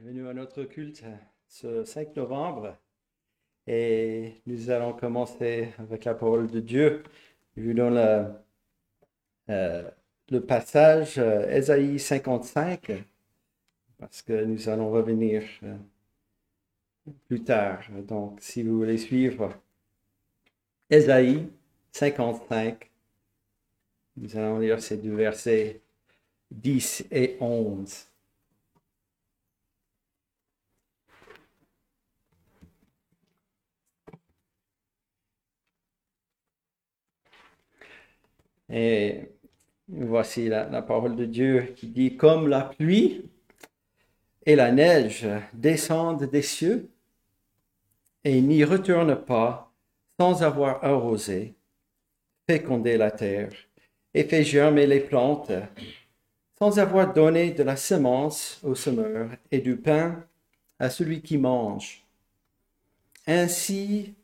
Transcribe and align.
Bienvenue 0.00 0.28
à 0.28 0.34
notre 0.34 0.62
culte 0.62 1.02
ce 1.48 1.82
5 1.82 2.14
novembre. 2.14 2.76
Et 3.66 4.34
nous 4.46 4.70
allons 4.70 4.92
commencer 4.92 5.70
avec 5.76 6.04
la 6.04 6.14
parole 6.14 6.48
de 6.48 6.60
Dieu. 6.60 7.02
Je 7.56 7.72
dans 7.72 7.90
le, 7.90 8.26
le 10.30 10.40
passage 10.40 11.18
euh, 11.18 11.50
Ésaïe 11.50 11.98
55, 11.98 12.92
parce 13.98 14.22
que 14.22 14.44
nous 14.44 14.68
allons 14.68 14.92
revenir 14.92 15.42
euh, 15.64 15.76
plus 17.26 17.42
tard. 17.42 17.82
Donc, 18.06 18.38
si 18.40 18.62
vous 18.62 18.78
voulez 18.78 18.98
suivre 18.98 19.52
Ésaïe 20.88 21.48
55, 21.90 22.88
nous 24.16 24.36
allons 24.36 24.60
lire 24.60 24.80
ces 24.80 24.98
deux 24.98 25.16
versets 25.16 25.80
10 26.52 27.06
et 27.10 27.36
11. 27.40 28.08
Et 38.70 39.30
voici 39.88 40.48
la, 40.48 40.82
parole 40.82 41.16
de 41.16 41.24
Dieu 41.24 41.72
qui 41.76 41.88
dit, 41.88 42.16
comme 42.16 42.48
la 42.48 42.62
pluie 42.62 43.24
et 44.44 44.56
la 44.56 44.72
neige 44.72 45.26
descendent 45.54 46.24
des 46.24 46.42
cieux 46.42 46.90
et 48.24 48.40
n'y 48.40 48.64
retournent 48.64 49.16
pas 49.16 49.72
sans 50.18 50.42
avoir 50.42 50.84
arrosé, 50.84 51.54
fécondé 52.46 52.96
la 52.96 53.10
terre 53.10 53.52
et 54.14 54.24
fait 54.24 54.42
germer 54.42 54.86
les 54.86 55.00
plantes, 55.00 55.52
sans 56.58 56.78
avoir 56.78 57.12
donné 57.12 57.52
de 57.52 57.62
la 57.62 57.76
semence 57.76 58.60
au 58.64 58.74
semeur 58.74 59.30
et 59.50 59.60
du 59.60 59.76
pain 59.76 60.24
à 60.78 60.90
celui 60.90 61.22
qui 61.22 61.38
mange. 61.38 62.04
Ainsi 63.26 64.14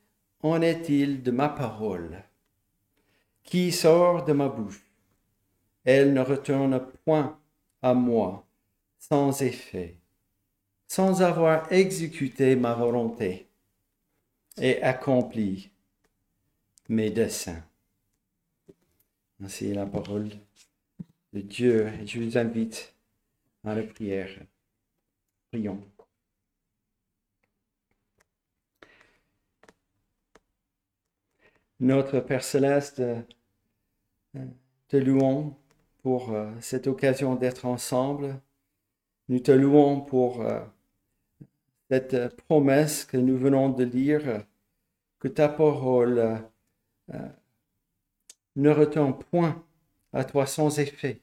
en 0.43 0.61
est-il 0.63 1.23
de 1.23 1.31
ma 1.31 1.49
parole 1.49 2.23
qui 3.45 3.71
sort 3.71 4.25
de 4.25 4.33
ma 4.33 4.49
bouche. 4.49 4.83
Elle 5.85 6.13
ne 6.13 6.21
retourne 6.21 6.85
point 7.05 7.39
à 7.83 7.95
moi 7.95 8.47
sans 8.99 9.43
effet, 9.43 9.99
sans 10.87 11.23
avoir 11.23 11.71
exécuté 11.71 12.57
ma 12.57 12.75
volonté 12.75 13.47
et 14.57 14.83
accompli 14.83 15.71
mes 16.89 17.11
desseins. 17.11 17.63
Ainsi 19.43 19.75
la 19.75 19.85
parole 19.85 20.31
de 21.33 21.41
Dieu 21.41 21.89
et 22.01 22.07
je 22.07 22.21
vous 22.21 22.39
invite 22.39 22.95
à 23.65 23.75
la 23.75 23.83
prière. 23.83 24.31
Prions. 25.51 25.94
Notre 31.81 32.21
Père 32.21 32.45
céleste, 32.45 33.03
te 34.89 34.97
louons 34.97 35.57
pour 36.03 36.33
euh, 36.33 36.51
cette 36.61 36.87
occasion 36.87 37.35
d'être 37.35 37.65
ensemble. 37.65 38.39
Nous 39.29 39.41
te 39.41 39.51
louons 39.51 40.01
pour 40.01 40.43
euh, 40.43 40.61
cette 41.91 42.37
promesse 42.37 43.05
que 43.05 43.17
nous 43.17 43.39
venons 43.39 43.71
de 43.71 43.85
lire, 43.85 44.45
que 45.19 45.29
ta 45.29 45.49
parole 45.49 46.43
euh, 47.13 47.19
ne 48.57 48.71
retourne 48.71 49.19
point 49.19 49.65
à 50.13 50.25
toi 50.25 50.47
sans 50.47 50.79
effet. 50.79 51.21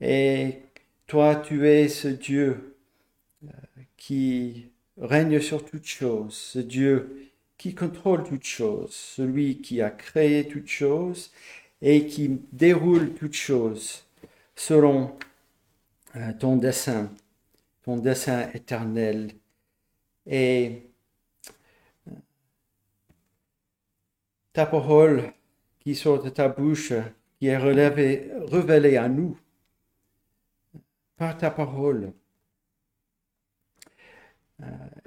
Et 0.00 0.62
toi, 1.06 1.34
tu 1.34 1.66
es 1.66 1.88
ce 1.88 2.08
Dieu 2.08 2.76
qui 3.96 4.70
règne 4.98 5.40
sur 5.40 5.64
toutes 5.64 5.86
choses, 5.86 6.34
ce 6.34 6.58
Dieu 6.58 7.27
qui 7.58 7.74
contrôle 7.74 8.22
toutes 8.22 8.44
choses, 8.44 8.92
celui 8.92 9.60
qui 9.60 9.82
a 9.82 9.90
créé 9.90 10.46
toutes 10.46 10.68
choses 10.68 11.32
et 11.82 12.06
qui 12.06 12.40
déroule 12.52 13.14
toutes 13.14 13.34
choses 13.34 14.04
selon 14.54 15.16
euh, 16.16 16.32
ton 16.38 16.56
dessein, 16.56 17.10
ton 17.82 17.96
dessein 17.96 18.48
éternel. 18.54 19.32
Et 20.26 20.82
ta 24.52 24.66
parole 24.66 25.32
qui 25.80 25.94
sort 25.94 26.22
de 26.22 26.30
ta 26.30 26.48
bouche, 26.48 26.92
qui 27.38 27.46
est 27.46 27.56
révélée 27.56 28.96
à 28.96 29.08
nous 29.08 29.38
par 31.16 31.36
ta 31.36 31.50
parole, 31.50 32.12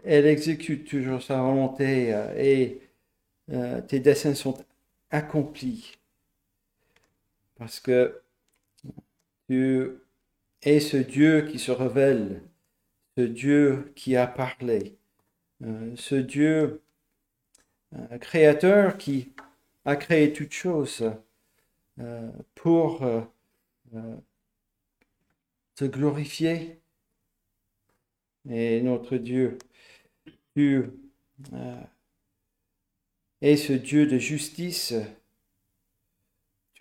elle 0.03 0.25
exécute 0.27 0.87
toujours 0.87 1.21
sa 1.21 1.41
volonté 1.41 2.15
et 2.37 2.81
tes 3.87 3.99
desseins 3.99 4.35
sont 4.35 4.57
accomplis 5.09 5.97
parce 7.61 7.79
que 7.79 8.19
tu 9.47 9.91
es 10.63 10.79
ce 10.79 10.97
Dieu 10.97 11.43
qui 11.43 11.59
se 11.59 11.71
révèle, 11.71 12.41
ce 13.15 13.21
Dieu 13.21 13.93
qui 13.95 14.15
a 14.15 14.25
parlé, 14.25 14.97
euh, 15.63 15.93
ce 15.95 16.15
Dieu 16.15 16.81
euh, 17.93 18.17
créateur 18.17 18.97
qui 18.97 19.31
a 19.85 19.95
créé 19.95 20.33
toutes 20.33 20.53
choses 20.53 21.11
euh, 21.99 22.31
pour 22.55 23.05
te 25.75 25.85
glorifier. 25.85 26.80
Et 28.49 28.81
notre 28.81 29.17
Dieu, 29.17 29.57
tu 30.55 30.83
es 33.41 33.57
ce 33.57 33.73
Dieu 33.73 34.05
de 34.07 34.17
justice 34.17 34.93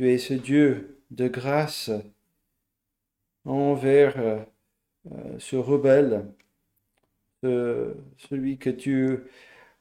tu 0.01 0.09
es 0.09 0.17
ce 0.17 0.33
Dieu 0.33 1.03
de 1.11 1.29
grâce 1.29 1.91
envers 3.45 4.19
euh, 4.19 4.39
euh, 5.13 5.39
ce 5.39 5.57
rebelle, 5.57 6.25
celui 7.43 8.57
que 8.57 8.71
tu 8.71 9.19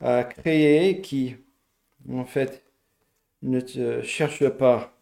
as 0.01 0.25
créé 0.25 0.99
qui, 0.99 1.37
en 2.09 2.25
fait, 2.25 2.65
ne 3.43 3.61
te 3.61 4.01
cherche 4.01 4.49
pas. 4.49 4.93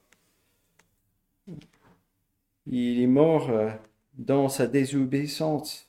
Il 2.68 3.02
est 3.02 3.08
mort 3.08 3.50
euh, 3.50 3.72
dans 4.14 4.50
sa 4.50 4.68
désobéissance 4.68 5.87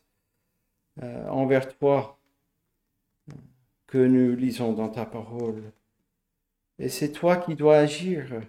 envers 1.03 1.69
toi 1.79 2.19
que 3.87 3.99
nous 3.99 4.37
lisons 4.37 4.73
dans 4.73 4.89
ta 4.89 5.07
parole. 5.07 5.73
Et 6.79 6.89
c'est 6.89 7.13
toi 7.13 7.37
qui 7.37 7.55
dois 7.55 7.79
agir 7.79 8.41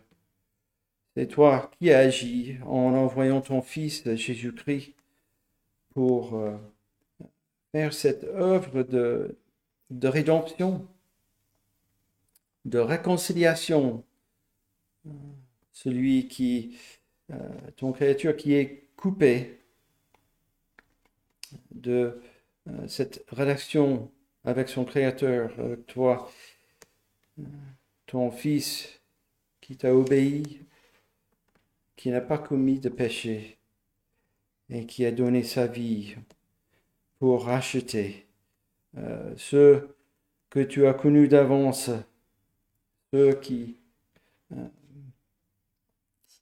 c'est 1.20 1.28
toi 1.28 1.70
qui 1.78 1.92
agis 1.92 2.58
en 2.66 2.94
envoyant 2.94 3.42
ton 3.42 3.62
Fils 3.62 4.10
Jésus-Christ 4.16 4.94
pour 5.94 6.36
euh, 6.36 6.56
faire 7.74 7.94
cette 7.94 8.24
œuvre 8.24 8.84
de, 8.84 9.38
de 9.90 10.08
rédemption, 10.08 10.88
de 12.64 12.80
réconciliation. 12.80 14.06
Celui 15.74 16.30
qui, 16.30 16.78
euh, 17.32 17.36
ton 17.76 17.92
créature 17.92 18.38
qui 18.38 18.54
est 18.54 18.88
coupé 18.96 19.60
de 21.72 21.92
euh, 21.92 22.22
cette 22.88 23.24
relation 23.30 24.12
avec 24.44 24.70
son 24.70 24.86
Créateur, 24.86 25.52
toi, 25.88 26.32
ton 28.06 28.32
Fils 28.32 29.02
qui 29.62 29.78
t'a 29.78 29.94
obéi, 29.94 30.66
qui 31.96 32.10
n'a 32.10 32.22
pas 32.22 32.38
commis 32.38 32.80
de 32.80 32.90
péché 32.90 33.58
et 34.70 34.86
qui 34.86 35.06
a 35.06 35.12
donné 35.12 35.44
sa 35.44 35.68
vie 35.68 36.16
pour 37.20 37.46
racheter 37.46 38.26
euh, 38.98 39.34
ceux 39.38 39.96
que 40.50 40.60
tu 40.60 40.88
as 40.88 40.94
connus 40.94 41.28
d'avance, 41.28 41.92
ceux 43.14 43.34
qui, 43.36 43.78
euh, 44.54 44.68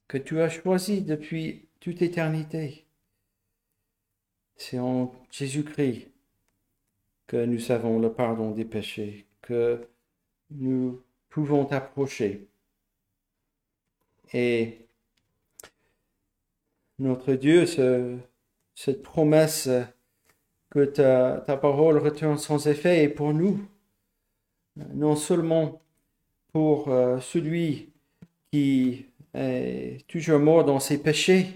que 0.06 0.18
tu 0.18 0.40
as 0.40 0.48
choisis 0.48 1.04
depuis 1.04 1.66
toute 1.80 2.02
éternité. 2.02 2.86
C'est 4.56 4.78
en 4.78 5.12
Jésus-Christ 5.30 6.08
que 7.28 7.44
nous 7.44 7.70
avons 7.70 8.00
le 8.00 8.10
pardon 8.10 8.50
des 8.50 8.64
péchés, 8.64 9.26
que 9.42 9.86
nous 10.50 11.00
pouvons 11.28 11.66
t'approcher. 11.66 12.48
Et 14.32 14.86
notre 16.98 17.34
Dieu, 17.34 17.66
cette 18.74 19.02
promesse 19.02 19.68
que 20.70 20.84
ta, 20.84 21.56
parole 21.56 21.98
retourne 21.98 22.38
sans 22.38 22.66
effet 22.66 23.04
est 23.04 23.08
pour 23.08 23.32
nous, 23.32 23.60
non 24.94 25.14
seulement 25.14 25.80
pour 26.52 26.88
euh, 26.88 27.20
celui 27.20 27.92
qui 28.50 29.06
est 29.34 30.06
toujours 30.08 30.40
mort 30.40 30.64
dans 30.64 30.80
ses 30.80 31.02
péchés 31.02 31.46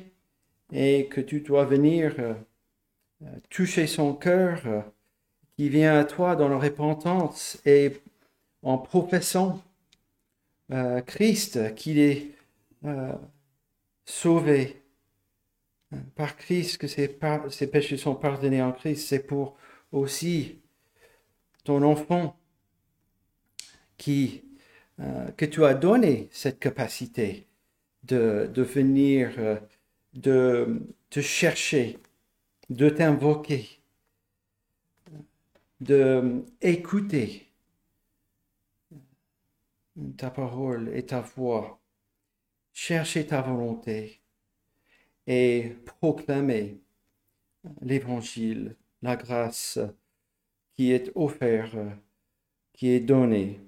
et 0.71 1.07
que 1.09 1.21
tu 1.21 1.41
dois 1.41 1.65
venir 1.65 2.15
euh, 2.19 2.35
toucher 3.49 3.87
son 3.87 4.15
cœur, 4.15 4.85
qui 5.63 5.69
vient 5.69 5.97
à 5.97 6.05
toi 6.05 6.35
dans 6.35 6.49
la 6.49 6.59
repentance 6.59 7.57
et 7.65 7.93
en 8.65 8.79
professant 8.79 9.63
Christ, 11.07 11.73
qu'il 11.77 12.01
est 12.01 12.33
sauvé 14.05 14.83
par 16.17 16.37
Christ, 16.37 16.79
que 16.79 16.89
ses, 16.89 17.17
ses 17.51 17.67
péchés 17.69 17.97
sont 17.97 18.17
pardonnés 18.17 18.61
en 18.61 18.73
Christ, 18.73 19.07
c'est 19.07 19.25
pour 19.25 19.57
aussi 19.93 20.59
ton 21.63 21.83
enfant 21.85 22.37
qui, 23.99 24.43
euh, 24.99 25.31
que 25.37 25.45
tu 25.45 25.65
as 25.65 25.75
donné 25.75 26.29
cette 26.33 26.59
capacité 26.59 27.47
de, 28.03 28.51
de 28.53 28.63
venir, 28.63 29.31
euh, 29.39 29.61
de 30.15 30.83
te 31.09 31.21
chercher, 31.21 32.01
de 32.69 32.89
t'invoquer, 32.89 33.82
de 35.83 36.45
écouter 36.61 37.53
ta 40.17 40.31
parole 40.31 40.95
et 40.95 41.05
ta 41.07 41.21
voix, 41.21 41.81
chercher 42.73 43.27
ta 43.27 43.43
volonté 43.43 44.23
et 45.27 45.77
proclamer 45.85 46.81
l'évangile, 47.81 48.77
la 49.03 49.17
grâce 49.17 49.81
qui 50.77 50.93
est 50.93 51.11
offerte, 51.17 51.77
qui 52.73 52.91
est 52.91 53.01
donnée 53.01 53.61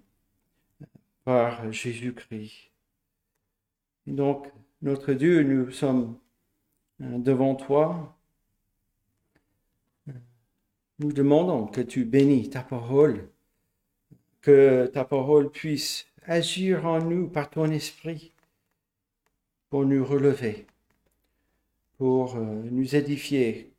par 1.25 1.73
Jésus-Christ. 1.73 2.71
Donc, 4.07 4.53
notre 4.83 5.15
Dieu, 5.15 5.43
nous 5.43 5.71
sommes 5.73 6.19
euh, 7.01 7.19
devant 7.19 7.57
toi. 7.57 8.14
Nous 11.01 11.13
demandons 11.13 11.67
que 11.67 11.81
tu 11.81 12.05
bénis 12.05 12.51
ta 12.51 12.63
parole, 12.63 13.29
que 14.43 14.87
ta 14.93 15.05
parole 15.05 15.51
puisse 15.51 16.07
agir 16.25 16.87
en 16.87 17.01
nous 17.01 17.29
par 17.29 17.51
ton 17.51 17.69
esprit 17.71 18.33
pour 19.71 19.85
nous 19.87 20.05
relever, 20.05 20.67
pour 21.99 22.37
euh, 22.37 22.63
nous 22.71 22.95
édifier, 22.95 23.73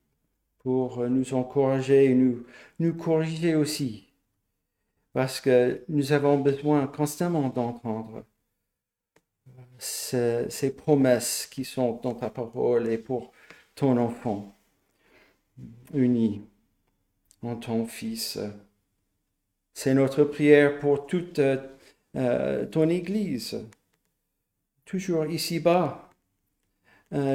pour 0.60 1.00
euh, 1.00 1.08
nous 1.08 1.34
encourager 1.34 2.06
et 2.06 2.16
nous, 2.16 2.46
nous 2.80 2.94
corriger 2.94 3.56
aussi, 3.56 4.10
parce 5.14 5.40
que 5.40 5.86
nous 5.88 6.12
avons 6.12 6.38
besoin 6.40 6.86
constamment 6.86 7.48
d'entendre 7.48 8.26
ces, 9.78 10.48
ces, 10.50 10.76
promesses 10.76 11.48
qui 11.50 11.64
sont 11.64 11.94
dans 12.04 12.14
ta 12.14 12.30
parole 12.30 12.90
et 12.90 12.98
pour 12.98 13.32
ton 13.76 13.98
enfant. 13.98 14.54
Uni 15.94 16.42
ton 17.54 17.86
Fils. 17.86 18.40
C'est 19.74 19.94
notre 19.94 20.24
prière 20.24 20.80
pour 20.80 21.06
toute 21.06 21.40
euh, 21.40 22.66
ton 22.66 22.90
Église, 22.90 23.64
toujours 24.86 25.28
ici-bas, 25.28 26.10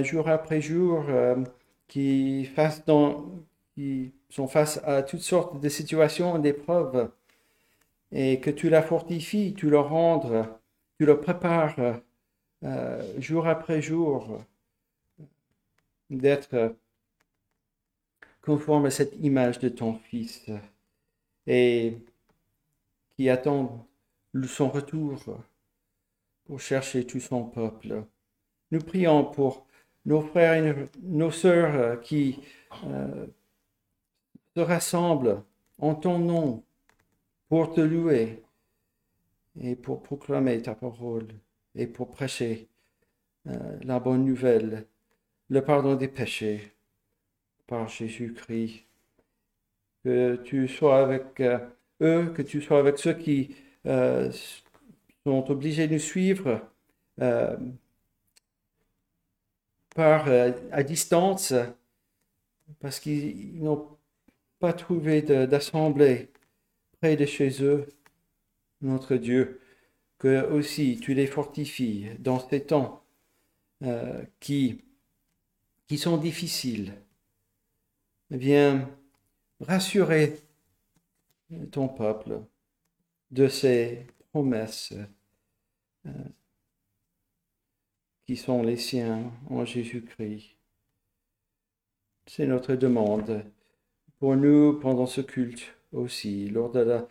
jour 0.02 0.28
après 0.28 0.60
jour. 0.60 1.04
Euh, 1.08 1.36
qui, 1.90 2.48
qui 3.74 4.12
sont 4.30 4.46
face 4.46 4.80
à 4.84 5.02
toutes 5.02 5.20
sortes 5.20 5.60
de 5.60 5.68
situations, 5.68 6.38
d'épreuves, 6.38 7.10
et 8.12 8.40
que 8.40 8.50
tu 8.50 8.70
la 8.70 8.82
fortifies, 8.82 9.54
tu 9.54 9.68
le 9.70 9.80
rendes, 9.80 10.46
tu 10.98 11.04
le 11.04 11.20
prépares 11.20 11.74
euh, 12.64 13.20
jour 13.20 13.48
après 13.48 13.82
jour 13.82 14.38
d'être 16.10 16.76
conforme 18.50 18.90
cette 18.90 19.14
image 19.20 19.60
de 19.60 19.68
ton 19.68 19.94
Fils 19.94 20.50
et 21.46 21.98
qui 23.14 23.30
attend 23.30 23.86
son 24.44 24.68
retour 24.68 25.20
pour 26.46 26.58
chercher 26.58 27.06
tout 27.06 27.20
son 27.20 27.44
peuple. 27.44 28.02
Nous 28.72 28.80
prions 28.80 29.24
pour 29.24 29.68
nos 30.04 30.20
frères 30.20 30.54
et 30.54 30.88
nos 31.00 31.30
sœurs 31.30 32.00
qui 32.00 32.40
euh, 32.86 33.28
se 34.56 34.60
rassemblent 34.60 35.44
en 35.78 35.94
ton 35.94 36.18
nom 36.18 36.64
pour 37.48 37.72
te 37.72 37.80
louer 37.80 38.42
et 39.60 39.76
pour 39.76 40.02
proclamer 40.02 40.60
ta 40.60 40.74
parole 40.74 41.28
et 41.76 41.86
pour 41.86 42.10
prêcher 42.10 42.66
euh, 43.46 43.78
la 43.84 44.00
bonne 44.00 44.24
nouvelle, 44.24 44.88
le 45.50 45.62
pardon 45.62 45.94
des 45.94 46.08
péchés 46.08 46.72
par 47.70 47.88
Jésus-Christ. 47.88 48.84
Que 50.04 50.36
tu 50.44 50.68
sois 50.68 51.00
avec 51.02 51.40
eux, 52.00 52.32
que 52.34 52.42
tu 52.42 52.60
sois 52.60 52.78
avec 52.80 52.98
ceux 52.98 53.14
qui 53.14 53.54
sont 55.24 55.50
obligés 55.50 55.86
de 55.88 55.94
nous 55.94 55.98
suivre 55.98 56.60
par, 59.94 60.28
euh, 60.28 60.52
à 60.72 60.82
distance 60.82 61.54
parce 62.80 63.00
qu'ils 63.00 63.62
n'ont 63.62 63.88
pas 64.58 64.72
trouvé 64.72 65.22
d'assemblée 65.22 66.28
près 67.00 67.16
de 67.16 67.26
chez 67.26 67.62
eux, 67.62 67.86
notre 68.82 69.16
Dieu, 69.16 69.60
que 70.18 70.46
aussi 70.50 70.98
tu 71.00 71.14
les 71.14 71.26
fortifies 71.26 72.08
dans 72.18 72.38
ces 72.48 72.64
temps 72.64 73.02
euh, 73.82 74.22
qui 74.38 74.82
sont 75.96 76.16
difficiles. 76.18 76.94
Viens 78.30 78.88
rassurer 79.60 80.38
ton 81.70 81.88
peuple 81.88 82.40
de 83.30 83.48
ces 83.48 84.06
promesses. 84.32 84.94
Euh, 86.06 86.10
qui 88.30 88.36
sont 88.36 88.62
les 88.62 88.76
siens 88.76 89.32
en 89.50 89.64
Jésus-Christ. 89.64 90.54
C'est 92.26 92.46
notre 92.46 92.76
demande 92.76 93.44
pour 94.20 94.36
nous 94.36 94.78
pendant 94.78 95.06
ce 95.06 95.20
culte 95.20 95.74
aussi, 95.92 96.48
lors 96.48 96.70
de 96.70 97.02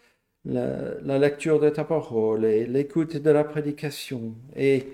la, 0.45 1.19
lecture 1.19 1.59
de 1.59 1.69
ta 1.69 1.83
parole 1.83 2.45
et 2.45 2.65
l'écoute 2.65 3.17
de 3.17 3.29
la 3.31 3.43
prédication 3.43 4.33
et 4.55 4.87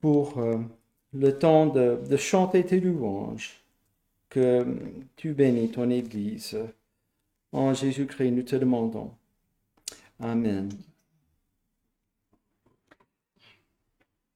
pour 0.00 0.38
euh, 0.38 0.58
le 1.12 1.36
temps 1.36 1.66
de 1.66 2.16
chanter 2.16 2.64
tes 2.64 2.78
louanges, 2.78 3.65
tu 5.16 5.32
bénis 5.32 5.70
ton 5.70 5.90
Église. 5.90 6.56
En 7.52 7.74
Jésus-Christ, 7.74 8.30
nous 8.30 8.42
te 8.42 8.56
demandons. 8.56 9.12
Amen. 10.20 10.70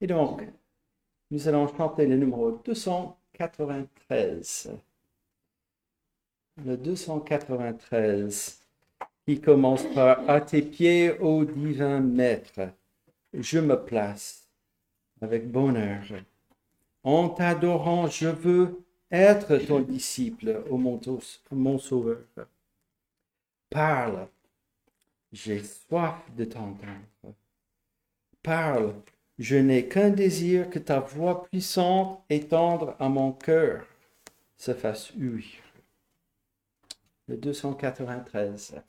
Et 0.01 0.07
donc, 0.07 0.43
nous 1.31 1.49
allons 1.49 1.69
chanter 1.77 2.07
le 2.07 2.17
numéro 2.17 2.53
293. 2.65 4.71
Le 6.65 6.77
293 6.77 8.61
qui 9.27 9.41
commence 9.41 9.85
par 9.95 10.29
À 10.29 10.41
tes 10.41 10.63
pieds, 10.63 11.19
ô 11.21 11.45
divin 11.45 12.01
maître, 12.01 12.71
je 13.33 13.59
me 13.59 13.77
place 13.77 14.49
avec 15.21 15.51
bonheur. 15.51 16.03
En 17.05 17.29
t'adorant, 17.29 18.09
je 18.09 18.29
veux 18.29 18.83
être 19.11 19.57
ton 19.59 19.81
disciple, 19.81 20.65
ô 20.71 20.77
mon, 20.77 21.79
sauveur. 21.79 22.25
Parle, 23.69 24.29
j'ai 25.33 25.63
soif 25.63 26.23
de 26.37 26.45
t'entendre. 26.45 27.35
Parle, 28.43 28.95
je 29.39 29.57
n'ai 29.57 29.89
qu'un 29.89 30.11
désir 30.11 30.71
que 30.71 30.79
ta 30.79 31.01
voix 31.01 31.45
puissante 31.45 32.23
et 32.29 32.47
tendre 32.47 32.97
à 32.99 33.09
mon 33.09 33.33
cœur 33.33 33.87
se 34.57 34.75
fasse 34.75 35.13
ouïr. 35.15 35.63
Le 37.29 37.37
293. 37.37 38.83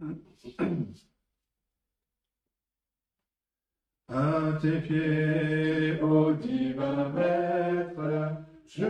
À 4.14 4.58
tes 4.60 4.78
pieds, 4.80 5.98
ô 6.02 6.34
divin 6.34 7.08
maître, 7.14 8.36
je 8.66 8.84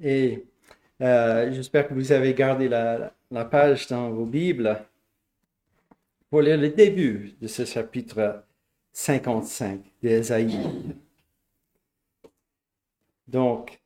Et 0.00 0.44
euh, 1.00 1.52
j'espère 1.52 1.88
que 1.88 1.94
vous 1.94 2.12
avez 2.12 2.34
gardé 2.34 2.68
la, 2.68 3.12
la 3.30 3.44
page 3.44 3.86
dans 3.88 4.10
vos 4.10 4.26
Bibles 4.26 4.84
pour 6.30 6.42
lire 6.42 6.58
le 6.58 6.70
début 6.70 7.34
de 7.40 7.46
ce 7.46 7.64
chapitre 7.64 8.44
55 8.92 9.80
d'Ésaïe. 10.02 10.58
Donc, 13.26 13.80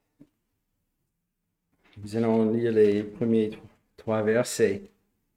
nous 1.97 2.17
allons 2.17 2.51
lire 2.51 2.73
les 2.73 3.03
premiers 3.03 3.51
trois 3.97 4.23
versets 4.23 4.91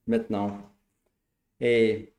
maintenant. 0.08 0.58
Et 1.60 2.15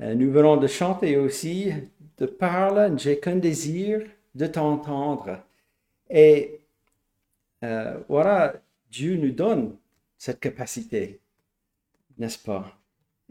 nous 0.00 0.30
venons 0.30 0.56
de 0.56 0.66
chanter 0.66 1.16
aussi, 1.16 1.72
de 2.18 2.26
parle, 2.26 2.98
j'ai 2.98 3.18
qu'un 3.18 3.36
désir 3.36 4.02
de 4.34 4.46
t'entendre. 4.46 5.40
Et 6.08 6.60
euh, 7.64 7.98
voilà, 8.08 8.54
Dieu 8.90 9.16
nous 9.16 9.32
donne 9.32 9.76
cette 10.16 10.40
capacité, 10.40 11.20
n'est-ce 12.18 12.38
pas? 12.38 12.72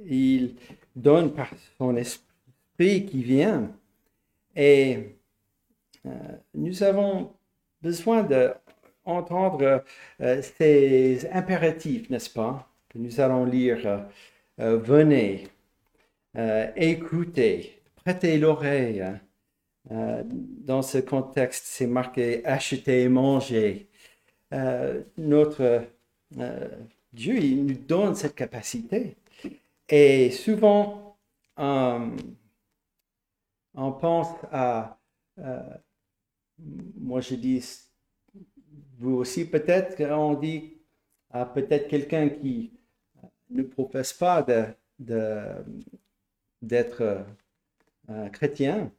Il 0.05 0.55
donne 0.95 1.33
par 1.33 1.49
son 1.77 1.95
esprit 1.95 3.05
qui 3.05 3.23
vient. 3.23 3.71
Et 4.55 5.15
euh, 6.05 6.09
nous 6.53 6.83
avons 6.83 7.31
besoin 7.81 8.23
d'entendre 8.23 9.83
euh, 10.21 10.41
ces 10.41 11.27
impératifs, 11.31 12.09
n'est-ce 12.09 12.29
pas? 12.29 12.69
Que 12.89 12.97
nous 12.97 13.19
allons 13.19 13.45
lire. 13.45 13.79
Euh, 13.85 13.99
euh, 14.59 14.77
venez, 14.77 15.47
euh, 16.37 16.71
écoutez, 16.75 17.81
prêtez 17.95 18.37
l'oreille. 18.37 19.03
Euh, 19.91 20.23
dans 20.25 20.81
ce 20.81 20.97
contexte, 20.97 21.65
c'est 21.65 21.87
marqué 21.87 22.45
acheter 22.45 23.03
et 23.03 23.09
manger. 23.09 23.89
Euh, 24.53 25.03
notre 25.17 25.83
Dieu, 27.13 27.37
il 27.37 27.65
nous 27.65 27.73
donne 27.73 28.15
cette 28.15 28.35
capacité. 28.35 29.15
Et 29.89 30.29
souvent, 30.31 31.17
on 31.57 32.11
pense 33.75 34.27
à, 34.51 34.99
moi 36.99 37.21
je 37.21 37.35
dis, 37.35 37.63
vous 38.97 39.13
aussi 39.15 39.45
peut-être, 39.49 40.01
on 40.11 40.33
dit 40.33 40.73
à 41.29 41.45
peut-être 41.45 41.87
quelqu'un 41.87 42.29
qui 42.29 42.73
ne 43.49 43.63
professe 43.63 44.11
pas 44.13 44.43
de- 44.43 45.63
d'être 46.61 47.25
euh, 48.09 48.29
chrétien, 48.29 48.91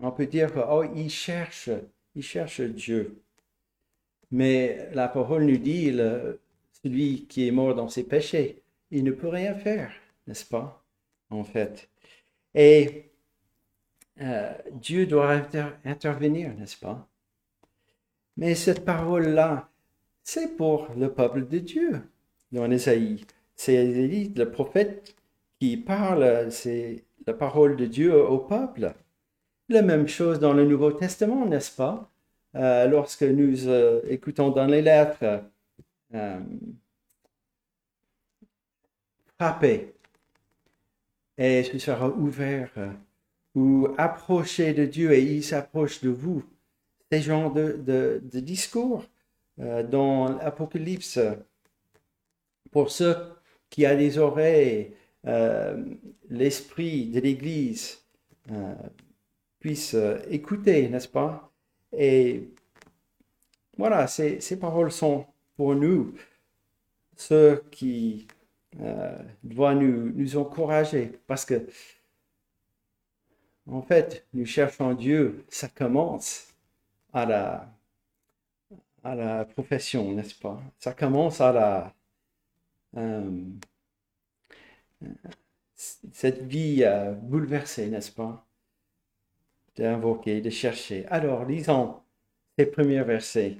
on 0.00 0.10
peut 0.10 0.26
dire 0.26 0.50
oh, 0.70 0.84
il 0.94 1.10
cherche, 1.10 1.70
il 2.14 2.22
cherche 2.22 2.60
Dieu. 2.60 3.22
Mais 4.30 4.88
la 4.94 5.08
parole 5.08 5.44
nous 5.44 5.58
dit, 5.58 5.94
celui 6.82 7.26
qui 7.26 7.46
est 7.46 7.50
mort 7.50 7.74
dans 7.74 7.88
ses 7.88 8.04
péchés, 8.04 8.62
il 8.90 9.04
ne 9.04 9.12
peut 9.12 9.28
rien 9.28 9.54
faire, 9.54 9.92
n'est-ce 10.26 10.46
pas, 10.46 10.82
en 11.30 11.44
fait? 11.44 11.90
Et 12.54 13.10
euh, 14.20 14.52
Dieu 14.72 15.06
doit 15.06 15.30
inter- 15.30 15.74
intervenir, 15.84 16.54
n'est-ce 16.54 16.78
pas? 16.78 17.06
Mais 18.38 18.54
cette 18.54 18.84
parole-là, 18.84 19.70
c'est 20.22 20.56
pour 20.56 20.88
le 20.96 21.12
peuple 21.12 21.46
de 21.46 21.58
Dieu, 21.58 22.02
dans 22.52 22.70
Ésaïe. 22.70 23.26
C'est 23.54 23.84
le 23.84 24.44
prophète, 24.50 25.14
qui 25.62 25.76
parle, 25.76 26.50
c'est 26.50 27.04
la 27.24 27.34
parole 27.34 27.76
de 27.76 27.86
Dieu 27.86 28.12
au 28.20 28.38
peuple. 28.38 28.94
La 29.68 29.82
même 29.82 30.08
chose 30.08 30.40
dans 30.40 30.54
le 30.54 30.64
Nouveau 30.64 30.90
Testament, 30.90 31.46
n'est-ce 31.46 31.70
pas? 31.76 32.10
Euh, 32.56 32.88
lorsque 32.88 33.22
nous 33.22 33.68
euh, 33.68 34.02
écoutons 34.08 34.50
dans 34.50 34.66
les 34.66 34.82
lettres, 34.82 35.44
euh, 36.14 36.40
frappez 39.38 39.94
et 41.38 41.62
ce 41.62 41.78
sera 41.78 42.08
ouvert, 42.08 42.72
euh, 42.76 42.90
ou 43.54 43.86
approchez 43.98 44.74
de 44.74 44.84
Dieu 44.84 45.12
et 45.12 45.22
il 45.22 45.44
s'approche 45.44 46.00
de 46.00 46.10
vous. 46.10 46.42
Ces 47.12 47.22
genres 47.22 47.52
de, 47.52 47.74
de- 47.78 48.20
de 48.20 48.40
discours 48.40 49.04
dans 49.58 50.38
l'Apocalypse, 50.38 51.20
pour 52.72 52.90
ceux 52.90 53.14
qui 53.70 53.86
ont 53.86 53.96
des 53.96 54.18
oreilles, 54.18 54.92
l'esprit 55.24 57.06
de 57.06 57.20
l'Église 57.20 58.02
euh, 58.50 58.74
puisse 59.60 59.94
euh, 59.94 60.18
écouter, 60.28 60.88
n'est-ce 60.88 61.08
pas? 61.08 61.52
Et 61.92 62.48
voilà, 63.78 64.06
ces, 64.08 64.40
ces 64.40 64.58
paroles 64.58 64.90
sont 64.90 65.26
pour 65.56 65.74
nous, 65.74 66.14
ceux 67.16 67.62
qui 67.70 68.26
euh, 68.80 69.16
doivent 69.44 69.78
nous, 69.78 70.12
nous 70.12 70.36
encourager, 70.36 71.12
parce 71.26 71.44
que, 71.44 71.66
en 73.70 73.82
fait, 73.82 74.26
nous 74.34 74.46
cherchons 74.46 74.94
Dieu, 74.94 75.44
ça 75.48 75.68
commence 75.68 76.52
à 77.12 77.26
la, 77.26 77.68
à 79.04 79.14
la 79.14 79.44
profession, 79.44 80.12
n'est-ce 80.12 80.34
pas? 80.34 80.60
Ça 80.78 80.92
commence 80.94 81.40
à 81.40 81.52
la, 81.52 81.94
euh, 82.96 83.30
cette 85.74 86.42
vie 86.42 86.84
bouleversée, 87.22 87.88
n'est-ce 87.88 88.12
pas? 88.12 88.46
D'invoquer, 89.76 90.40
de 90.40 90.50
chercher. 90.50 91.06
Alors, 91.06 91.44
lisons 91.44 91.96
ces 92.58 92.66
premiers 92.66 93.02
versets. 93.02 93.56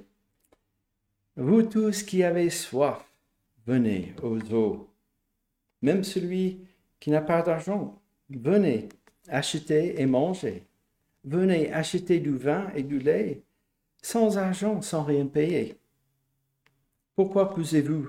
Vous 1.37 1.63
tous 1.63 2.03
qui 2.03 2.23
avez 2.23 2.51
soif, 2.51 3.11
venez 3.67 4.15
aux 4.23 4.39
eaux. 4.53 4.91
Même 5.81 6.05
celui 6.05 6.61
qui 7.01 7.11
n'a 7.11 7.23
pas 7.23 7.43
d'argent, 7.43 8.01
venez, 8.29 8.89
achetez 9.29 10.01
et 10.01 10.07
mangez. 10.07 10.67
Venez 11.25 11.73
acheter 11.73 12.21
du 12.21 12.37
vin 12.37 12.71
et 12.75 12.83
du 12.83 12.99
lait, 12.99 13.43
sans 14.03 14.37
argent, 14.37 14.83
sans 14.83 15.05
rien 15.05 15.27
payer. 15.27 15.79
Pourquoi 17.15 17.51
posez-vous 17.51 18.09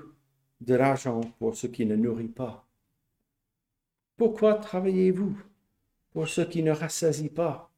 de 0.60 0.74
l'argent 0.74 1.20
pour 1.38 1.56
ce 1.56 1.66
qui 1.66 1.86
ne 1.86 1.96
nourrit 1.96 2.28
pas? 2.28 2.63
Pourquoi 4.16 4.54
travaillez-vous 4.54 5.36
pour 6.12 6.28
ce 6.28 6.40
qui 6.42 6.62
ne 6.62 6.70
rassasie 6.70 7.30
pas? 7.30 7.72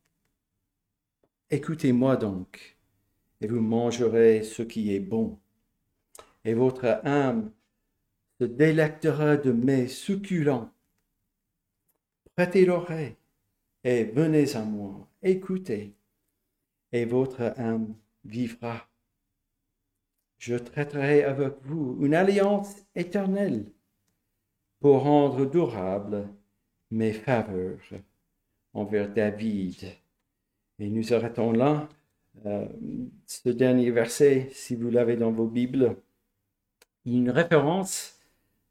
Écoutez-moi 1.49 2.16
donc, 2.16 2.76
et 3.40 3.47
vous 3.47 3.61
mangerez 3.61 4.43
ce 4.43 4.62
qui 4.62 4.95
est 4.95 5.00
bon, 5.00 5.38
et 6.45 6.52
votre 6.52 7.00
âme 7.05 7.52
se 8.38 8.45
délectera 8.45 9.38
de 9.38 9.50
mets 9.50 9.88
succulents. 9.88 10.71
Prêtez 12.35 12.66
l'oreille 12.66 13.16
et 13.83 14.05
venez 14.05 14.57
à 14.57 14.62
moi, 14.62 15.09
écoutez, 15.23 15.95
et 16.93 17.07
votre 17.07 17.40
âme 17.57 17.95
vivra. 18.25 18.87
Je 20.37 20.57
traiterai 20.57 21.25
avec 21.25 21.55
vous 21.62 21.97
une 22.02 22.14
alliance 22.14 22.85
éternelle 22.95 23.73
pour 24.87 25.02
rendre 25.02 25.47
durable 25.47 26.28
mes 26.93 27.12
faveurs 27.12 27.81
envers 28.73 29.12
David. 29.12 29.75
Et 30.78 30.88
nous 30.88 31.12
arrêtons 31.12 31.50
là. 31.50 31.88
Euh, 32.45 32.69
ce 33.26 33.49
dernier 33.49 33.90
verset, 33.90 34.49
si 34.52 34.76
vous 34.76 34.88
l'avez 34.88 35.16
dans 35.16 35.33
vos 35.33 35.49
Bibles, 35.49 35.97
une 37.05 37.31
référence 37.31 38.21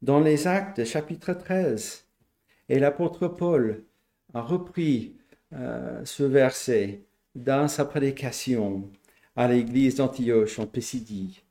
dans 0.00 0.18
les 0.18 0.46
Actes, 0.46 0.86
chapitre 0.86 1.34
13. 1.34 2.06
Et 2.70 2.78
l'apôtre 2.78 3.28
Paul 3.28 3.84
a 4.32 4.40
repris 4.40 5.16
euh, 5.52 6.02
ce 6.06 6.22
verset 6.22 7.02
dans 7.34 7.68
sa 7.68 7.84
prédication 7.84 8.90
à 9.36 9.48
l'église 9.48 9.96
d'Antioche 9.96 10.58
en 10.58 10.66
Pisidie, 10.66 11.42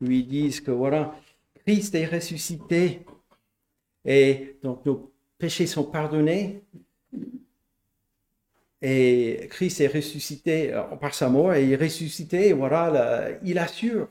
ils 0.00 0.26
disent 0.26 0.60
que 0.60 0.72
voilà, 0.72 1.14
Christ 1.64 1.94
est 1.94 2.06
ressuscité 2.06 3.06
et 4.04 4.58
donc 4.62 4.84
nos 4.86 5.12
péchés 5.38 5.66
sont 5.66 5.84
pardonnés. 5.84 6.62
Et 8.80 9.48
Christ 9.50 9.80
est 9.80 9.88
ressuscité 9.88 10.72
euh, 10.72 10.82
par 10.96 11.14
sa 11.14 11.28
mort 11.28 11.54
et 11.54 11.64
il 11.64 11.72
est 11.72 11.76
ressuscité, 11.76 12.52
voilà, 12.52 13.30
il 13.42 13.58
assure 13.58 14.08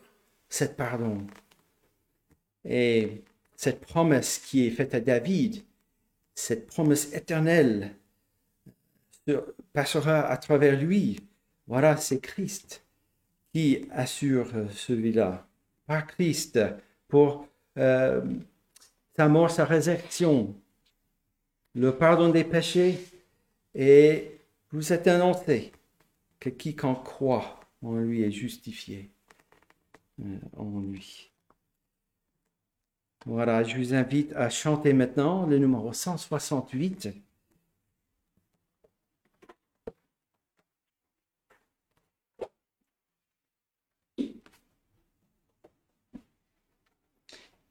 cette 0.49 0.75
pardon. 0.75 1.25
Et 2.65 3.23
cette 3.55 3.79
promesse 3.79 4.39
qui 4.39 4.67
est 4.67 4.71
faite 4.71 4.93
à 4.93 4.99
David, 4.99 5.63
cette 6.35 6.67
promesse 6.67 7.13
éternelle, 7.13 7.95
passera 9.73 10.27
à 10.27 10.37
travers 10.37 10.79
lui. 10.79 11.19
Voilà, 11.67 11.97
c'est 11.97 12.19
Christ 12.19 12.83
qui 13.53 13.87
assure 13.91 14.47
celui-là. 14.71 15.45
Par 15.85 16.07
Christ, 16.07 16.59
pour 17.07 17.47
euh, 17.77 18.21
sa 19.17 19.27
mort, 19.27 19.49
sa 19.49 19.65
résurrection, 19.65 20.55
le 21.73 21.97
pardon 21.97 22.29
des 22.29 22.43
péchés, 22.43 22.99
et 23.73 24.39
vous 24.71 24.93
êtes 24.93 25.07
annoncé 25.07 25.71
que 26.39 26.49
quiconque 26.49 27.03
croit 27.03 27.59
en 27.81 27.95
lui 27.95 28.21
est 28.21 28.31
justifié 28.31 29.09
euh, 30.21 30.37
en 30.55 30.79
lui. 30.81 31.31
Voilà, 33.25 33.63
je 33.63 33.75
vous 33.75 33.95
invite 33.95 34.33
à 34.35 34.49
chanter 34.49 34.93
maintenant 34.93 35.47
le 35.47 35.57
numéro 35.57 35.91
168. 35.91 37.09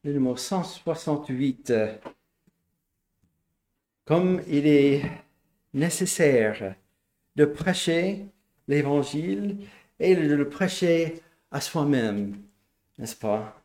Le 0.07 0.13
numéro 0.13 0.37
168. 0.37 1.73
Comme 4.05 4.41
il 4.47 4.65
est 4.65 5.01
nécessaire 5.73 6.75
de 7.35 7.43
prêcher 7.43 8.25
l'évangile 8.69 9.67
et 9.99 10.15
de 10.15 10.33
le 10.33 10.47
prêcher 10.47 11.21
à 11.51 11.59
soi-même, 11.59 12.37
n'est-ce 12.97 13.17
pas? 13.17 13.61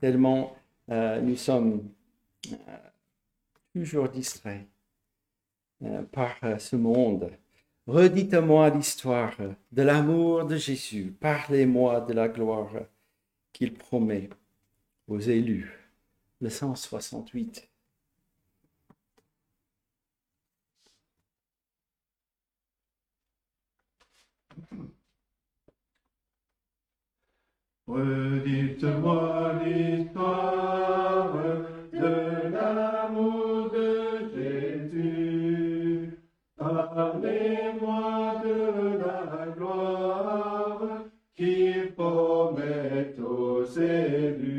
Tellement 0.00 0.56
euh, 0.90 1.20
nous 1.20 1.36
sommes 1.36 1.88
euh, 2.50 2.56
toujours 3.72 4.08
distraits 4.08 4.66
euh, 5.84 6.02
par 6.02 6.34
ce 6.58 6.74
monde. 6.74 7.30
Redites-moi 7.86 8.70
l'histoire 8.70 9.36
de 9.70 9.82
l'amour 9.82 10.46
de 10.46 10.56
Jésus. 10.56 11.14
Parlez-moi 11.20 12.00
de 12.00 12.12
la 12.12 12.26
gloire 12.26 12.72
qu'il 13.52 13.72
promet 13.72 14.30
aux 15.08 15.20
élus. 15.20 15.72
Le 16.40 16.50
168. 16.50 17.68
Redites-moi 27.86 29.62
l'histoire 29.62 31.32
de 31.92 32.48
l'amour 32.48 33.70
de 33.70 34.30
Jésus. 34.34 36.18
Parlez-moi 36.56 38.42
de 38.42 38.58
la 38.98 39.46
gloire 39.54 41.04
qu'il 41.36 41.92
promet 41.94 43.14
aux 43.20 43.64
élus. 43.64 44.53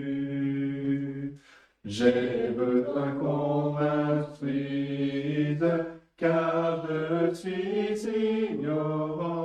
J'ai 1.87 2.49
besoin 2.49 3.11
qu'on 3.11 3.73
m'instruise, 3.73 5.63
car 6.17 6.87
je 6.87 7.31
suis 7.31 8.07
ignorant. 8.49 9.35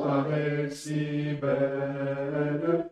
Deus, 0.00 0.06
Alex, 0.06 0.86
Ibere, 0.86 2.90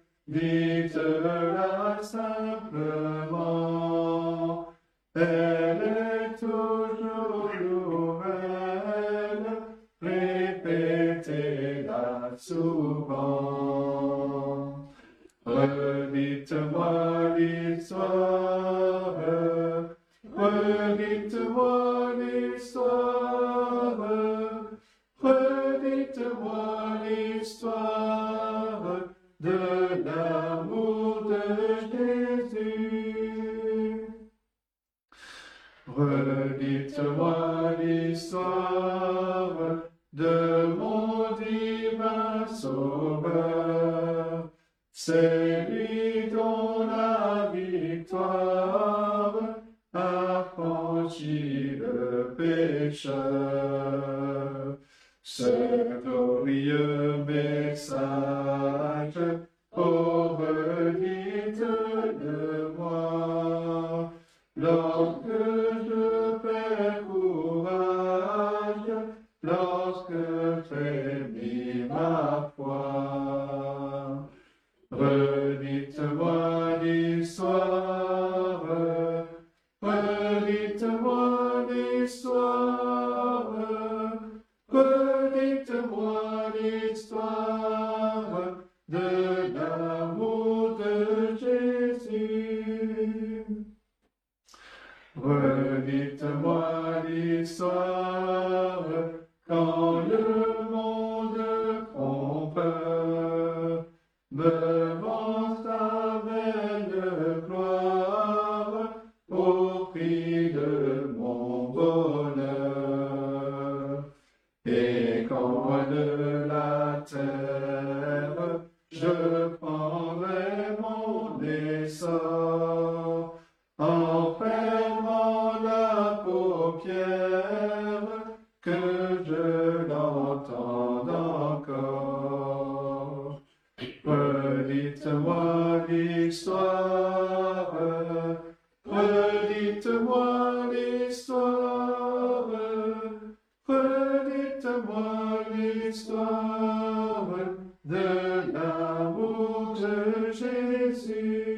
de 147.84 148.52
l'amour 148.52 149.74
de 149.80 150.30
Jésus. 150.32 151.54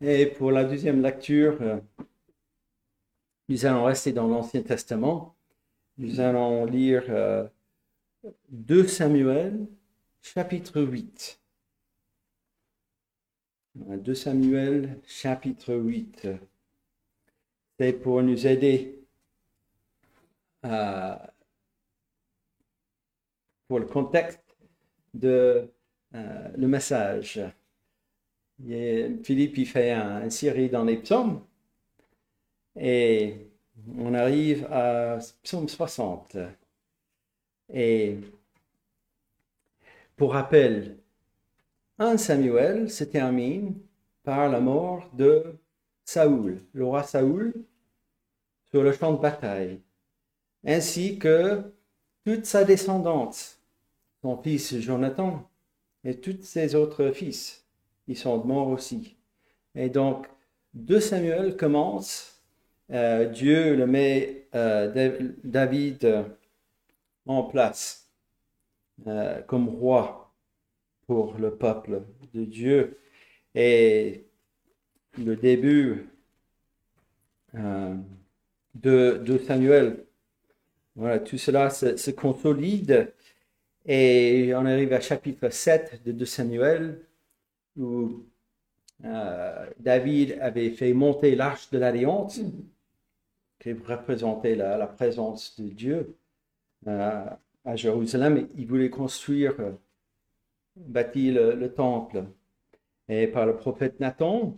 Et 0.00 0.26
pour 0.26 0.50
la 0.50 0.64
deuxième 0.64 1.00
lecture, 1.02 1.56
euh, 1.60 1.78
nous 3.48 3.66
allons 3.66 3.84
rester 3.84 4.12
dans 4.12 4.26
l'Ancien 4.26 4.62
Testament. 4.62 5.36
Nous 5.98 6.18
allons 6.20 6.64
lire 6.64 7.04
euh, 7.08 7.46
2 8.50 8.86
Samuel, 8.88 9.66
chapitre 10.20 10.80
8. 10.82 11.40
2 13.74 14.14
Samuel, 14.14 15.00
chapitre 15.06 15.74
8. 15.74 16.28
C'est 17.78 17.92
pour 17.92 18.22
nous 18.22 18.46
aider 18.46 18.98
à- 20.62 21.31
pour 23.72 23.80
le 23.80 23.86
contexte 23.86 24.44
de 25.14 25.66
euh, 26.14 26.48
le 26.58 26.68
message. 26.68 27.40
Et 28.68 29.08
Philippe, 29.24 29.56
il 29.56 29.64
fait 29.64 29.92
un- 29.92 30.28
série 30.28 30.68
dans 30.68 30.84
les 30.84 30.98
psaumes. 30.98 31.40
Et 32.78 33.46
on 33.96 34.12
arrive 34.12 34.66
à 34.70 35.20
psaume 35.42 35.70
60. 35.70 36.36
Et 37.72 38.18
pour 40.16 40.34
rappel, 40.34 40.98
1 41.98 42.18
Samuel 42.18 42.90
se 42.90 43.04
termine 43.04 43.74
par 44.22 44.50
la 44.50 44.60
mort 44.60 45.08
de 45.14 45.44
Saoul, 46.04 46.60
le 46.74 46.84
roi 46.84 47.04
Saoul, 47.04 47.54
sur 48.66 48.82
le 48.82 48.92
champ 48.92 49.14
de 49.14 49.18
bataille, 49.18 49.80
ainsi 50.62 51.18
que 51.18 51.62
toute 52.24 52.46
sa 52.46 52.64
descendance, 52.64 53.58
son 54.22 54.36
fils 54.42 54.78
Jonathan 54.80 55.48
et 56.04 56.16
tous 56.20 56.42
ses 56.42 56.74
autres 56.74 57.10
fils 57.12 57.66
ils 58.08 58.16
sont 58.16 58.44
morts 58.44 58.68
aussi. 58.68 59.16
Et 59.76 59.90
donc, 59.90 60.26
2 60.74 61.00
Samuel 61.00 61.56
commence, 61.56 62.42
euh, 62.92 63.26
Dieu 63.26 63.76
le 63.76 63.86
met 63.86 64.48
euh, 64.54 64.88
Da- 64.92 65.18
David 65.44 66.26
en 67.26 67.42
place 67.44 68.08
euh, 69.06 69.42
comme 69.42 69.68
roi 69.68 70.32
pour 71.06 71.34
le 71.38 71.56
peuple 71.56 72.02
de 72.34 72.44
Dieu. 72.44 72.98
Et 73.54 74.26
le 75.18 75.36
début 75.36 76.08
de, 78.74 79.18
de 79.18 79.38
Samuel, 79.38 80.04
voilà, 80.96 81.18
tout 81.20 81.38
cela 81.38 81.70
se 81.70 82.10
consolide. 82.12 83.12
Et 83.86 84.52
on 84.54 84.64
arrive 84.64 84.92
à 84.92 85.00
chapitre 85.00 85.48
7 85.48 86.02
de 86.04 86.12
2 86.12 86.24
Samuel, 86.24 87.00
où 87.76 88.24
euh, 89.04 89.70
David 89.80 90.38
avait 90.40 90.70
fait 90.70 90.92
monter 90.92 91.34
l'arche 91.34 91.70
de 91.70 91.78
l'alliance, 91.78 92.40
qui 93.58 93.72
représentait 93.72 94.54
la, 94.54 94.76
la 94.76 94.86
présence 94.86 95.58
de 95.60 95.68
Dieu 95.68 96.16
euh, 96.86 97.26
à 97.64 97.76
Jérusalem. 97.76 98.48
Il 98.56 98.66
voulait 98.66 98.90
construire, 98.90 99.54
euh, 99.60 99.72
bâtir 100.76 101.34
le, 101.34 101.54
le 101.54 101.72
temple. 101.74 102.24
Et 103.08 103.26
par 103.26 103.46
le 103.46 103.56
prophète 103.56 103.98
Nathan, 104.00 104.54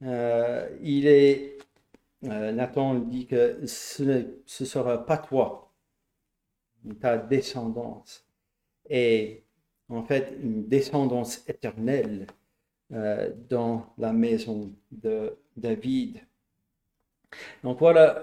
il 0.00 1.06
est, 1.06 1.58
Nathan 2.22 2.94
dit 2.96 3.26
que 3.26 3.64
ce 3.66 4.02
ne 4.02 4.66
sera 4.66 5.06
pas 5.06 5.16
toi, 5.16 5.72
ta 7.00 7.16
descendance. 7.16 8.27
Et 8.88 9.44
en 9.88 10.02
fait, 10.04 10.34
une 10.42 10.66
descendance 10.68 11.48
éternelle 11.48 12.26
euh, 12.92 13.32
dans 13.48 13.92
la 13.98 14.12
maison 14.12 14.72
de 14.90 15.36
David. 15.56 16.20
Donc 17.62 17.78
voilà 17.78 18.22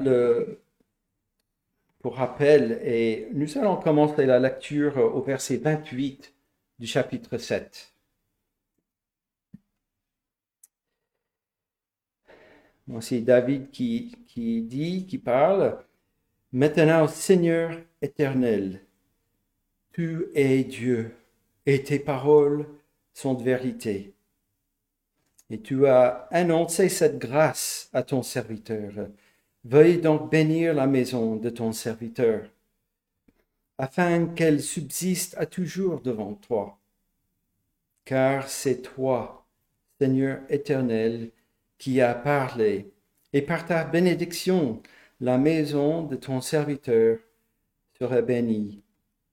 pour 1.99 2.15
rappel 2.15 2.80
et 2.84 3.28
nous 3.34 3.58
allons 3.58 3.78
commencer 3.78 4.25
la 4.25 4.39
lecture 4.39 4.97
au 4.97 5.21
verset 5.21 5.58
28 5.58 6.34
du 6.80 6.88
chapitre 6.88 7.38
7. 7.38 7.93
Bon, 12.88 13.01
C'est 13.01 13.21
David 13.21 13.71
qui, 13.71 14.15
qui 14.28 14.62
dit, 14.62 15.06
qui 15.08 15.17
parle, 15.17 15.84
Maintenant, 16.56 17.06
Seigneur 17.10 17.82
éternel, 18.01 18.85
tu 19.95 20.27
es 20.36 20.65
Dieu 20.65 21.15
et 21.65 21.81
tes 21.81 21.99
paroles 21.99 22.67
sont 23.13 23.34
de 23.34 23.43
vérité. 23.43 24.13
Et 25.49 25.62
tu 25.62 25.88
as 25.88 26.27
annoncé 26.31 26.89
cette 26.89 27.17
grâce 27.17 27.89
à 27.93 28.03
ton 28.03 28.21
serviteur. 28.21 28.91
Veuille 29.63 29.99
donc 29.99 30.29
bénir 30.29 30.73
la 30.73 30.86
maison 30.86 31.38
de 31.38 31.49
ton 31.49 31.71
serviteur, 31.71 32.41
afin 33.77 34.25
qu'elle 34.27 34.62
subsiste 34.62 35.34
à 35.38 35.45
toujours 35.45 36.01
devant 36.01 36.34
toi. 36.34 36.77
Car 38.03 38.49
c'est 38.49 38.81
toi, 38.81 39.45
Seigneur 40.01 40.41
éternel, 40.49 41.31
qui 41.77 42.01
as 42.01 42.15
parlé, 42.15 42.91
et 43.31 43.41
par 43.41 43.65
ta 43.65 43.86
bénédiction, 43.86 44.81
la 45.21 45.38
maison 45.38 46.03
de 46.03 46.17
ton 46.17 46.41
serviteur 46.41 47.17
sera 47.97 48.21
bénie 48.21 48.81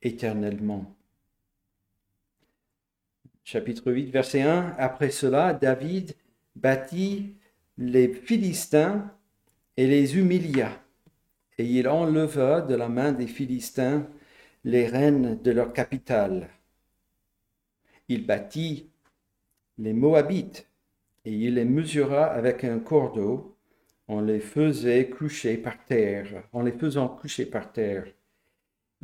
éternellement. 0.02 0.94
Chapitre 3.44 3.90
8, 3.92 4.10
verset 4.10 4.42
1. 4.42 4.74
Après 4.78 5.10
cela, 5.10 5.52
David 5.52 6.14
bâtit 6.56 7.34
les 7.78 8.08
Philistins 8.12 9.10
et 9.76 9.86
les 9.86 10.16
humilia. 10.16 10.70
Et 11.58 11.66
il 11.66 11.88
enleva 11.88 12.60
de 12.60 12.74
la 12.74 12.88
main 12.88 13.12
des 13.12 13.26
Philistins 13.26 14.08
les 14.64 14.86
reines 14.86 15.40
de 15.42 15.50
leur 15.50 15.72
capitale. 15.72 16.48
Il 18.08 18.26
bâtit 18.26 18.90
les 19.78 19.92
Moabites 19.92 20.68
et 21.24 21.32
il 21.32 21.54
les 21.54 21.64
mesura 21.64 22.26
avec 22.26 22.64
un 22.64 22.78
cordeau 22.78 23.52
on 24.08 24.20
les 24.20 24.40
faisait 24.40 25.08
coucher 25.08 25.56
par 25.56 25.84
terre, 25.84 26.44
en 26.52 26.62
les 26.62 26.72
faisant 26.72 27.08
coucher 27.08 27.46
par 27.46 27.72
terre. 27.72 28.04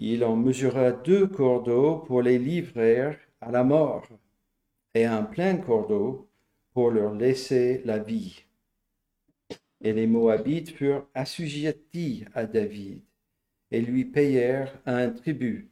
Il 0.00 0.22
en 0.24 0.37
mesura 0.37 0.92
deux 0.92 1.26
cordeaux 1.26 1.96
pour 1.98 2.22
les 2.22 2.38
livrer 2.38 3.16
à 3.40 3.50
la 3.50 3.64
mort, 3.64 4.06
et 4.94 5.04
un 5.04 5.24
plein 5.24 5.56
cordeau 5.56 6.30
pour 6.72 6.92
leur 6.92 7.14
laisser 7.14 7.82
la 7.84 7.98
vie. 7.98 8.44
Et 9.80 9.92
les 9.92 10.06
Moabites 10.06 10.70
furent 10.70 11.06
assujettis 11.14 12.24
à 12.32 12.46
David 12.46 13.00
et 13.72 13.80
lui 13.80 14.04
payèrent 14.04 14.72
un 14.87 15.11
tribut. 15.11 15.68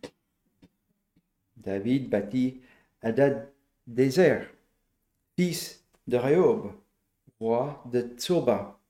David 1.57 2.11
bâtit 2.11 2.61
Adad-Dézer, 3.03 4.49
fils 5.37 5.85
de 6.09 6.17
Rehob, 6.17 6.73
roi 7.39 7.83
de 7.93 8.01
Tsoba, 8.17 8.81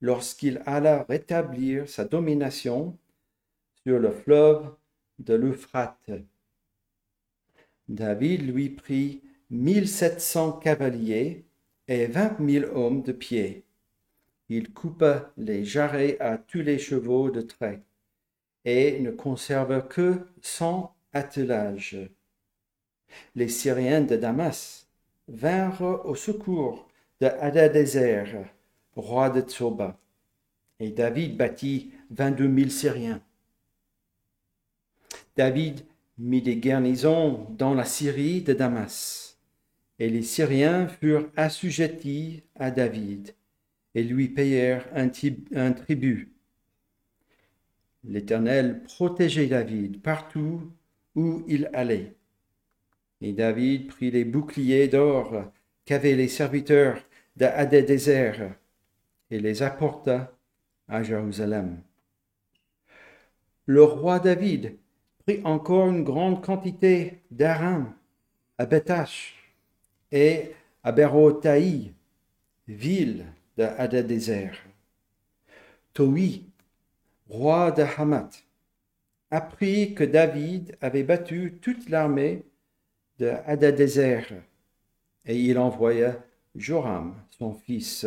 lorsqu'il 0.00 0.62
alla 0.66 1.04
rétablir 1.08 1.88
sa 1.88 2.04
domination 2.04 2.96
sur 3.86 3.98
le 3.98 4.10
fleuve 4.10 4.74
de 5.18 5.34
l'Euphrate. 5.34 6.10
David 7.88 8.46
lui 8.46 8.70
prit 8.70 9.22
mille 9.50 9.88
sept 9.88 10.20
cents 10.20 10.52
cavaliers 10.52 11.44
et 11.88 12.06
vingt 12.06 12.38
mille 12.38 12.64
hommes 12.66 13.02
de 13.02 13.12
pied. 13.12 13.64
Il 14.48 14.72
coupa 14.72 15.32
les 15.36 15.64
jarrets 15.64 16.16
à 16.20 16.38
tous 16.38 16.60
les 16.60 16.78
chevaux 16.78 17.30
de 17.30 17.40
trait 17.40 17.82
et 18.64 19.00
ne 19.00 19.10
conserva 19.10 19.80
que 19.80 20.26
cent 20.40 20.94
attelages. 21.12 21.98
Les 23.34 23.48
Syriens 23.48 24.02
de 24.02 24.16
Damas 24.16 24.86
vinrent 25.28 26.06
au 26.06 26.14
secours 26.14 26.88
de 27.20 27.26
Hadadézer, 27.26 28.46
roi 28.94 29.30
de 29.30 29.40
Tsoba, 29.40 29.98
et 30.80 30.90
David 30.90 31.36
bâtit 31.36 31.92
vingt-deux 32.10 32.48
mille 32.48 32.70
Syriens. 32.70 33.20
David 35.36 35.84
mit 36.18 36.42
des 36.42 36.56
garnisons 36.56 37.46
dans 37.56 37.74
la 37.74 37.84
Syrie 37.84 38.42
de 38.42 38.52
Damas, 38.52 39.38
et 39.98 40.10
les 40.10 40.22
Syriens 40.22 40.88
furent 40.88 41.30
assujettis 41.36 42.42
à 42.54 42.70
David 42.70 43.34
et 43.94 44.02
lui 44.02 44.28
payèrent 44.28 44.86
un, 44.94 45.72
tribut. 45.72 46.32
L'Éternel 48.04 48.82
protégeait 48.84 49.46
David 49.46 50.00
partout 50.02 50.70
où 51.14 51.44
il 51.46 51.70
allait. 51.72 52.14
Et 53.20 53.32
David 53.32 53.88
prit 53.88 54.10
les 54.10 54.24
boucliers 54.24 54.88
d'or 54.88 55.52
qu'avaient 55.84 56.16
les 56.16 56.28
serviteurs 56.28 56.98
d'Adédézer 57.36 58.54
et 59.30 59.38
les 59.38 59.62
apporta 59.62 60.36
à 60.88 61.02
Jérusalem. 61.02 61.80
Le 63.66 63.82
roi 63.82 64.18
David 64.18 64.76
prit 65.24 65.40
encore 65.44 65.88
une 65.88 66.04
grande 66.04 66.44
quantité 66.44 67.20
d'aram 67.30 67.92
à 68.58 68.66
Betach 68.66 69.34
et 70.10 70.52
à 70.82 70.92
Berotaï, 70.92 71.92
ville 72.66 73.26
de 73.56 73.64
Hadadézer. 73.64 74.52
Toi, 75.94 76.44
roi 77.28 77.70
de 77.70 77.84
Hamath, 77.96 78.44
apprit 79.30 79.94
que 79.94 80.04
David 80.04 80.76
avait 80.80 81.04
battu 81.04 81.58
toute 81.60 81.88
l'armée 81.88 82.42
de 83.18 83.32
Hadadézer 83.46 84.26
et 85.24 85.38
il 85.38 85.58
envoya 85.58 86.22
Joram, 86.54 87.14
son 87.38 87.54
fils, 87.54 88.06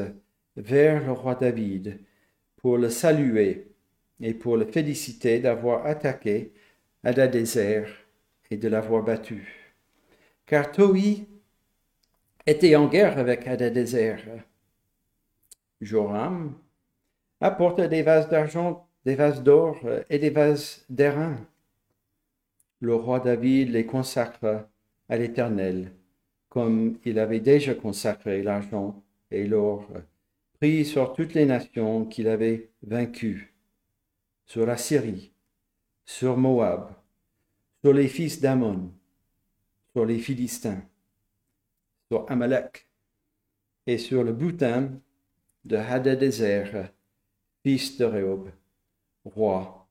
vers 0.55 1.05
le 1.05 1.11
roi 1.11 1.35
David 1.35 1.99
pour 2.57 2.77
le 2.77 2.89
saluer 2.89 3.67
et 4.19 4.33
pour 4.33 4.57
le 4.57 4.65
féliciter 4.65 5.39
d'avoir 5.39 5.85
attaqué 5.85 6.51
Hadadézer 7.05 7.87
et 8.49 8.57
de 8.57 8.67
l'avoir 8.67 9.03
battu. 9.03 9.73
Car 10.47 10.71
Toi 10.71 11.27
était 12.47 12.75
en 12.75 12.87
guerre 12.87 13.19
avec 13.19 13.47
Hadadézer. 13.47 14.17
Joram 15.81 16.55
apporte 17.39 17.79
des 17.79 18.01
vases 18.01 18.27
d'argent, 18.27 18.87
des 19.05 19.13
vases 19.13 19.43
d'or 19.43 19.77
et 20.09 20.17
des 20.17 20.31
vases 20.31 20.83
d'airain. 20.89 21.37
Le 22.79 22.95
roi 22.95 23.19
David 23.19 23.69
les 23.69 23.85
consacra 23.85 24.67
à 25.07 25.17
l'Éternel, 25.17 25.91
comme 26.49 26.97
il 27.05 27.19
avait 27.19 27.39
déjà 27.39 27.75
consacré 27.75 28.41
l'argent 28.41 29.03
et 29.29 29.45
l'or 29.45 29.87
pris 30.59 30.85
sur 30.85 31.13
toutes 31.13 31.35
les 31.35 31.45
nations 31.45 32.05
qu'il 32.05 32.27
avait 32.27 32.71
vaincues, 32.81 33.53
sur 34.47 34.65
la 34.65 34.77
Syrie, 34.77 35.34
sur 36.05 36.37
Moab, 36.37 36.93
sur 37.83 37.93
les 37.93 38.07
fils 38.07 38.39
d'Ammon, 38.39 38.91
sur 39.91 40.05
les 40.05 40.19
Philistins, 40.19 40.81
sur 42.11 42.29
Amalek 42.29 42.87
et 43.87 43.97
sur 43.97 44.23
le 44.23 44.33
boutin 44.33 44.91
de 45.65 45.77
Hadadézer, 45.77 46.89
fils 47.63 47.97
de 47.97 48.05
Rehob, 48.05 48.49
roi 49.25 49.87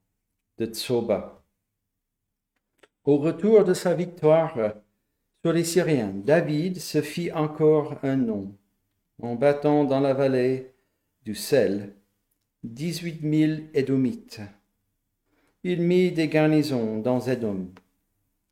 de 0.57 0.65
Tsoba. 0.65 1.43
Au 3.03 3.17
retour 3.17 3.63
de 3.63 3.73
sa 3.73 3.93
victoire 3.93 4.55
sur 5.41 5.53
les 5.53 5.63
Syriens, 5.63 6.13
David 6.13 6.79
se 6.79 7.01
fit 7.01 7.31
encore 7.31 7.99
un 8.03 8.15
nom 8.15 8.55
en 9.21 9.35
battant 9.35 9.83
dans 9.83 9.99
la 9.99 10.13
vallée 10.13 10.73
du 11.23 11.35
sel 11.35 11.93
dix-huit 12.63 13.21
mille 13.21 13.69
Édomites. 13.73 14.41
Il 15.67 15.81
mit 15.81 16.11
des 16.11 16.27
garnisons 16.27 16.99
dans 16.99 17.19
Édom. 17.19 17.73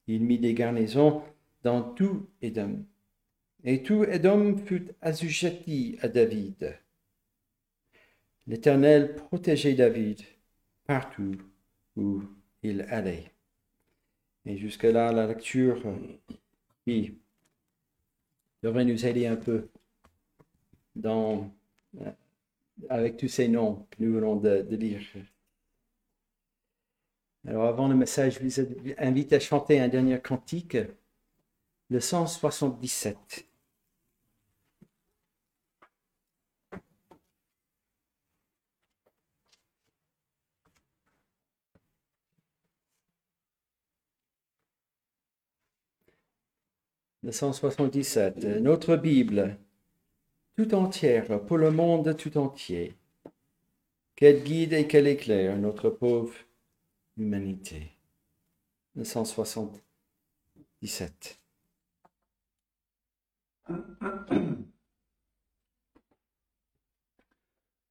Il 0.07 0.23
mit 0.23 0.39
des 0.39 0.55
garnisons 0.55 1.21
dans 1.61 1.93
tout 1.93 2.27
Édom. 2.41 2.87
Et 3.63 3.83
tout 3.83 4.03
Édom 4.03 4.57
fut 4.57 4.87
assujetti 4.99 5.95
à 6.01 6.07
David. 6.07 6.75
L'Éternel 8.47 9.13
protégeait 9.13 9.75
David 9.75 10.21
partout 10.87 11.35
où 11.95 12.23
il 12.63 12.81
allait. 12.89 13.31
Et 14.47 14.57
jusque-là, 14.57 15.11
la 15.11 15.27
lecture 15.27 15.83
qui 16.83 17.19
devrait 18.63 18.85
nous 18.85 19.05
aider 19.05 19.27
un 19.27 19.35
peu 19.35 19.69
dans, 20.95 21.47
euh, 22.01 22.11
avec 22.89 23.17
tous 23.17 23.27
ces 23.27 23.49
noms 23.49 23.85
que 23.91 24.03
nous 24.03 24.15
venons 24.15 24.35
de 24.35 24.75
lire. 24.75 24.99
Alors 27.47 27.65
avant 27.65 27.87
le 27.89 27.95
message, 27.95 28.39
je 28.39 28.43
vous 28.43 28.93
invite 28.97 29.33
à 29.33 29.39
chanter 29.39 29.79
un 29.79 29.89
dernier 29.89 30.19
cantique, 30.19 30.77
le 31.89 31.99
177. 31.99 33.45
Le 47.23 47.31
177. 47.31 48.45
Notre 48.61 48.95
Bible, 48.95 49.57
tout 50.55 50.73
entière 50.73 51.41
pour 51.45 51.57
le 51.57 51.71
monde 51.71 52.15
tout 52.15 52.37
entier. 52.37 52.95
Quel 54.15 54.43
guide 54.43 54.73
et 54.73 54.87
quel 54.87 55.07
éclair 55.07 55.57
notre 55.57 55.89
pauvre 55.89 56.33
humanité. 57.17 57.91
177. 59.01 61.39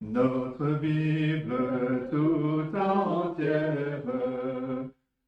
Notre 0.01 0.79
Bible 0.81 2.09
tout 2.11 2.77
entière 2.77 4.03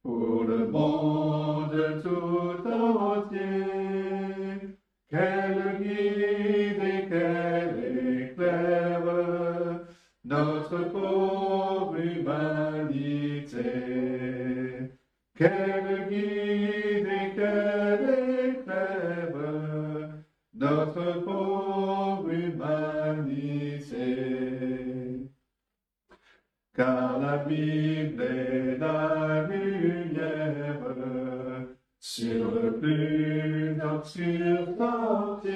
pour 0.01 0.43
le 0.43 0.67
monde 0.67 2.01
tout 2.03 2.67
entier. 2.69 3.74
Qu'elle 15.37 16.07
guide 16.09 17.07
et 17.07 17.35
qu'elle 17.35 18.55
éclaire 18.55 19.35
notre 20.53 21.23
pauvre 21.25 22.31
humanité. 22.31 23.65
Car 26.73 27.19
la 27.19 27.37
Bible 27.39 28.21
est 28.21 28.77
la 28.77 29.45
lumière 29.49 30.95
sur 31.99 32.51
le 32.51 32.71
plus 32.79 33.81
obscur 33.81 34.67
sentier. 34.77 35.51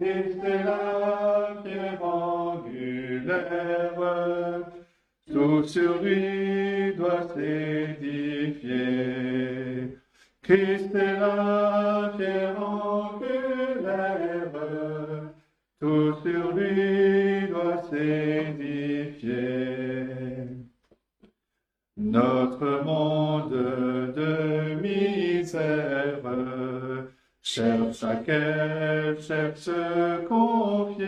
Et 0.00 0.24
c'est 0.40 0.64
la 0.64 1.62
pierre 1.62 2.04
angulaire, 2.04 3.42
tout 5.32 5.62
sur 5.62 6.02
lui 6.02 6.71
doit 7.02 7.28
s'édifier. 7.34 8.78
Christ 10.42 10.94
est 10.94 11.20
la 11.20 12.12
pierre 12.16 12.62
angulaire, 12.62 14.50
tout 15.80 16.14
sur 16.22 16.52
lui 16.54 17.48
doit 17.48 17.82
s'édifier. 17.90 19.42
Notre 21.96 22.84
monde 22.84 23.52
de 24.16 24.74
misère 24.80 26.20
cherche 27.42 28.04
à 28.04 28.16
quel 28.16 29.20
chef 29.20 29.56
se 29.56 30.26
confier, 30.26 31.06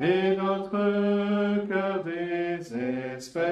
et 0.00 0.36
notre 0.36 1.66
cœur 1.66 2.04
désespère 2.04 3.48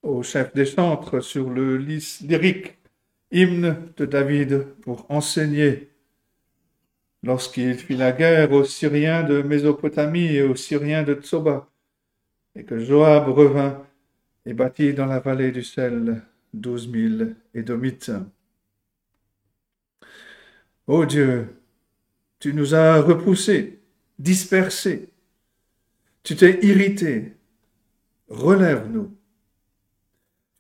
au 0.03 0.23
chef 0.23 0.55
des 0.55 0.67
chantres 0.67 1.23
sur 1.23 1.51
le 1.51 1.77
lyrique 1.77 2.79
hymne 3.33 3.93
de 3.97 4.07
David 4.07 4.67
pour 4.83 5.07
enseigner 5.11 5.91
lorsqu'il 7.23 7.75
fit 7.75 7.97
la 7.97 8.13
guerre 8.13 8.53
aux 8.53 8.65
Syriens 8.65 9.25
de 9.25 9.43
Mésopotamie 9.43 10.27
et 10.27 10.43
aux 10.43 10.55
Syriens 10.55 11.03
de 11.03 11.15
Tsoba, 11.15 11.69
et 12.55 12.65
que 12.65 12.79
Joab 12.79 13.29
revint 13.29 13.83
et 14.45 14.55
bâtit 14.55 14.95
dans 14.95 15.07
la 15.07 15.19
vallée 15.19 15.51
du 15.51 15.65
sel 15.65 16.23
douze 16.55 16.87
mille 16.87 17.37
édomites. 17.53 18.13
Ô 20.87 21.05
Dieu, 21.05 21.49
tu 22.39 22.55
nous 22.55 22.75
as 22.75 23.01
repoussés, 23.01 23.81
dispersés, 24.21 25.09
tu 26.23 26.37
t'es 26.37 26.61
irrité, 26.63 27.35
relève-nous. 28.29 29.13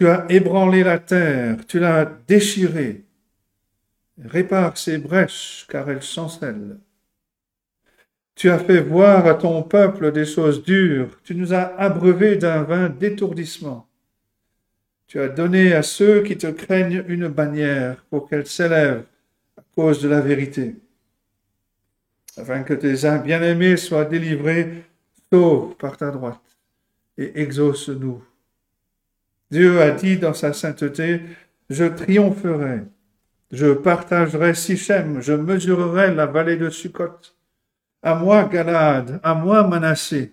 Tu 0.01 0.09
as 0.09 0.27
ébranlé 0.29 0.83
la 0.83 0.99
terre, 0.99 1.65
tu 1.67 1.79
l'as 1.79 2.05
déchirée, 2.27 3.05
répare 4.19 4.77
ses 4.77 4.99
brèches, 4.99 5.65
car 5.71 5.89
elles 5.89 6.03
chancellent. 6.03 6.79
Tu 8.35 8.51
as 8.51 8.59
fait 8.59 8.81
voir 8.81 9.27
à 9.27 9.35
ton 9.35 9.63
peuple 9.63 10.11
des 10.11 10.27
choses 10.27 10.65
dures, 10.65 11.21
tu 11.23 11.37
nous 11.37 11.55
as 11.55 11.73
abreuvés 11.79 12.37
d'un 12.37 12.65
vin 12.65 12.89
d'étourdissement. 12.89 13.89
Tu 15.07 15.21
as 15.21 15.29
donné 15.29 15.73
à 15.73 15.85
ceux 15.85 16.25
qui 16.25 16.37
te 16.37 16.49
craignent 16.49 17.05
une 17.07 17.29
bannière 17.29 18.05
pour 18.11 18.29
qu'elle 18.29 18.47
s'élève 18.47 19.05
de 19.77 20.09
la 20.09 20.23
vérité, 20.23 20.77
afin 22.39 22.63
que 22.63 22.73
tes 22.73 22.95
bien-aimés 23.23 23.77
soient 23.77 24.07
délivrés, 24.07 24.85
sauve 25.31 25.75
par 25.77 25.99
ta 25.99 26.11
droite, 26.11 26.41
et 27.19 27.43
exauce-nous. 27.43 28.25
Dieu 29.51 29.83
a 29.83 29.91
dit 29.91 30.17
dans 30.17 30.33
sa 30.33 30.55
sainteté, 30.55 31.21
je 31.69 31.85
triompherai. 31.85 32.85
Je 33.53 33.75
partagerai 33.75 34.55
Sichem, 34.55 35.21
je 35.21 35.35
mesurerai 35.35 36.15
la 36.15 36.27
vallée 36.27 36.57
de 36.57 36.71
Sukkot. 36.71 37.35
À 38.03 38.15
moi, 38.15 38.45
Galade, 38.45 39.21
à 39.23 39.35
moi, 39.35 39.67
Manassé. 39.67 40.33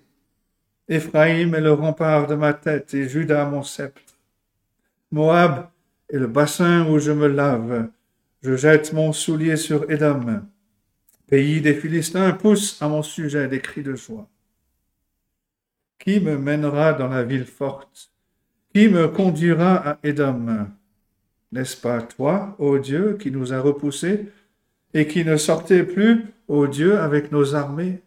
Éphraïm 0.88 1.54
est 1.54 1.62
le 1.62 1.74
rempart 1.74 2.28
de 2.28 2.36
ma 2.36 2.54
tête 2.54 2.94
et 2.94 3.08
Juda 3.08 3.46
mon 3.46 3.62
sceptre. 3.62 4.18
Moab 5.12 5.68
est 6.10 6.18
le 6.18 6.28
bassin 6.28 6.88
où 6.88 6.98
je 6.98 7.12
me 7.12 7.28
lave. 7.28 7.90
Je 8.44 8.58
jette 8.58 8.92
mon 8.92 9.14
soulier 9.14 9.56
sur 9.56 9.90
Édom. 9.90 10.42
Pays 11.28 11.62
des 11.62 11.74
Philistins 11.74 12.34
pousse 12.34 12.82
à 12.82 12.90
mon 12.90 13.02
sujet 13.02 13.48
des 13.48 13.62
cris 13.62 13.84
de 13.84 13.96
joie. 13.96 14.28
Qui 15.98 16.20
me 16.20 16.38
mènera 16.38 16.92
dans 16.92 17.08
la 17.08 17.24
ville 17.24 17.46
forte? 17.46 18.12
Qui 18.76 18.90
me 18.90 19.08
conduira 19.08 19.92
à 19.92 19.98
Édom? 20.04 20.68
N'est-ce 21.54 21.78
pas 21.78 22.02
toi, 22.02 22.58
ô 22.60 22.80
Dieu, 22.80 23.16
qui 23.18 23.32
nous 23.32 23.54
a 23.54 23.62
repoussés 23.62 24.28
et 24.94 25.08
qui 25.08 25.24
ne 25.24 25.38
sortais 25.38 25.84
plus, 25.84 26.26
ô 26.50 26.68
Dieu, 26.68 27.00
avec 27.00 27.32
nos 27.32 27.56
armées? 27.56 28.02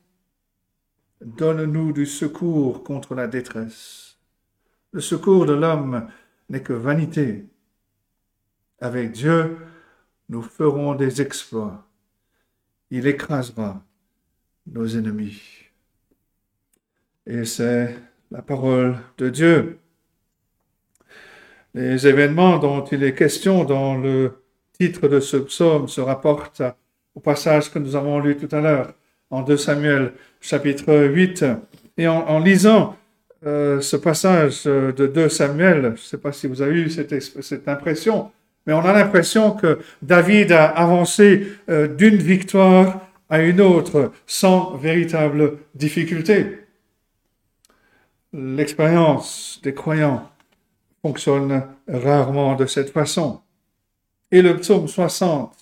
Donne-nous 1.24 1.94
du 1.94 2.04
secours 2.04 2.84
contre 2.84 3.14
la 3.14 3.26
détresse. 3.26 4.18
Le 4.92 5.00
secours 5.00 5.46
de 5.46 5.54
l'homme 5.54 6.08
n'est 6.50 6.62
que 6.62 6.74
vanité. 6.74 7.46
Avec 8.80 9.12
Dieu, 9.12 9.56
nous 10.28 10.42
ferons 10.42 10.94
des 10.94 11.22
exploits. 11.22 11.84
Il 12.90 13.06
écrasera 13.06 13.82
nos 14.66 14.86
ennemis. 14.86 15.40
Et 17.26 17.44
c'est 17.44 17.96
la 18.30 18.42
parole 18.42 18.96
de 19.18 19.28
Dieu. 19.28 19.78
Les 21.74 22.06
événements 22.06 22.58
dont 22.58 22.84
il 22.84 23.02
est 23.02 23.14
question 23.14 23.64
dans 23.64 23.96
le 23.96 24.42
titre 24.72 25.08
de 25.08 25.20
ce 25.20 25.36
psaume 25.36 25.88
se 25.88 26.00
rapportent 26.00 26.62
au 27.14 27.20
passage 27.20 27.70
que 27.70 27.78
nous 27.78 27.96
avons 27.96 28.18
lu 28.18 28.36
tout 28.36 28.54
à 28.54 28.60
l'heure 28.60 28.94
en 29.30 29.42
2 29.42 29.56
Samuel 29.56 30.12
chapitre 30.40 30.94
8. 30.94 31.44
Et 31.98 32.06
en, 32.08 32.38
lisant 32.38 32.96
euh, 33.44 33.80
ce 33.80 33.96
passage 33.96 34.62
euh, 34.66 34.92
de 34.92 35.06
2 35.06 35.28
Samuel, 35.28 35.82
je 35.82 35.88
ne 35.88 35.96
sais 35.96 36.18
pas 36.18 36.32
si 36.32 36.46
vous 36.46 36.62
avez 36.62 36.80
eu 36.80 36.90
cette 36.90 37.68
impression, 37.68 38.30
mais 38.66 38.72
on 38.72 38.80
a 38.80 38.92
l'impression 38.92 39.52
que 39.52 39.78
David 40.02 40.52
a 40.52 40.66
avancé 40.66 41.46
euh, 41.68 41.86
d'une 41.86 42.16
victoire 42.16 43.06
à 43.28 43.40
une 43.40 43.60
autre 43.60 44.12
sans 44.26 44.76
véritable 44.76 45.58
difficulté. 45.74 46.58
L'expérience 48.32 49.60
des 49.62 49.72
croyants 49.74 50.30
fonctionne 51.02 51.62
rarement 51.88 52.56
de 52.56 52.66
cette 52.66 52.90
façon. 52.90 53.40
Et 54.30 54.42
le 54.42 54.56
psaume 54.56 54.88
60 54.88 55.56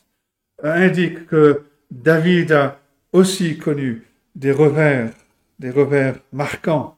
indique 0.62 1.26
que 1.26 1.64
David 1.90 2.52
a 2.52 2.78
aussi 3.12 3.58
connu 3.58 4.02
des 4.34 4.50
revers, 4.52 5.12
des 5.58 5.70
revers 5.70 6.16
marquants. 6.32 6.96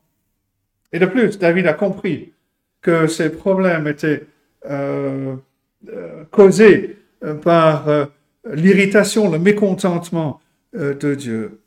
Et 0.92 0.98
de 0.98 1.06
plus, 1.06 1.38
David 1.38 1.66
a 1.66 1.74
compris 1.74 2.32
que 2.80 3.06
ces 3.06 3.30
problèmes 3.30 3.88
étaient 3.88 4.26
euh, 4.66 5.36
euh, 5.88 6.24
causés 6.30 6.96
par 7.42 7.88
euh, 7.88 8.06
l'irritation, 8.52 9.30
le 9.30 9.38
mécontentement 9.38 10.40
de 10.74 11.14
Dieu. 11.14 11.60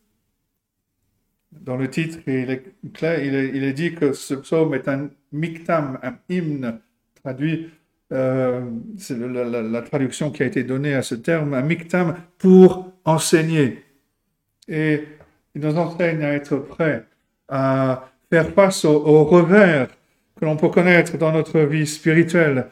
Dans 1.51 1.78
le 1.78 1.89
titre, 1.89 2.20
il 2.28 2.51
est 2.51 2.63
clair, 2.93 3.24
il 3.24 3.34
est, 3.34 3.49
il 3.49 3.63
est, 3.63 3.74
dit 3.74 3.95
que 3.95 4.13
ce 4.13 4.36
psaume 4.36 4.76
est 4.76 4.88
un 4.88 5.09
miktam, 5.32 5.97
un 6.03 6.13
hymne, 6.30 6.80
traduit, 7.24 7.70
c'est 8.11 9.17
la, 9.17 9.82
traduction 9.82 10.30
qui 10.30 10.43
a 10.43 10.45
été 10.45 10.63
donnée 10.63 10.93
à 10.93 11.01
ce 11.01 11.15
terme, 11.15 11.55
un 11.55 11.63
miktam 11.63 12.17
pour 12.38 12.91
enseigner. 13.03 13.84
Et 14.67 15.03
il 15.55 15.61
nous 15.61 15.78
enseigne 15.78 16.24
à 16.24 16.34
être 16.34 16.57
prêts 16.57 17.05
à 17.47 18.09
faire 18.30 18.49
face 18.51 18.86
aux, 18.86 19.24
revers 19.24 19.88
que 20.39 20.45
l'on 20.45 20.55
peut 20.55 20.70
connaître 20.70 21.17
dans 21.17 21.32
notre 21.32 21.59
vie 21.61 21.88
spirituelle 21.88 22.67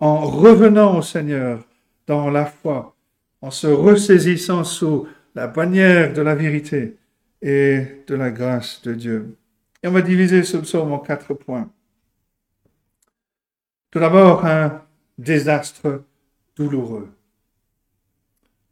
en 0.00 0.20
revenant 0.26 0.98
au 0.98 1.02
Seigneur 1.02 1.62
dans 2.06 2.30
la 2.30 2.46
foi, 2.46 2.96
en 3.42 3.50
se 3.50 3.66
ressaisissant 3.66 4.64
sous 4.64 5.06
la 5.34 5.46
bannière 5.46 6.12
de 6.12 6.22
la 6.22 6.34
vérité 6.34 6.96
et 7.42 7.84
de 8.06 8.14
la 8.14 8.30
grâce 8.30 8.82
de 8.82 8.94
Dieu. 8.94 9.36
Et 9.82 9.88
on 9.88 9.92
va 9.92 10.02
diviser 10.02 10.42
ce 10.42 10.56
psaume 10.56 10.92
en 10.92 10.98
quatre 10.98 11.34
points. 11.34 11.70
Tout 13.90 14.00
d'abord, 14.00 14.44
un 14.44 14.82
désastre 15.18 16.02
douloureux. 16.56 17.08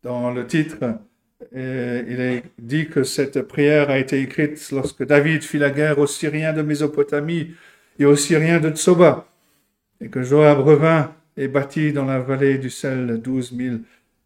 Dans 0.03 0.31
le 0.31 0.47
titre, 0.47 0.99
et 1.55 2.05
il 2.09 2.21
est 2.21 2.43
dit 2.59 2.89
que 2.89 3.05
cette 3.05 3.43
prière 3.43 3.91
a 3.91 3.99
été 3.99 4.21
écrite 4.21 4.71
lorsque 4.71 5.05
David 5.05 5.43
fit 5.43 5.59
la 5.59 5.71
guerre 5.71 5.99
aux 5.99 6.07
Syriens 6.07 6.53
de 6.53 6.63
Mésopotamie 6.63 7.53
et 7.99 8.05
aux 8.05 8.17
Syriens 8.17 8.61
de 8.61 8.71
Tsoba, 8.71 9.27
et 10.01 10.09
que 10.09 10.23
Joab 10.23 10.61
revint 10.61 11.13
et 11.39 11.49
bâtit 11.49 11.93
dans 11.93 12.05
la 12.05 12.19
vallée 12.19 12.59
du 12.59 12.69
sel 12.69 13.21
douze 13.23 13.53
mille 13.53 13.83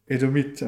Édomites. 0.08 0.64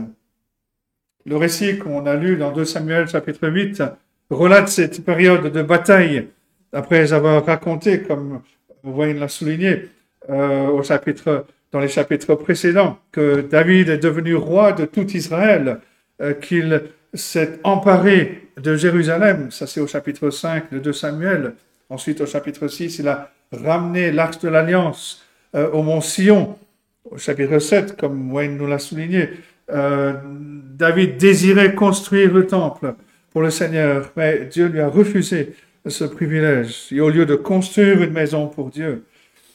Le 1.26 1.36
récit 1.36 1.78
qu'on 1.78 2.04
a 2.06 2.14
lu 2.14 2.36
dans 2.36 2.52
2 2.52 2.64
Samuel 2.66 3.08
chapitre 3.08 3.48
8 3.48 3.82
relate 4.30 4.68
cette 4.68 5.04
période 5.04 5.50
de 5.50 5.62
bataille, 5.62 6.28
après 6.72 7.12
avoir 7.12 7.44
raconté, 7.44 8.02
comme 8.02 8.42
Wayne 8.84 9.18
l'a 9.18 9.28
souligné, 9.28 9.88
euh, 10.28 10.66
au 10.68 10.82
chapitre, 10.82 11.46
dans 11.72 11.80
les 11.80 11.88
chapitres 11.88 12.34
précédents, 12.34 12.98
que 13.10 13.40
David 13.40 13.88
est 13.88 13.98
devenu 13.98 14.34
roi 14.34 14.72
de 14.72 14.84
tout 14.84 15.10
Israël, 15.12 15.78
euh, 16.20 16.34
qu'il 16.34 16.82
s'est 17.14 17.58
emparé 17.64 18.48
de 18.60 18.76
Jérusalem. 18.76 19.50
Ça, 19.50 19.66
c'est 19.66 19.80
au 19.80 19.86
chapitre 19.86 20.28
5 20.28 20.72
de 20.72 20.78
2 20.78 20.92
Samuel. 20.92 21.54
Ensuite, 21.88 22.20
au 22.20 22.26
chapitre 22.26 22.68
6, 22.68 22.98
il 22.98 23.08
a 23.08 23.30
ramené 23.50 24.12
l'arche 24.12 24.40
de 24.40 24.48
l'Alliance 24.48 25.23
euh, 25.54 25.70
au 25.70 25.82
mont 25.82 26.00
Sion. 26.00 26.56
Au 27.10 27.18
chapitre 27.18 27.58
7, 27.58 27.96
comme 27.96 28.32
Wayne 28.32 28.56
nous 28.56 28.66
l'a 28.66 28.78
souligné, 28.78 29.30
euh, 29.70 30.14
David 30.24 31.16
désirait 31.16 31.74
construire 31.74 32.32
le 32.32 32.46
temple 32.46 32.94
pour 33.30 33.42
le 33.42 33.50
Seigneur, 33.50 34.10
mais 34.16 34.46
Dieu 34.50 34.66
lui 34.66 34.80
a 34.80 34.88
refusé 34.88 35.54
ce 35.86 36.04
privilège. 36.04 36.86
Et 36.92 37.00
au 37.00 37.10
lieu 37.10 37.26
de 37.26 37.34
construire 37.34 38.02
une 38.02 38.12
maison 38.12 38.48
pour 38.48 38.70
Dieu, 38.70 39.04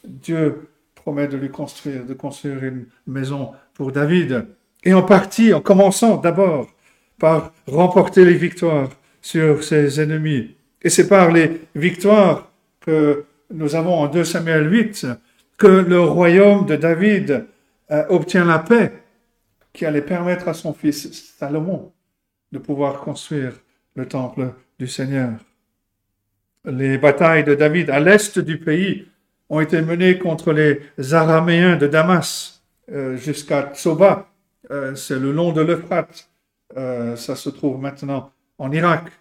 Dieu 0.03 0.69
promet 0.95 1.27
de 1.27 1.37
lui 1.37 1.49
construire, 1.49 2.05
de 2.05 2.13
construire 2.13 2.63
une 2.63 2.85
maison 3.07 3.51
pour 3.73 3.91
David. 3.91 4.45
Et 4.83 4.93
en 4.93 5.01
partie, 5.01 5.53
en 5.53 5.61
commençant 5.61 6.17
d'abord 6.17 6.67
par 7.17 7.51
remporter 7.67 8.25
les 8.25 8.35
victoires 8.35 8.89
sur 9.21 9.63
ses 9.63 9.99
ennemis. 9.99 10.55
Et 10.81 10.89
c'est 10.89 11.07
par 11.07 11.31
les 11.31 11.61
victoires 11.75 12.51
que 12.79 13.25
nous 13.53 13.75
avons 13.75 13.95
en 13.95 14.07
2 14.07 14.23
Samuel 14.23 14.71
8 14.71 15.07
que 15.59 15.67
le 15.67 15.99
royaume 15.99 16.65
de 16.65 16.75
David 16.77 17.45
euh, 17.91 18.05
obtient 18.09 18.45
la 18.45 18.59
paix 18.59 18.93
qui 19.73 19.85
allait 19.85 20.01
permettre 20.01 20.47
à 20.47 20.53
son 20.53 20.73
fils 20.73 21.35
Salomon 21.37 21.91
de 22.51 22.57
pouvoir 22.57 23.01
construire 23.01 23.51
le 23.95 24.07
temple 24.07 24.53
du 24.79 24.87
Seigneur. 24.87 25.33
Les 26.65 26.97
batailles 26.97 27.43
de 27.43 27.55
David 27.55 27.89
à 27.89 27.99
l'est 27.99 28.39
du 28.39 28.57
pays 28.57 29.07
ont 29.49 29.59
été 29.59 29.81
menées 29.81 30.17
contre 30.17 30.53
les 30.53 31.13
Araméens 31.13 31.75
de 31.75 31.87
Damas 31.87 32.63
euh, 32.91 33.17
jusqu'à 33.17 33.71
Tsoba, 33.73 34.29
euh, 34.71 34.95
c'est 34.95 35.19
le 35.19 35.31
long 35.31 35.51
de 35.51 35.61
l'Euphrate. 35.61 36.27
Ça 36.75 37.35
se 37.35 37.49
trouve 37.49 37.81
maintenant 37.81 38.31
en 38.59 38.71
Irak. 38.71 39.11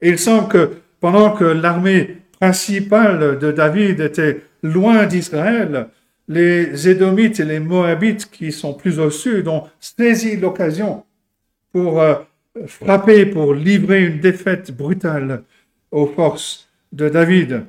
Et 0.00 0.10
il 0.10 0.18
semble 0.18 0.46
que 0.46 0.76
pendant 1.00 1.32
que 1.32 1.44
l'armée 1.44 2.17
principale 2.40 3.38
de 3.38 3.50
David 3.50 4.00
était 4.00 4.42
loin 4.62 5.06
d'Israël, 5.06 5.88
les 6.28 6.88
Édomites 6.88 7.40
et 7.40 7.44
les 7.44 7.58
Moabites 7.58 8.30
qui 8.30 8.52
sont 8.52 8.74
plus 8.74 9.00
au 9.00 9.10
sud 9.10 9.48
ont 9.48 9.64
saisi 9.80 10.36
l'occasion 10.36 11.04
pour 11.72 12.00
euh, 12.00 12.16
frapper, 12.66 13.26
pour 13.26 13.54
livrer 13.54 14.04
une 14.04 14.20
défaite 14.20 14.70
brutale 14.76 15.42
aux 15.90 16.06
forces 16.06 16.68
de 16.92 17.08
David. 17.08 17.64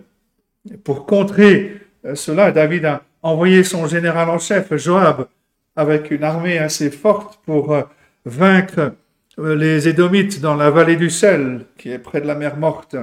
Pour 0.83 1.05
contrer 1.05 1.81
cela, 2.15 2.51
David 2.51 2.85
a 2.85 3.03
envoyé 3.21 3.63
son 3.63 3.87
général 3.87 4.29
en 4.29 4.39
chef, 4.39 4.75
Joab, 4.75 5.27
avec 5.75 6.11
une 6.11 6.23
armée 6.23 6.57
assez 6.57 6.91
forte 6.91 7.39
pour 7.45 7.73
euh, 7.73 7.83
vaincre 8.25 8.93
euh, 9.39 9.55
les 9.55 9.87
Édomites 9.87 10.41
dans 10.41 10.55
la 10.55 10.69
vallée 10.69 10.97
du 10.97 11.09
sel, 11.09 11.65
qui 11.77 11.91
est 11.91 11.99
près 11.99 12.19
de 12.19 12.27
la 12.27 12.35
mer 12.35 12.57
morte. 12.57 12.97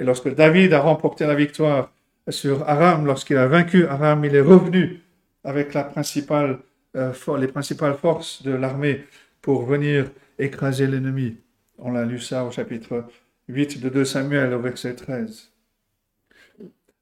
Et 0.00 0.02
lorsque 0.02 0.34
David 0.34 0.72
a 0.72 0.80
remporté 0.80 1.26
la 1.26 1.34
victoire 1.34 1.92
sur 2.26 2.66
Aram, 2.66 3.04
lorsqu'il 3.04 3.36
a 3.36 3.46
vaincu 3.46 3.86
Aram, 3.86 4.24
il 4.24 4.34
est 4.34 4.40
revenu 4.40 5.02
avec 5.44 5.76
euh, 5.76 7.12
les 7.38 7.48
principales 7.48 7.94
forces 7.96 8.42
de 8.42 8.52
l'armée 8.52 9.04
pour 9.42 9.66
venir 9.66 10.06
écraser 10.38 10.86
l'ennemi. 10.86 11.36
On 11.76 11.92
l'a 11.92 12.06
lu 12.06 12.18
ça 12.18 12.46
au 12.46 12.50
chapitre 12.50 13.04
8 13.48 13.82
de 13.82 13.90
2 13.90 14.06
Samuel, 14.06 14.54
au 14.54 14.60
verset 14.60 14.94
13. 14.94 15.50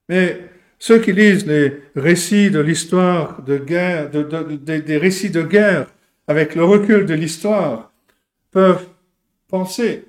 Mais 0.08 0.40
ceux 0.80 0.98
qui 0.98 1.12
lisent 1.12 1.46
les 1.46 1.80
récits 1.94 2.50
de 2.50 2.58
l'histoire 2.58 3.42
de 3.42 3.58
guerre, 3.58 4.10
des 4.10 4.96
récits 4.96 5.30
de 5.30 5.42
guerre 5.42 5.86
avec 6.26 6.56
le 6.56 6.64
recul 6.64 7.06
de 7.06 7.14
l'histoire, 7.14 7.92
peuvent 8.50 8.88
penser 9.46 10.07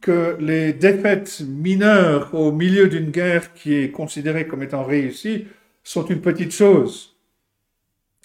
que 0.00 0.36
les 0.40 0.72
défaites 0.72 1.40
mineures 1.46 2.34
au 2.34 2.52
milieu 2.52 2.88
d'une 2.88 3.10
guerre 3.10 3.52
qui 3.52 3.74
est 3.74 3.90
considérée 3.90 4.46
comme 4.46 4.62
étant 4.62 4.84
réussie 4.84 5.46
sont 5.82 6.06
une 6.06 6.20
petite 6.20 6.52
chose. 6.52 7.16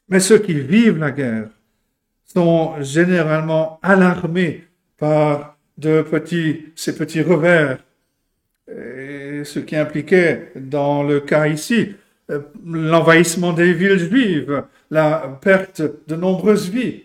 Mais 0.09 0.19
ceux 0.19 0.39
qui 0.39 0.53
vivent 0.53 0.99
la 0.99 1.11
guerre 1.11 1.49
sont 2.25 2.81
généralement 2.81 3.79
alarmés 3.81 4.63
par 4.97 5.57
de 5.77 6.01
petits, 6.01 6.67
ces 6.75 6.95
petits 6.95 7.21
revers 7.21 7.79
ce 9.45 9.59
qui 9.59 9.75
impliquait, 9.75 10.51
dans 10.55 11.03
le 11.03 11.21
cas 11.21 11.47
ici, 11.47 11.95
l'envahissement 12.65 13.53
des 13.53 13.73
villes 13.73 13.99
juives, 13.99 14.63
la 14.89 15.39
perte 15.41 15.81
de 16.07 16.15
nombreuses 16.15 16.69
vies. 16.69 17.03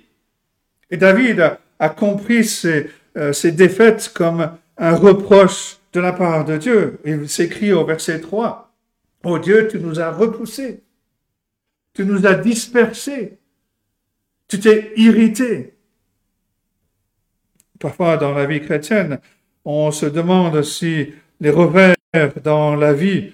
Et 0.91 0.97
David 0.97 1.59
a, 1.79 1.89
compris 1.91 2.45
ces, 2.45 2.91
euh, 3.17 3.33
ces, 3.33 3.53
défaites 3.53 4.13
comme 4.15 4.51
un 4.77 4.95
reproche 4.95 5.79
de 5.93 6.01
la 6.01 6.13
part 6.13 6.45
de 6.45 6.57
Dieu. 6.57 7.01
Il 7.05 7.29
s'écrit 7.29 7.73
au 7.73 7.85
verset 7.85 8.21
3, 8.21 8.73
Oh 9.25 9.39
Dieu, 9.39 9.69
tu 9.69 9.79
nous 9.79 10.01
as 10.01 10.11
repoussés, 10.11 10.83
tu 11.95 12.05
nous 12.05 12.27
as 12.27 12.35
dispersés, 12.35 13.39
tu 14.49 14.59
t'es 14.59 14.93
irrité. 14.97 15.75
Parfois, 17.79 18.17
dans 18.17 18.33
la 18.33 18.47
vie 18.47 18.61
chrétienne, 18.61 19.21
on 19.65 19.91
se 19.91 20.07
demande 20.07 20.63
si 20.63 21.13
les 21.41 21.51
revers 21.51 21.97
dans 22.43 22.75
la 22.75 22.93
vie 22.93 23.33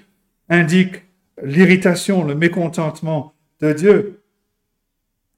indiquent 0.48 1.02
l'irritation, 1.42 2.24
le 2.24 2.34
mécontentement 2.34 3.34
de 3.60 3.72
Dieu. 3.72 4.22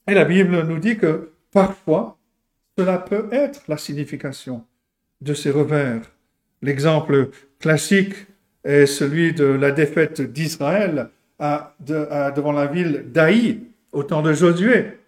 Et 0.07 0.15
la 0.15 0.25
Bible 0.25 0.63
nous 0.63 0.79
dit 0.79 0.97
que 0.97 1.33
parfois, 1.53 2.18
cela 2.79 2.99
peut 2.99 3.27
être 3.33 3.63
la 3.67 3.77
signification 3.77 4.65
de 5.21 5.35
ces 5.35 5.51
revers. 5.51 6.03
L'exemple 6.63 7.31
classique 7.59 8.15
est 8.63 8.87
celui 8.87 9.33
de 9.33 9.47
la 9.47 9.73
défaite 9.73 10.21
d'Israël 10.21 11.11
devant 11.81 12.53
la 12.53 12.67
ville 12.67 13.07
d'Aï 13.09 13.63
au 13.91 14.05
temps 14.05 14.23
de 14.23 14.33
Josué, 14.33 14.99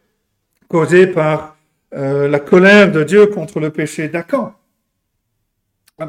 causée 0.66 1.06
par 1.06 1.56
euh, 1.94 2.28
la 2.28 2.40
colère 2.40 2.90
de 2.90 3.04
Dieu 3.04 3.26
contre 3.26 3.60
le 3.60 3.70
péché 3.70 4.08
d'Acan. 4.08 4.52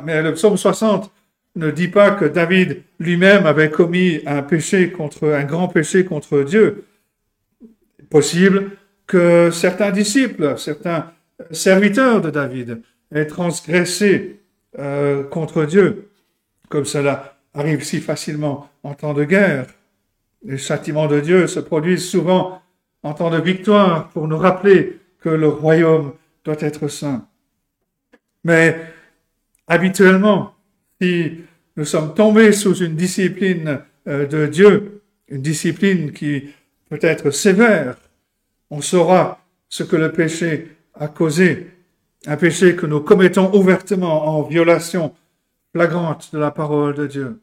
Mais 0.03 0.23
le 0.23 0.33
psaume 0.33 0.57
60 0.57 1.11
ne 1.57 1.69
dit 1.69 1.89
pas 1.89 2.11
que 2.11 2.25
David 2.25 2.81
lui-même 2.99 3.45
avait 3.45 3.69
commis 3.69 4.21
un 4.25 4.41
péché 4.41 4.91
contre, 4.91 5.27
un 5.27 5.43
grand 5.43 5.67
péché 5.67 6.05
contre 6.05 6.41
Dieu. 6.41 6.85
Possible 8.09 8.71
que 9.05 9.51
certains 9.51 9.91
disciples, 9.91 10.57
certains 10.57 11.11
serviteurs 11.51 12.21
de 12.21 12.29
David 12.29 12.81
aient 13.13 13.27
transgressé 13.27 14.41
euh, 14.79 15.23
contre 15.23 15.65
Dieu, 15.65 16.11
comme 16.69 16.85
cela 16.85 17.37
arrive 17.53 17.83
si 17.83 17.99
facilement 17.99 18.69
en 18.83 18.93
temps 18.93 19.13
de 19.13 19.23
guerre. 19.23 19.67
Les 20.43 20.57
châtiments 20.57 21.07
de 21.07 21.19
Dieu 21.19 21.47
se 21.47 21.59
produisent 21.59 22.07
souvent 22.09 22.61
en 23.03 23.13
temps 23.13 23.29
de 23.29 23.41
victoire 23.41 24.09
pour 24.09 24.27
nous 24.27 24.37
rappeler 24.37 24.99
que 25.19 25.29
le 25.29 25.47
royaume 25.47 26.13
doit 26.43 26.59
être 26.59 26.87
saint. 26.87 27.27
Mais 28.43 28.79
habituellement, 29.67 30.53
si 31.01 31.41
nous 31.75 31.85
sommes 31.85 32.13
tombés 32.13 32.51
sous 32.51 32.75
une 32.75 32.95
discipline 32.95 33.81
euh, 34.07 34.25
de 34.25 34.47
Dieu, 34.47 35.01
une 35.27 35.41
discipline 35.41 36.11
qui 36.11 36.49
peut 36.89 36.99
être 37.01 37.31
sévère, 37.31 37.97
on 38.69 38.81
saura 38.81 39.45
ce 39.69 39.83
que 39.83 39.95
le 39.95 40.11
péché 40.11 40.69
a 40.93 41.07
causé, 41.07 41.71
un 42.27 42.37
péché 42.37 42.75
que 42.75 42.85
nous 42.85 43.01
commettons 43.01 43.53
ouvertement 43.55 44.37
en 44.37 44.43
violation 44.43 45.13
flagrante 45.73 46.29
de 46.33 46.39
la 46.39 46.51
parole 46.51 46.93
de 46.93 47.07
Dieu. 47.07 47.41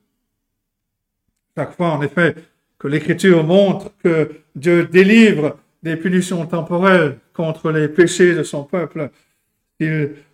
Chaque 1.56 1.74
fois, 1.74 1.90
en 1.90 2.02
effet, 2.02 2.36
que 2.78 2.86
l'Écriture 2.86 3.42
montre 3.42 3.90
que 4.02 4.30
Dieu 4.54 4.86
délivre 4.86 5.58
des 5.82 5.96
punitions 5.96 6.46
temporelles 6.46 7.18
contre 7.32 7.70
les 7.70 7.88
péchés 7.88 8.34
de 8.34 8.42
son 8.42 8.64
peuple, 8.64 9.10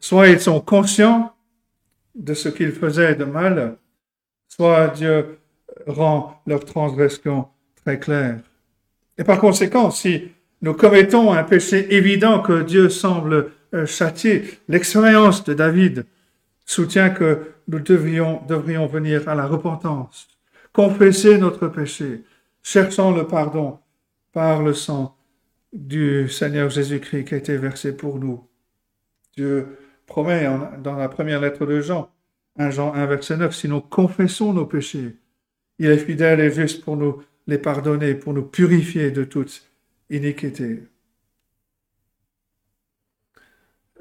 soit 0.01 0.29
ils 0.29 0.41
sont 0.41 0.61
conscients 0.61 1.35
de 2.15 2.35
ce 2.35 2.49
qu'ils 2.49 2.73
faisaient 2.73 3.15
de 3.15 3.25
mal, 3.25 3.77
soit 4.49 4.89
Dieu 4.89 5.39
rend 5.87 6.41
leur 6.47 6.65
transgression 6.65 7.49
très 7.85 7.99
claire. 7.99 8.41
Et 9.19 9.25
par 9.25 9.39
conséquent, 9.41 9.91
si 9.91 10.31
nous 10.65 10.73
commettons 10.73 11.31
un 11.31 11.45
péché 11.45 11.95
évident 11.95 12.41
que 12.41 12.63
Dieu 12.63 12.89
semble 12.89 13.51
euh, 13.75 13.85
châtier, 13.85 14.45
l'expérience 14.67 15.45
de 15.45 15.53
David 15.53 16.07
soutient 16.65 17.11
que 17.11 17.53
nous 17.69 17.81
devrions, 17.81 18.87
venir 18.87 19.29
à 19.29 19.35
la 19.35 19.47
repentance, 19.47 20.27
confesser 20.73 21.37
notre 21.37 21.69
péché, 21.69 22.23
cherchant 22.63 23.15
le 23.15 23.27
pardon 23.27 23.79
par 24.33 24.63
le 24.63 24.73
sang 24.73 25.15
du 25.75 26.31
Seigneur 26.31 26.71
Jésus-Christ 26.71 27.27
qui 27.27 27.35
a 27.35 27.37
été 27.37 27.59
versé 27.59 27.95
pour 27.95 28.19
nous. 28.19 28.49
Dieu 29.37 29.67
promet 30.07 30.49
dans 30.83 30.97
la 30.97 31.11
première 31.11 31.43
lettre 31.43 31.67
de 31.67 31.83
Jean, 31.83 32.11
1 32.59 32.71
Jean 32.71 32.95
1 32.95 33.05
verset 33.05 33.37
9, 33.37 33.55
si 33.55 33.69
nous 33.69 33.83
confessons 33.83 34.55
nos 34.55 34.65
péchés, 34.65 35.15
il 35.79 35.91
est 35.91 35.99
fidèle 35.99 36.41
et 36.41 36.51
juste 36.51 36.83
pour 36.83 36.97
nous 36.97 37.23
les 37.47 37.59
pardonner, 37.59 38.15
pour 38.15 38.33
nous 38.33 38.45
purifier 38.45 39.11
de 39.11 39.25
toute 39.25 39.74
iniquité. 40.11 40.83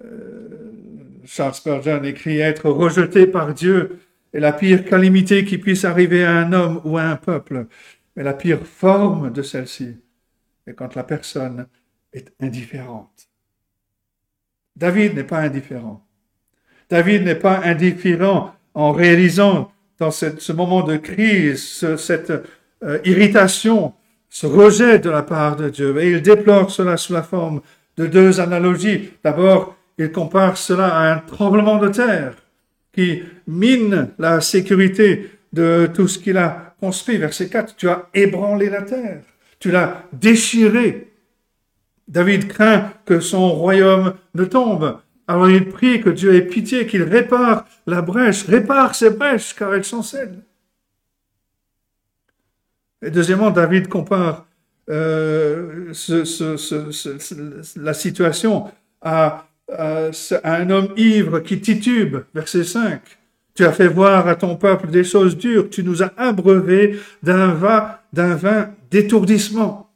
Euh, 0.03 0.73
Charles 1.25 1.53
Spurgeon 1.53 2.03
écrit 2.03 2.39
être 2.39 2.69
rejeté 2.69 3.27
par 3.27 3.53
Dieu 3.53 3.99
est 4.33 4.39
la 4.39 4.51
pire 4.51 4.83
calamité 4.83 5.45
qui 5.45 5.57
puisse 5.57 5.85
arriver 5.85 6.23
à 6.23 6.31
un 6.31 6.51
homme 6.53 6.81
ou 6.83 6.97
à 6.97 7.03
un 7.03 7.15
peuple, 7.15 7.67
mais 8.15 8.23
la 8.23 8.33
pire 8.33 8.65
forme 8.65 9.31
de 9.31 9.41
celle-ci 9.41 9.97
est 10.65 10.73
quand 10.73 10.95
la 10.95 11.03
personne 11.03 11.67
est 12.11 12.33
indifférente. 12.39 13.29
David 14.75 15.15
n'est 15.15 15.23
pas 15.23 15.39
indifférent. 15.39 16.05
David 16.89 17.23
n'est 17.23 17.35
pas 17.35 17.59
indifférent 17.63 18.55
en 18.73 18.91
réalisant 18.91 19.71
dans 19.99 20.11
ce 20.11 20.51
moment 20.51 20.83
de 20.83 20.97
crise 20.97 21.95
cette 21.97 22.33
euh, 22.83 22.99
irritation, 23.05 23.93
ce 24.33 24.47
rejet 24.47 24.97
de 24.97 25.11
la 25.11 25.21
part 25.21 25.55
de 25.55 25.69
Dieu. 25.69 25.95
Et 26.01 26.09
il 26.09 26.21
déplore 26.23 26.71
cela 26.71 26.97
sous 26.97 27.13
la 27.13 27.21
forme 27.21 27.61
de 27.97 28.07
deux 28.07 28.41
analogies. 28.41 29.11
D'abord, 29.23 29.75
il 29.99 30.11
compare 30.11 30.57
cela 30.57 30.87
à 30.87 31.13
un 31.13 31.19
tremblement 31.19 31.77
de 31.77 31.89
terre 31.89 32.33
qui 32.91 33.21
mine 33.45 34.09
la 34.17 34.41
sécurité 34.41 35.29
de 35.53 35.87
tout 35.93 36.07
ce 36.07 36.17
qu'il 36.17 36.37
a 36.37 36.75
construit. 36.79 37.17
Verset 37.17 37.47
4, 37.47 37.75
tu 37.75 37.87
as 37.87 38.09
ébranlé 38.15 38.71
la 38.71 38.81
terre, 38.81 39.21
tu 39.59 39.69
l'as 39.69 40.03
déchiré. 40.11 41.11
David 42.07 42.47
craint 42.47 42.91
que 43.05 43.19
son 43.19 43.51
royaume 43.51 44.15
ne 44.33 44.45
tombe. 44.45 44.97
Alors 45.27 45.49
il 45.49 45.69
prie 45.69 46.01
que 46.01 46.09
Dieu 46.09 46.33
ait 46.33 46.41
pitié, 46.41 46.87
qu'il 46.87 47.03
répare 47.03 47.65
la 47.85 48.01
brèche, 48.01 48.45
répare 48.45 48.95
ces 48.95 49.11
brèches, 49.11 49.53
car 49.53 49.75
elles 49.75 49.85
sont 49.85 50.01
celles. 50.01 50.39
Deuxièmement, 53.09 53.51
David 53.51 53.87
compare 53.87 54.45
euh, 54.89 55.93
la 57.75 57.93
situation 57.93 58.71
à, 59.01 59.47
un 60.43 60.69
homme 60.69 60.93
ivre 60.97 61.39
qui 61.39 61.59
titube, 61.61 62.17
verset 62.35 62.63
5. 62.63 63.01
Tu 63.55 63.65
as 63.65 63.71
fait 63.71 63.87
voir 63.87 64.27
à 64.27 64.35
ton 64.35 64.55
peuple 64.55 64.87
des 64.87 65.03
choses 65.03 65.37
dures, 65.37 65.69
tu 65.69 65.83
nous 65.83 66.03
as 66.03 66.11
abreuvés 66.17 66.99
d'un 67.21 67.53
vin, 67.53 67.97
vin 68.13 68.69
d'étourdissement. 68.91 69.89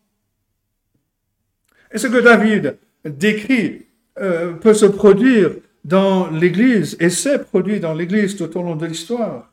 Et 1.92 1.98
ce 1.98 2.08
que 2.08 2.22
David 2.22 2.78
décrit 3.06 3.88
euh, 4.20 4.54
peut 4.54 4.74
se 4.74 4.86
produire 4.86 5.52
dans 5.84 6.30
l'Église 6.30 6.98
et 7.00 7.10
s'est 7.10 7.40
produit 7.40 7.80
dans 7.80 7.94
l'Église 7.94 8.36
tout 8.36 8.58
au 8.58 8.64
long 8.64 8.76
de 8.76 8.86
l'histoire? 8.86 9.52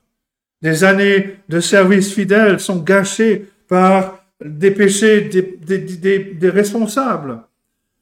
Des 0.65 0.83
années 0.83 1.37
de 1.51 1.61
service 1.61 2.15
fidèle 2.15 2.59
sont 2.59 2.79
gâchées 2.79 3.51
par 3.69 4.25
des 4.43 4.71
péchés 4.71 5.21
des, 5.21 6.49
responsables. 6.49 7.43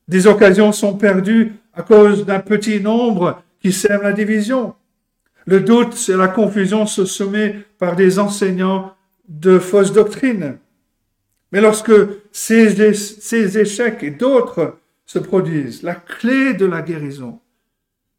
Des 0.06 0.28
occasions 0.28 0.70
sont 0.70 0.96
perdues 0.96 1.54
à 1.74 1.82
cause 1.82 2.24
d'un 2.24 2.38
petit 2.38 2.80
nombre 2.80 3.42
qui 3.60 3.72
sème 3.72 4.02
la 4.02 4.12
division. 4.12 4.76
Le 5.44 5.58
doute 5.58 6.08
et 6.08 6.16
la 6.16 6.28
confusion 6.28 6.86
se 6.86 7.04
sommet 7.04 7.64
par 7.78 7.96
des 7.96 8.20
enseignants 8.20 8.94
de 9.28 9.58
fausses 9.58 9.92
doctrines. 9.92 10.56
Mais 11.50 11.60
lorsque 11.60 11.92
ces, 12.30 12.94
ces 12.94 13.58
échecs 13.58 14.04
et 14.04 14.12
d'autres 14.12 14.78
se 15.04 15.18
produisent, 15.18 15.82
la 15.82 15.96
clé 15.96 16.54
de 16.54 16.66
la 16.66 16.80
guérison 16.80 17.40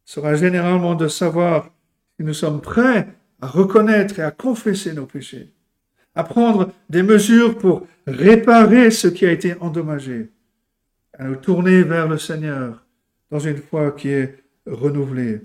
sera 0.04 0.36
généralement 0.36 0.96
de 0.96 1.08
savoir 1.08 1.70
si 2.18 2.26
nous 2.26 2.34
sommes 2.34 2.60
prêts 2.60 3.08
à 3.44 3.48
reconnaître 3.48 4.20
et 4.20 4.24
à 4.24 4.32
confesser 4.32 4.94
nos 4.94 5.06
péchés, 5.06 5.50
à 6.16 6.24
prendre 6.24 6.72
des 6.90 7.04
mesures 7.04 7.58
pour 7.58 7.86
réparer 8.08 8.90
ce 8.90 9.10
qui 9.10 9.26
a 9.26 9.34
été 9.34 9.56
endommagé, 9.60 10.30
à 11.20 11.26
nous 11.26 11.36
tourner 11.36 11.84
vers 11.84 12.08
le 12.08 12.18
Seigneur 12.18 12.86
dans 13.30 13.40
une 13.40 13.58
foi 13.58 13.92
qui 13.92 14.08
est 14.08 14.38
renouvelée. 14.66 15.42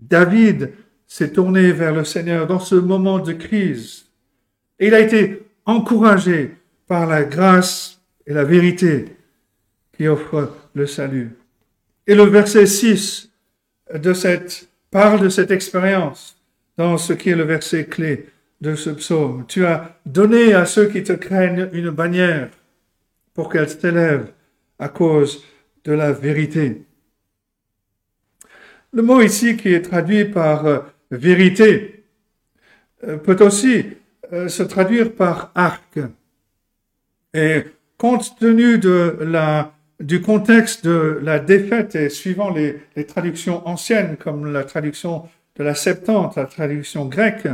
David 0.00 0.72
s'est 1.06 1.32
tourné 1.32 1.72
vers 1.72 1.94
le 1.94 2.04
Seigneur 2.04 2.46
dans 2.46 2.60
ce 2.60 2.74
moment 2.74 3.20
de 3.20 3.32
crise 3.32 4.04
et 4.78 4.88
il 4.88 4.94
a 4.94 5.00
été 5.00 5.46
encouragé 5.64 6.56
par 6.86 7.06
la 7.06 7.24
grâce 7.24 8.02
et 8.26 8.34
la 8.34 8.44
vérité 8.44 9.16
qui 9.96 10.08
offre 10.08 10.52
le 10.74 10.86
salut. 10.86 11.30
Et 12.06 12.14
le 12.14 12.24
verset 12.24 12.66
6 12.66 13.30
de 13.94 14.12
cette, 14.12 14.68
parle 14.90 15.22
de 15.22 15.30
cette 15.30 15.50
expérience 15.50 16.36
ce 16.98 17.12
qui 17.12 17.30
est 17.30 17.36
le 17.36 17.44
verset 17.44 17.86
clé 17.86 18.26
de 18.60 18.74
ce 18.74 18.90
psaume. 18.90 19.44
Tu 19.48 19.66
as 19.66 19.98
donné 20.06 20.54
à 20.54 20.66
ceux 20.66 20.88
qui 20.88 21.02
te 21.02 21.12
craignent 21.12 21.68
une 21.72 21.90
bannière 21.90 22.48
pour 23.34 23.48
qu'elle 23.48 23.68
s'élève 23.68 24.30
à 24.78 24.88
cause 24.88 25.44
de 25.84 25.92
la 25.92 26.12
vérité. 26.12 26.84
Le 28.92 29.02
mot 29.02 29.20
ici 29.22 29.56
qui 29.56 29.72
est 29.72 29.82
traduit 29.82 30.26
par 30.26 30.66
euh, 30.66 30.80
vérité 31.10 32.04
euh, 33.04 33.16
peut 33.16 33.42
aussi 33.42 33.86
euh, 34.32 34.48
se 34.48 34.62
traduire 34.62 35.12
par 35.12 35.50
arc. 35.54 35.98
Et 37.32 37.62
compte 37.96 38.36
tenu 38.38 38.78
du 39.98 40.20
contexte 40.20 40.84
de 40.84 41.18
la 41.22 41.38
défaite 41.38 41.94
et 41.94 42.10
suivant 42.10 42.50
les, 42.50 42.82
traductions 43.06 43.66
anciennes 43.66 44.16
comme 44.18 44.52
la 44.52 44.64
traduction 44.64 45.28
de 45.56 45.64
la 45.64 45.74
Septante, 45.74 46.36
la 46.36 46.46
traduction 46.46 47.06
grecque, 47.06 47.48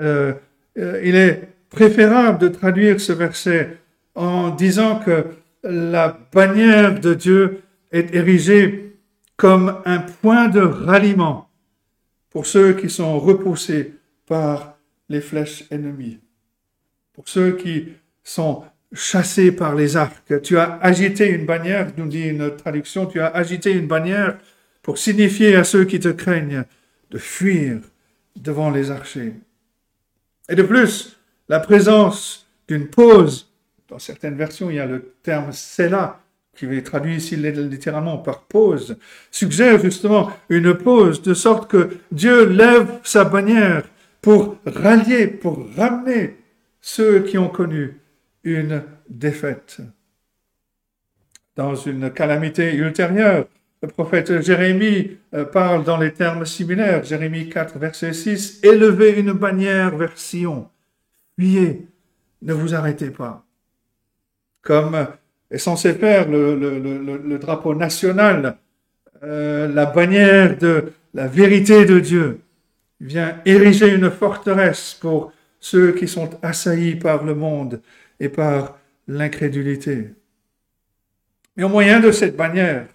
euh, 0.00 0.32
euh, 0.78 1.00
il 1.04 1.16
est 1.16 1.48
préférable 1.68 2.38
de 2.38 2.48
traduire 2.48 3.00
ce 3.00 3.12
verset 3.12 3.78
en 4.14 4.50
disant 4.50 4.98
que 5.00 5.26
la 5.62 6.18
bannière 6.32 6.98
de 6.98 7.14
Dieu 7.14 7.62
est 7.92 8.14
érigée 8.14 8.96
comme 9.36 9.80
un 9.84 9.98
point 9.98 10.48
de 10.48 10.60
ralliement 10.60 11.48
pour 12.30 12.46
ceux 12.46 12.74
qui 12.74 12.88
sont 12.88 13.18
repoussés 13.18 13.94
par 14.26 14.78
les 15.08 15.20
flèches 15.20 15.64
ennemies, 15.70 16.20
pour 17.12 17.28
ceux 17.28 17.52
qui 17.52 17.88
sont 18.22 18.64
chassé 18.92 19.52
par 19.52 19.74
les 19.74 19.96
arcs. 19.96 20.40
Tu 20.42 20.58
as 20.58 20.78
agité 20.82 21.28
une 21.28 21.46
bannière, 21.46 21.90
nous 21.96 22.06
dit 22.06 22.28
une 22.28 22.54
traduction, 22.56 23.06
tu 23.06 23.20
as 23.20 23.26
agité 23.26 23.72
une 23.72 23.86
bannière 23.86 24.38
pour 24.82 24.98
signifier 24.98 25.56
à 25.56 25.64
ceux 25.64 25.84
qui 25.84 26.00
te 26.00 26.08
craignent 26.08 26.64
de 27.10 27.18
fuir 27.18 27.80
devant 28.36 28.70
les 28.70 28.90
archers. 28.90 29.34
Et 30.48 30.54
de 30.54 30.62
plus, 30.62 31.16
la 31.48 31.60
présence 31.60 32.46
d'une 32.68 32.88
pause, 32.88 33.50
dans 33.88 33.98
certaines 33.98 34.36
versions, 34.36 34.70
il 34.70 34.76
y 34.76 34.80
a 34.80 34.86
le 34.86 35.14
terme 35.22 35.50
là 35.78 36.20
qui 36.56 36.66
est 36.66 36.82
traduit 36.82 37.16
ici 37.16 37.36
littéralement 37.36 38.18
par 38.18 38.42
pause, 38.42 38.98
suggère 39.30 39.80
justement 39.80 40.30
une 40.48 40.74
pause, 40.74 41.22
de 41.22 41.32
sorte 41.32 41.70
que 41.70 41.96
Dieu 42.12 42.46
lève 42.46 43.00
sa 43.02 43.24
bannière 43.24 43.84
pour 44.20 44.58
rallier, 44.66 45.26
pour 45.26 45.66
ramener 45.76 46.36
ceux 46.80 47.20
qui 47.20 47.38
ont 47.38 47.48
connu 47.48 47.98
une 48.44 48.82
défaite. 49.08 49.78
Dans 51.56 51.74
une 51.74 52.10
calamité 52.10 52.74
ultérieure, 52.74 53.46
le 53.82 53.88
prophète 53.88 54.42
Jérémie 54.42 55.18
euh, 55.34 55.44
parle 55.44 55.84
dans 55.84 55.96
les 55.96 56.12
termes 56.12 56.44
similaires. 56.44 57.02
Jérémie 57.04 57.48
4, 57.48 57.78
verset 57.78 58.12
6, 58.12 58.60
Élevez 58.62 59.18
une 59.18 59.32
bannière 59.32 59.96
vers 59.96 60.16
Sion, 60.18 60.68
fuyez, 61.38 61.86
ne 62.42 62.52
vous 62.52 62.74
arrêtez 62.74 63.10
pas. 63.10 63.44
Comme 64.62 65.06
est 65.50 65.58
censé 65.58 65.94
faire 65.94 66.28
le, 66.28 67.38
drapeau 67.38 67.74
national, 67.74 68.58
euh, 69.22 69.66
la 69.68 69.86
bannière 69.86 70.56
de 70.58 70.92
la 71.14 71.26
vérité 71.26 71.86
de 71.86 71.98
Dieu, 71.98 72.40
vient 73.00 73.40
ériger 73.46 73.94
une 73.94 74.10
forteresse 74.10 74.96
pour 75.00 75.32
ceux 75.58 75.92
qui 75.92 76.06
sont 76.06 76.30
assaillis 76.42 76.96
par 76.96 77.24
le 77.24 77.34
monde 77.34 77.80
et 78.20 78.28
par 78.28 78.78
l'incrédulité. 79.08 80.10
Mais 81.56 81.64
au 81.64 81.68
moyen 81.68 82.00
de 82.00 82.12
cette 82.12 82.36
bannière, 82.36 82.86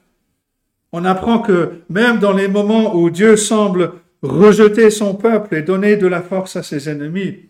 on 0.96 1.04
apprend 1.04 1.40
que 1.40 1.82
même 1.90 2.20
dans 2.20 2.32
les 2.32 2.48
moments 2.48 2.96
où 2.96 3.10
Dieu 3.10 3.36
semble 3.36 3.96
rejeter 4.22 4.90
son 4.90 5.14
peuple 5.14 5.54
et 5.56 5.62
donner 5.62 5.98
de 5.98 6.08
la 6.08 6.22
force 6.22 6.56
à 6.56 6.64
ses 6.64 6.88
ennemis, 6.88 7.50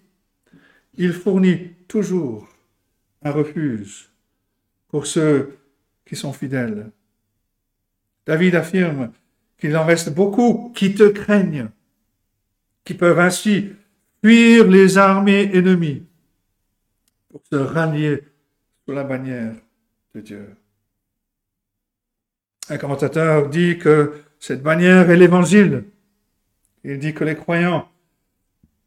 il 0.95 1.13
fournit 1.13 1.75
toujours 1.87 2.49
un 3.21 3.29
refuge 3.29 4.09
pour 4.87 5.05
ceux 5.05 5.59
qui 6.07 6.15
sont 6.15 6.33
fidèles. 6.33 6.89
David 8.25 8.55
affirme 8.55 9.11
qu'il 9.59 9.77
en 9.77 9.85
reste 9.85 10.11
beaucoup 10.11 10.71
qui 10.75 10.95
te 10.95 11.07
craignent, 11.07 11.69
qui 12.83 12.95
peuvent 12.95 13.19
ainsi 13.19 13.73
fuir 14.23 14.67
les 14.67 14.97
armées 14.97 15.51
ennemies 15.53 16.07
pour 17.29 17.43
se 17.47 17.57
rallier 17.57 18.23
sous 18.85 18.95
la 18.95 19.03
bannière 19.03 19.53
de 20.15 20.21
Dieu. 20.21 20.55
Un 22.69 22.77
commentateur 22.77 23.47
dit 23.49 23.77
que 23.77 24.13
cette 24.39 24.63
bannière 24.63 25.09
est 25.11 25.17
l'évangile. 25.17 25.85
Il 26.83 26.97
dit 26.97 27.13
que 27.13 27.23
les 27.23 27.35
croyants, 27.35 27.87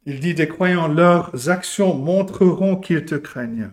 il 0.04 0.20
dit 0.20 0.34
des 0.34 0.48
croyants, 0.48 0.88
leurs 0.88 1.48
actions 1.48 1.94
montreront 1.94 2.76
qu'ils 2.76 3.04
te 3.04 3.14
craignent. 3.14 3.70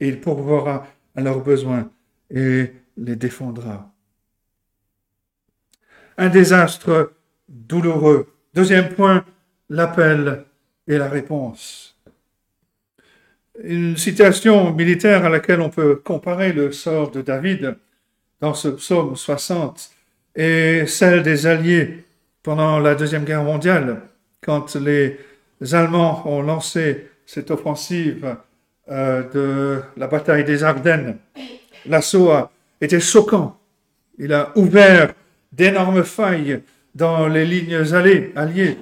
Il 0.00 0.20
pourvoira 0.20 0.86
à 1.16 1.20
leurs 1.20 1.42
besoins 1.42 1.90
et 2.30 2.72
les 2.96 3.16
défendra. 3.16 3.90
Un 6.16 6.28
désastre 6.28 7.12
douloureux. 7.48 8.32
Deuxième 8.54 8.90
point, 8.90 9.24
l'appel 9.70 10.44
et 10.86 10.98
la 10.98 11.08
réponse. 11.08 11.96
Une 13.62 13.96
situation 13.96 14.72
militaire 14.72 15.24
à 15.24 15.30
laquelle 15.30 15.60
on 15.60 15.70
peut 15.70 15.96
comparer 15.96 16.52
le 16.52 16.70
sort 16.70 17.10
de 17.10 17.22
David 17.22 17.76
dans 18.40 18.54
ce 18.54 18.68
psaume 18.68 19.16
60 19.16 19.90
et 20.36 20.86
celle 20.86 21.22
des 21.22 21.46
Alliés 21.46 22.04
pendant 22.42 22.78
la 22.78 22.94
Deuxième 22.94 23.24
Guerre 23.24 23.42
mondiale, 23.42 24.02
quand 24.40 24.76
les 24.76 25.18
Allemands 25.72 26.22
ont 26.26 26.42
lancé 26.42 27.08
cette 27.26 27.50
offensive 27.50 28.36
euh, 28.90 29.22
de 29.32 29.82
la 29.96 30.06
bataille 30.06 30.44
des 30.44 30.62
Ardennes. 30.62 31.18
L'assaut 31.86 32.32
été 32.80 33.00
choquant. 33.00 33.58
Il 34.18 34.32
a 34.32 34.52
ouvert 34.56 35.12
d'énormes 35.52 36.04
failles 36.04 36.62
dans 36.94 37.28
les 37.28 37.44
lignes 37.44 37.82
alliées. 38.36 38.78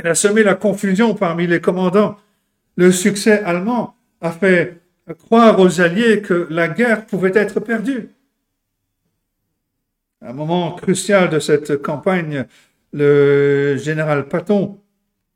Il 0.00 0.06
a 0.06 0.14
semé 0.14 0.42
la 0.42 0.54
confusion 0.54 1.14
parmi 1.14 1.46
les 1.46 1.60
commandants. 1.60 2.16
Le 2.76 2.92
succès 2.92 3.42
allemand 3.42 3.94
a 4.20 4.30
fait 4.30 4.80
croire 5.14 5.58
aux 5.58 5.80
Alliés 5.80 6.20
que 6.20 6.46
la 6.50 6.68
guerre 6.68 7.06
pouvait 7.06 7.32
être 7.34 7.60
perdue. 7.60 8.08
Un 10.20 10.32
moment 10.32 10.72
crucial 10.72 11.30
de 11.30 11.38
cette 11.38 11.76
campagne, 11.76 12.44
le 12.92 13.76
général 13.76 14.26
Patton 14.26 14.80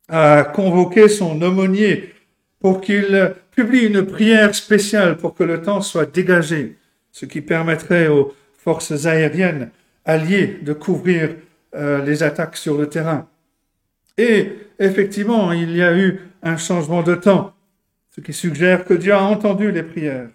a 0.08 0.42
convoqué 0.42 1.08
son 1.08 1.40
aumônier 1.40 2.12
pour 2.58 2.80
qu'il 2.80 3.32
publie 3.52 3.86
une 3.86 4.04
prière 4.04 4.56
spéciale 4.56 5.18
pour 5.18 5.34
que 5.34 5.44
le 5.44 5.62
temps 5.62 5.82
soit 5.82 6.12
dégagé, 6.12 6.78
ce 7.12 7.26
qui 7.26 7.42
permettrait 7.42 8.08
aux 8.08 8.34
forces 8.58 9.06
aériennes 9.06 9.70
alliées 10.04 10.58
de 10.62 10.72
couvrir 10.72 11.36
euh, 11.76 12.04
les 12.04 12.24
attaques 12.24 12.56
sur 12.56 12.76
le 12.76 12.88
terrain. 12.88 13.28
Et 14.18 14.50
effectivement, 14.80 15.52
il 15.52 15.76
y 15.76 15.82
a 15.82 15.96
eu 15.96 16.20
un 16.42 16.56
changement 16.56 17.04
de 17.04 17.14
temps, 17.14 17.54
ce 18.10 18.20
qui 18.20 18.32
suggère 18.32 18.84
que 18.84 18.94
Dieu 18.94 19.14
a 19.14 19.22
entendu 19.22 19.70
les 19.70 19.84
prières, 19.84 20.28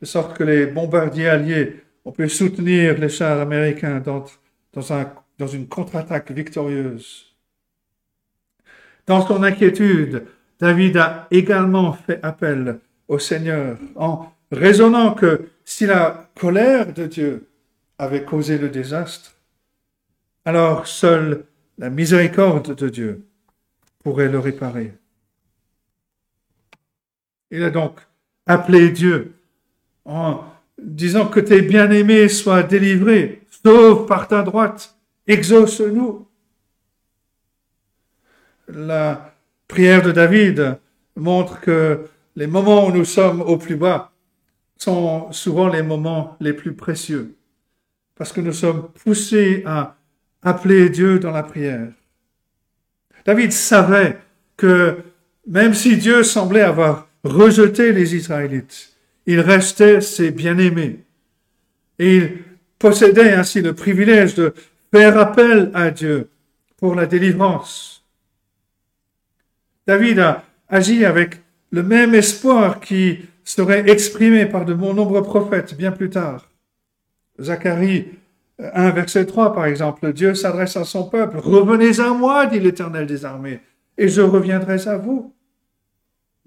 de 0.00 0.06
sorte 0.06 0.36
que 0.36 0.42
les 0.42 0.66
bombardiers 0.66 1.28
alliés 1.28 1.76
on 2.04 2.12
peut 2.12 2.28
soutenir 2.28 2.98
les 2.98 3.08
chars 3.08 3.40
américains 3.40 4.00
dans, 4.00 5.46
une 5.46 5.68
contre-attaque 5.68 6.30
victorieuse. 6.30 7.26
Dans 9.06 9.26
son 9.26 9.42
inquiétude, 9.42 10.26
David 10.58 10.96
a 10.96 11.26
également 11.30 11.92
fait 11.92 12.20
appel 12.22 12.80
au 13.08 13.18
Seigneur 13.18 13.78
en 13.96 14.32
raisonnant 14.52 15.14
que 15.14 15.50
si 15.64 15.86
la 15.86 16.30
colère 16.34 16.92
de 16.92 17.06
Dieu 17.06 17.48
avait 17.98 18.24
causé 18.24 18.58
le 18.58 18.68
désastre, 18.68 19.34
alors 20.44 20.86
seule 20.86 21.44
la 21.78 21.90
miséricorde 21.90 22.74
de 22.74 22.88
Dieu 22.88 23.26
pourrait 24.02 24.28
le 24.28 24.38
réparer. 24.38 24.92
Il 27.50 27.62
a 27.62 27.70
donc 27.70 28.00
appelé 28.46 28.90
Dieu 28.90 29.34
en 30.04 30.44
disant 30.82 31.26
que 31.26 31.40
tes 31.40 31.62
bien-aimés 31.62 32.28
soient 32.28 32.62
délivrés, 32.62 33.42
sauve 33.64 34.06
par 34.06 34.28
ta 34.28 34.42
droite, 34.42 34.96
exauce-nous. 35.26 36.26
La 38.68 39.34
prière 39.68 40.02
de 40.02 40.12
David 40.12 40.78
montre 41.16 41.60
que 41.60 42.06
les 42.36 42.46
moments 42.46 42.86
où 42.86 42.92
nous 42.92 43.04
sommes 43.04 43.40
au 43.40 43.56
plus 43.56 43.76
bas 43.76 44.12
sont 44.76 45.30
souvent 45.32 45.68
les 45.68 45.82
moments 45.82 46.36
les 46.40 46.52
plus 46.52 46.74
précieux, 46.74 47.36
parce 48.14 48.32
que 48.32 48.40
nous 48.40 48.52
sommes 48.52 48.88
poussés 49.04 49.62
à 49.66 49.96
appeler 50.42 50.88
Dieu 50.88 51.18
dans 51.18 51.32
la 51.32 51.42
prière. 51.42 51.92
David 53.26 53.52
savait 53.52 54.18
que 54.56 54.98
même 55.46 55.74
si 55.74 55.96
Dieu 55.96 56.22
semblait 56.22 56.62
avoir 56.62 57.08
rejeté 57.24 57.92
les 57.92 58.14
Israélites, 58.14 58.89
il 59.30 59.38
restait 59.38 60.00
ses 60.00 60.32
bien-aimés. 60.32 61.04
Et 62.00 62.16
il 62.16 62.38
possédait 62.80 63.32
ainsi 63.32 63.60
le 63.62 63.74
privilège 63.74 64.34
de 64.34 64.52
faire 64.92 65.16
appel 65.16 65.70
à 65.72 65.92
Dieu 65.92 66.30
pour 66.78 66.96
la 66.96 67.06
délivrance. 67.06 68.04
David 69.86 70.18
a 70.18 70.44
agi 70.68 71.04
avec 71.04 71.42
le 71.70 71.84
même 71.84 72.12
espoir 72.12 72.80
qui 72.80 73.20
serait 73.44 73.88
exprimé 73.88 74.46
par 74.46 74.64
de 74.64 74.74
nombreux 74.74 75.22
prophètes 75.22 75.76
bien 75.76 75.92
plus 75.92 76.10
tard. 76.10 76.48
Zacharie 77.40 78.06
1, 78.58 78.90
verset 78.90 79.26
3, 79.26 79.54
par 79.54 79.66
exemple, 79.66 80.12
Dieu 80.12 80.34
s'adresse 80.34 80.76
à 80.76 80.84
son 80.84 81.08
peuple, 81.08 81.38
Revenez 81.38 82.00
à 82.00 82.12
moi, 82.12 82.46
dit 82.46 82.58
l'Éternel 82.58 83.06
des 83.06 83.24
armées, 83.24 83.60
et 83.96 84.08
je 84.08 84.22
reviendrai 84.22 84.88
à 84.88 84.96
vous. 84.96 85.32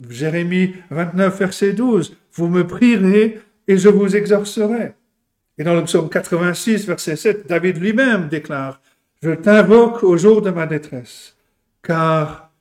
Jérémie 0.09 0.75
29, 0.89 1.39
verset 1.39 1.73
12, 1.73 2.15
Vous 2.33 2.47
me 2.47 2.65
prierez 2.65 3.41
et 3.67 3.77
je 3.77 3.89
vous 3.89 4.15
exorcerai. 4.15 4.93
Et 5.57 5.63
dans 5.63 5.75
le 5.75 5.83
psaume 5.83 6.09
86, 6.09 6.87
verset 6.87 7.15
7, 7.15 7.47
David 7.47 7.77
lui-même 7.77 8.27
déclare, 8.27 8.81
Je 9.21 9.31
t'invoque 9.31 10.03
au 10.03 10.17
jour 10.17 10.41
de 10.41 10.49
ma 10.49 10.65
détresse, 10.65 11.37
car 11.81 12.51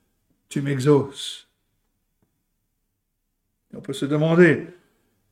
tu 0.48 0.60
m'exauces. 0.60 1.48
On 3.74 3.80
peut 3.80 3.94
se 3.94 4.04
demander, 4.04 4.66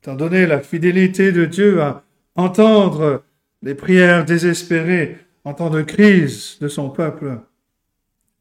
étant 0.01 0.15
donné 0.15 0.47
la 0.47 0.59
fidélité 0.59 1.31
de 1.31 1.45
Dieu 1.45 1.81
à 1.81 2.03
entendre 2.35 3.23
les 3.61 3.75
prières 3.75 4.25
désespérées 4.25 5.17
en 5.43 5.53
temps 5.53 5.69
de 5.69 5.83
crise 5.83 6.57
de 6.59 6.67
son 6.67 6.89
peuple, 6.89 7.37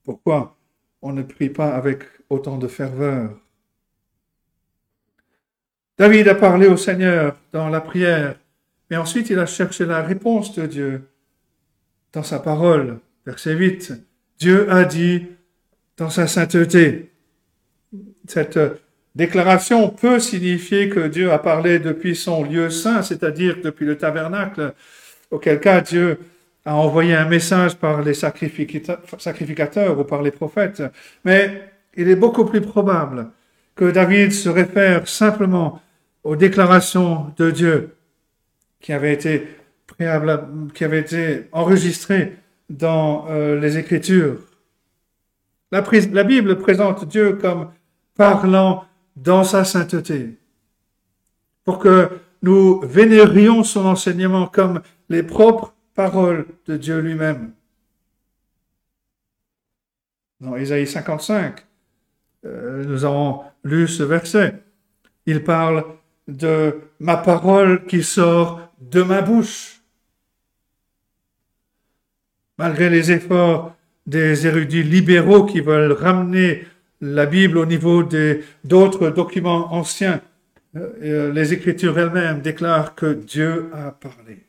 pourquoi 0.05 0.57
on 1.03 1.12
ne 1.12 1.23
prie 1.23 1.51
pas 1.51 1.75
avec 1.75 2.05
autant 2.31 2.57
de 2.57 2.66
ferveur? 2.66 3.37
David 6.01 6.28
a 6.28 6.34
parlé 6.34 6.66
au 6.66 6.78
Seigneur 6.78 7.36
dans 7.53 7.68
la 7.68 7.82
prière, 7.82 8.36
mais 8.88 8.96
ensuite 8.96 9.28
il 9.28 9.38
a 9.38 9.44
cherché 9.44 9.84
la 9.84 10.01
réponse 10.01 10.55
de 10.55 10.64
Dieu 10.64 11.03
dans 12.14 12.22
sa 12.22 12.38
parole. 12.38 13.01
Verset 13.26 13.53
8. 13.53 13.92
Dieu 14.38 14.72
a 14.72 14.86
dit 14.86 15.26
dans 15.98 16.09
sa 16.09 16.26
sainteté, 16.26 17.11
cette 18.26 18.59
déclaration 19.14 19.90
peut 19.90 20.18
signifier 20.20 20.88
que 20.88 21.07
Dieu 21.07 21.32
a 21.32 21.38
parlé 21.38 21.78
depuis 21.78 22.16
son 22.16 22.44
lieu 22.44 22.70
saint, 22.70 23.03
c'est-à-dire 23.03 23.59
depuis 23.62 23.84
le 23.84 23.98
tabernacle, 23.98 24.72
auquel 25.30 25.61
cas 25.61 25.82
Dieu 25.82 26.18
a 26.64 26.76
envoyé 26.76 27.14
un 27.14 27.28
message 27.28 27.76
par 27.76 28.01
les 28.01 28.14
sacrificateurs 28.14 29.98
ou 30.01 30.05
par 30.05 30.22
les 30.22 30.30
prophètes. 30.30 30.82
Mais 31.26 31.70
il 31.94 32.09
est 32.09 32.16
beaucoup 32.16 32.46
plus 32.46 32.62
probable 32.62 33.26
que 33.74 33.90
David 33.90 34.32
se 34.32 34.48
réfère 34.48 35.07
simplement 35.07 35.82
aux 36.25 36.37
déclarations 36.37 37.33
de 37.37 37.51
Dieu 37.51 37.97
qui 38.81 38.93
avaient 38.93 39.12
été, 39.12 39.47
qui 40.75 40.85
avaient 40.85 41.01
été 41.01 41.49
enregistrées 41.53 42.37
dans 42.68 43.27
euh, 43.29 43.59
les 43.59 43.79
Écritures. 43.79 44.39
La, 45.73 45.83
Bible 46.25 46.59
présente 46.59 47.07
Dieu 47.07 47.35
comme 47.35 47.71
parlant 48.16 48.85
dans 49.16 49.45
sa 49.45 49.64
sainteté, 49.64 50.39
pour 51.64 51.79
que 51.79 52.11
nous 52.43 52.81
vénérions 52.81 53.62
son 53.62 53.87
enseignement 53.87 54.47
comme 54.47 54.83
les 55.09 55.23
propres 55.23 55.75
paroles 55.95 56.47
de 56.66 56.77
Dieu 56.77 57.01
lui-même. 57.01 57.53
Dans 60.41 60.57
Isaïe 60.57 60.87
55, 60.87 61.66
euh, 62.47 62.85
nous 62.85 63.05
avons 63.05 63.43
lu 63.62 63.87
ce 63.87 64.03
verset. 64.03 64.62
Il 65.27 65.45
parle 65.45 65.85
de 66.31 66.81
ma 66.99 67.16
parole 67.16 67.87
qui 67.87 68.03
sort 68.03 68.61
de 68.81 69.03
ma 69.03 69.22
bouche. 69.22 69.81
Malgré 72.59 72.91
les 72.91 73.11
efforts 73.11 73.76
des 74.07 74.47
érudits 74.47 74.83
libéraux 74.83 75.45
qui 75.45 75.61
veulent 75.61 75.93
ramener 75.93 76.66
la 77.01 77.26
Bible 77.26 77.59
au 77.59 77.66
niveau 77.66 78.03
d'autres 78.64 79.11
documents 79.11 79.72
anciens, 79.72 80.20
euh, 80.76 80.93
euh, 81.03 81.33
les 81.33 81.53
Écritures 81.53 81.99
elles-mêmes 81.99 82.41
déclarent 82.43 82.95
que 82.95 83.12
Dieu 83.12 83.70
a 83.74 83.91
parlé. 83.91 84.45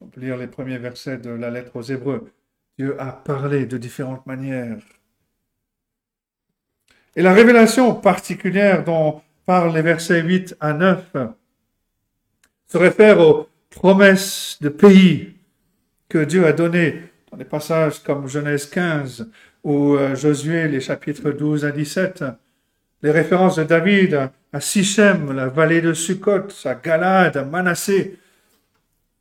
On 0.00 0.06
peut 0.06 0.20
lire 0.20 0.36
les 0.36 0.46
premiers 0.46 0.78
versets 0.78 1.18
de 1.18 1.30
la 1.30 1.50
lettre 1.50 1.76
aux 1.76 1.82
Hébreux. 1.82 2.30
Dieu 2.78 3.00
a 3.00 3.12
parlé 3.12 3.66
de 3.66 3.78
différentes 3.78 4.26
manières. 4.26 4.78
Et 7.16 7.22
la 7.22 7.32
révélation 7.32 7.94
particulière 7.94 8.84
dont 8.84 9.22
parlent 9.48 9.72
les 9.72 9.80
versets 9.80 10.20
8 10.20 10.56
à 10.60 10.74
9 10.74 11.16
se 12.66 12.76
réfère 12.76 13.18
aux 13.18 13.48
promesses 13.70 14.58
de 14.60 14.68
pays 14.68 15.36
que 16.10 16.22
Dieu 16.22 16.46
a 16.46 16.52
données 16.52 17.04
dans 17.30 17.38
des 17.38 17.46
passages 17.46 18.02
comme 18.02 18.28
Genèse 18.28 18.66
15 18.66 19.30
ou 19.64 19.94
euh, 19.94 20.14
Josué, 20.14 20.68
les 20.68 20.82
chapitres 20.82 21.30
12 21.30 21.64
à 21.64 21.70
17. 21.70 22.24
Les 23.02 23.10
références 23.10 23.56
de 23.56 23.64
David 23.64 24.28
à 24.52 24.60
Sichem, 24.60 25.32
la 25.32 25.46
vallée 25.46 25.80
de 25.80 25.94
Sukkot, 25.94 26.48
à 26.66 26.74
Galade, 26.74 27.38
à 27.38 27.44
Manassé, 27.44 28.18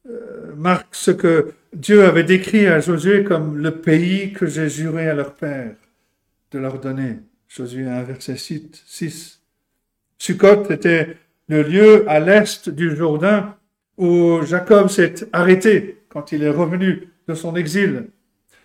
euh, 0.10 0.54
marquent 0.58 0.88
ce 0.96 1.12
que 1.12 1.54
Dieu 1.72 2.04
avait 2.04 2.26
décrit 2.26 2.68
à 2.68 2.82
Josué 2.82 3.24
comme 3.24 3.60
le 3.60 3.80
pays 3.80 4.34
que 4.34 4.46
j'ai 4.46 4.68
juré 4.68 5.08
à 5.08 5.14
leur 5.14 5.36
père 5.36 5.76
de 6.52 6.60
leur 6.60 6.82
donner. 6.82 7.20
Josué 7.48 7.88
1, 7.88 8.04
verset 8.04 8.36
6. 8.36 9.37
Sukkot 10.18 10.70
était 10.70 11.18
le 11.48 11.64
lieu 11.64 12.10
à 12.10 12.20
l'est 12.20 12.70
du 12.70 12.96
Jourdain 12.96 13.56
où 13.98 14.42
Jacob 14.44 14.90
s'est 14.90 15.16
arrêté 15.34 16.04
quand 16.10 16.32
il 16.32 16.44
est 16.44 16.50
revenu 16.50 17.10
de 17.28 17.34
son 17.34 17.56
exil. 17.56 18.08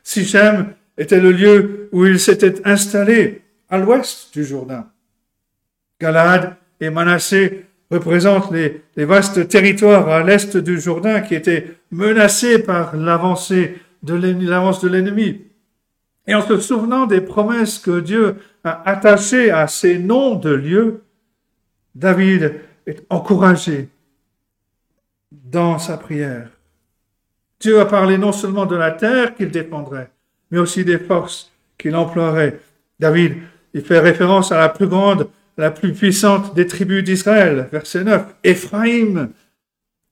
Sichem 0.03 0.75
était 0.99 1.21
le 1.21 1.33
lieu 1.33 1.89
où 1.93 2.05
il 2.05 2.21
s'était 2.21 2.67
installé 2.67 3.43
à 3.69 3.79
l'ouest 3.79 4.33
du 4.33 4.45
Jourdain. 4.45 4.87
Galade 6.01 6.57
et 6.81 6.91
Manassé 6.91 7.67
représentent 7.91 8.51
les, 8.51 8.83
les 8.97 9.05
vastes 9.05 9.49
territoires 9.49 10.09
à 10.09 10.23
l'est 10.23 10.57
du 10.57 10.81
Jourdain 10.81 11.21
qui 11.21 11.35
étaient 11.35 11.77
menacés 11.91 12.59
par 12.59 12.97
l'avance 12.97 13.53
de 13.53 14.15
l'ennemi. 14.89 15.43
Et 16.27 16.35
en 16.35 16.47
se 16.47 16.59
souvenant 16.59 17.07
des 17.07 17.21
promesses 17.21 17.79
que 17.79 18.01
Dieu 18.01 18.37
a 18.65 18.89
attachées 18.89 19.51
à 19.51 19.67
ces 19.67 19.99
noms 19.99 20.37
de 20.37 20.51
lieux, 20.51 21.02
David 21.95 22.61
est 22.87 23.05
encouragé 23.11 23.89
dans 25.31 25.79
sa 25.79 25.97
prière. 25.97 26.49
Dieu 27.61 27.81
a 27.81 27.87
parlé 27.87 28.19
non 28.19 28.33
seulement 28.33 28.67
de 28.67 28.77
la 28.77 28.91
terre 28.91 29.35
qu'il 29.35 29.51
défendrait, 29.51 30.11
mais 30.51 30.59
aussi 30.59 30.85
des 30.85 30.99
forces 30.99 31.51
qu'il 31.79 31.95
emploierait. 31.95 32.61
David, 32.99 33.37
il 33.75 33.83
fait 33.83 33.99
référence 33.99 34.53
à 34.53 34.59
la 34.59 34.69
plus 34.69 34.89
grande, 34.89 35.29
la 35.57 35.71
plus 35.71 35.93
puissante 35.93 36.55
des 36.55 36.67
tribus 36.67 37.05
d'Israël. 37.05 37.69
Verset 37.71 38.05
9. 38.05 38.35
Éphraïm 38.45 39.31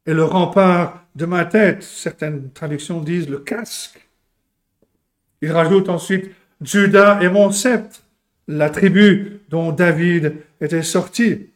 est 0.06 0.14
le 0.14 0.24
rempart 0.24 1.04
de 1.14 1.26
ma 1.26 1.44
tête. 1.44 1.82
Certaines 1.82 2.50
traductions 2.52 3.00
disent 3.00 3.28
le 3.28 3.38
casque. 3.38 4.06
Il 5.42 5.52
rajoute 5.52 5.88
ensuite 5.88 6.30
Judas 6.60 7.20
est 7.22 7.30
mon 7.30 7.50
sceptre, 7.50 8.02
la 8.46 8.68
tribu 8.68 9.40
dont 9.48 9.72
David 9.72 10.36
était 10.60 10.82
sorti. 10.82 11.49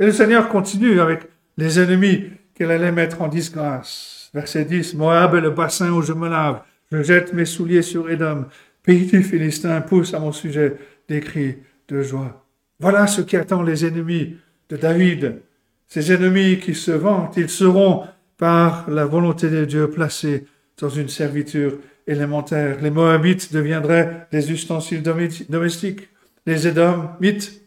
Et 0.00 0.06
le 0.06 0.12
Seigneur 0.12 0.48
continue 0.48 1.00
avec 1.00 1.28
les 1.56 1.78
ennemis 1.78 2.24
qu'il 2.54 2.70
allait 2.70 2.90
mettre 2.90 3.22
en 3.22 3.28
disgrâce. 3.28 4.30
Verset 4.34 4.64
10, 4.64 4.94
Moab 4.94 5.36
est 5.36 5.40
le 5.40 5.50
bassin 5.50 5.92
où 5.92 6.02
je 6.02 6.12
me 6.12 6.28
lave. 6.28 6.62
Je 6.90 7.02
jette 7.02 7.32
mes 7.32 7.44
souliers 7.44 7.82
sur 7.82 8.10
Édom. 8.10 8.46
Pays 8.82 9.06
du 9.06 9.22
Philistin 9.22 9.80
pousse 9.80 10.12
à 10.12 10.18
mon 10.18 10.32
sujet 10.32 10.76
des 11.08 11.20
cris 11.20 11.58
de 11.88 12.02
joie. 12.02 12.44
Voilà 12.80 13.06
ce 13.06 13.20
qui 13.20 13.36
attend 13.36 13.62
les 13.62 13.86
ennemis 13.86 14.36
de 14.68 14.76
David. 14.76 15.42
Ces 15.86 16.12
ennemis 16.12 16.58
qui 16.58 16.74
se 16.74 16.90
vantent, 16.90 17.36
ils 17.36 17.48
seront, 17.48 18.04
par 18.36 18.90
la 18.90 19.04
volonté 19.04 19.48
de 19.48 19.64
Dieu, 19.64 19.88
placés 19.88 20.44
dans 20.80 20.88
une 20.88 21.08
servitude 21.08 21.78
élémentaire. 22.08 22.78
Les 22.82 22.90
Moabites 22.90 23.52
deviendraient 23.52 24.26
des 24.32 24.50
ustensiles 24.50 25.02
domestiques. 25.02 26.08
Les 26.46 26.66
Édomites 26.66 27.62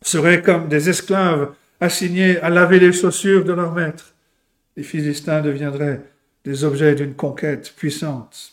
seraient 0.00 0.42
comme 0.42 0.68
des 0.68 0.88
esclaves 0.88 1.50
assignés 1.82 2.38
à 2.40 2.48
laver 2.48 2.78
les 2.78 2.92
chaussures 2.92 3.44
de 3.44 3.52
leur 3.52 3.72
maître. 3.72 4.14
Les 4.76 4.84
Philistins 4.84 5.40
deviendraient 5.40 6.00
des 6.44 6.62
objets 6.62 6.94
d'une 6.94 7.14
conquête 7.14 7.74
puissante. 7.76 8.52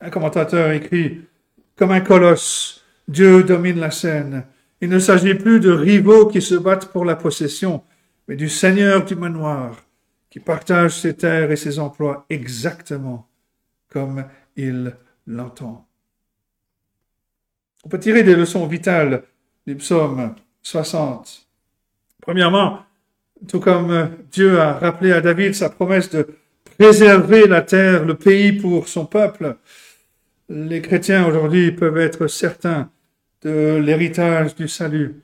Un 0.00 0.10
commentateur 0.10 0.72
écrit, 0.72 1.20
comme 1.76 1.92
un 1.92 2.00
colosse, 2.00 2.84
Dieu 3.06 3.44
domine 3.44 3.78
la 3.78 3.92
scène. 3.92 4.44
Il 4.80 4.88
ne 4.88 4.98
s'agit 4.98 5.34
plus 5.34 5.60
de 5.60 5.70
rivaux 5.70 6.26
qui 6.26 6.42
se 6.42 6.56
battent 6.56 6.88
pour 6.88 7.04
la 7.04 7.14
possession, 7.14 7.84
mais 8.26 8.34
du 8.34 8.48
Seigneur 8.48 9.04
du 9.04 9.14
manoir, 9.14 9.84
qui 10.28 10.40
partage 10.40 10.98
ses 11.00 11.14
terres 11.14 11.52
et 11.52 11.56
ses 11.56 11.78
emplois 11.78 12.26
exactement 12.28 13.28
comme 13.88 14.24
il 14.56 14.96
l'entend. 15.28 15.86
On 17.84 17.88
peut 17.88 18.00
tirer 18.00 18.24
des 18.24 18.34
leçons 18.34 18.66
vitales 18.66 19.22
du 19.64 19.76
psaume 19.76 20.34
60. 20.62 21.43
Premièrement, 22.24 22.78
tout 23.46 23.60
comme 23.60 24.08
Dieu 24.32 24.58
a 24.58 24.72
rappelé 24.72 25.12
à 25.12 25.20
David 25.20 25.54
sa 25.54 25.68
promesse 25.68 26.08
de 26.08 26.26
préserver 26.78 27.46
la 27.46 27.60
terre, 27.60 28.06
le 28.06 28.14
pays 28.14 28.54
pour 28.54 28.88
son 28.88 29.04
peuple, 29.04 29.56
les 30.48 30.80
chrétiens 30.80 31.26
aujourd'hui 31.26 31.70
peuvent 31.70 31.98
être 31.98 32.26
certains 32.26 32.88
de 33.42 33.76
l'héritage 33.76 34.54
du 34.54 34.68
salut 34.68 35.20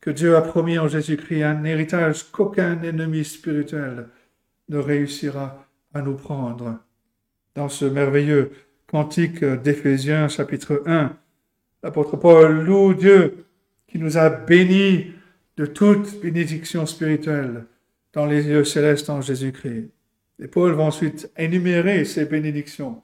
que 0.00 0.10
Dieu 0.10 0.36
a 0.36 0.40
promis 0.40 0.78
en 0.78 0.86
Jésus-Christ, 0.86 1.42
un 1.42 1.64
héritage 1.64 2.30
qu'aucun 2.30 2.80
ennemi 2.80 3.24
spirituel 3.24 4.06
ne 4.68 4.78
réussira 4.78 5.66
à 5.94 6.00
nous 6.00 6.14
prendre. 6.14 6.78
Dans 7.56 7.68
ce 7.68 7.86
merveilleux 7.86 8.52
cantique 8.86 9.42
d'Éphésiens 9.42 10.28
chapitre 10.28 10.84
1. 10.86 11.10
L'apôtre 11.82 12.16
Paul 12.16 12.64
loue 12.64 12.94
Dieu 12.94 13.46
qui 13.88 13.98
nous 13.98 14.16
a 14.16 14.30
bénis 14.30 15.15
de 15.56 15.66
toute 15.66 16.20
bénédiction 16.20 16.86
spirituelle 16.86 17.64
dans 18.12 18.26
les 18.26 18.42
lieux 18.42 18.64
célestes 18.64 19.10
en 19.10 19.20
Jésus-Christ. 19.20 19.90
Et 20.42 20.48
Paul 20.48 20.72
va 20.72 20.82
ensuite 20.82 21.30
énumérer 21.36 22.04
ces 22.04 22.26
bénédictions. 22.26 23.02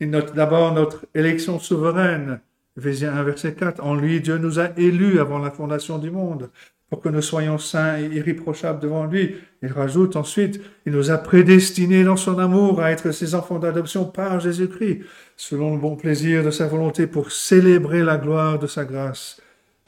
Il 0.00 0.10
note 0.10 0.34
d'abord 0.34 0.74
notre 0.74 1.06
élection 1.14 1.58
souveraine, 1.58 2.40
Éphésiens 2.76 3.14
1, 3.14 3.22
verset 3.24 3.54
4. 3.54 3.82
En 3.82 3.94
lui, 3.94 4.20
Dieu 4.20 4.38
nous 4.38 4.60
a 4.60 4.70
élus 4.78 5.18
avant 5.18 5.38
la 5.38 5.50
fondation 5.50 5.98
du 5.98 6.10
monde 6.10 6.50
pour 6.90 7.00
que 7.00 7.08
nous 7.08 7.22
soyons 7.22 7.58
saints 7.58 7.98
et 7.98 8.06
irréprochables 8.06 8.80
devant 8.80 9.04
lui. 9.04 9.36
Il 9.62 9.72
rajoute 9.72 10.16
ensuite, 10.16 10.60
il 10.86 10.92
nous 10.92 11.10
a 11.10 11.18
prédestinés 11.18 12.04
dans 12.04 12.16
son 12.16 12.38
amour 12.38 12.80
à 12.80 12.92
être 12.92 13.10
ses 13.10 13.34
enfants 13.34 13.58
d'adoption 13.58 14.04
par 14.04 14.40
Jésus-Christ, 14.40 15.02
selon 15.36 15.74
le 15.74 15.80
bon 15.80 15.96
plaisir 15.96 16.44
de 16.44 16.50
sa 16.50 16.66
volonté 16.66 17.06
pour 17.06 17.32
célébrer 17.32 18.02
la 18.02 18.16
gloire 18.16 18.58
de 18.58 18.66
sa 18.66 18.84
grâce, 18.84 19.40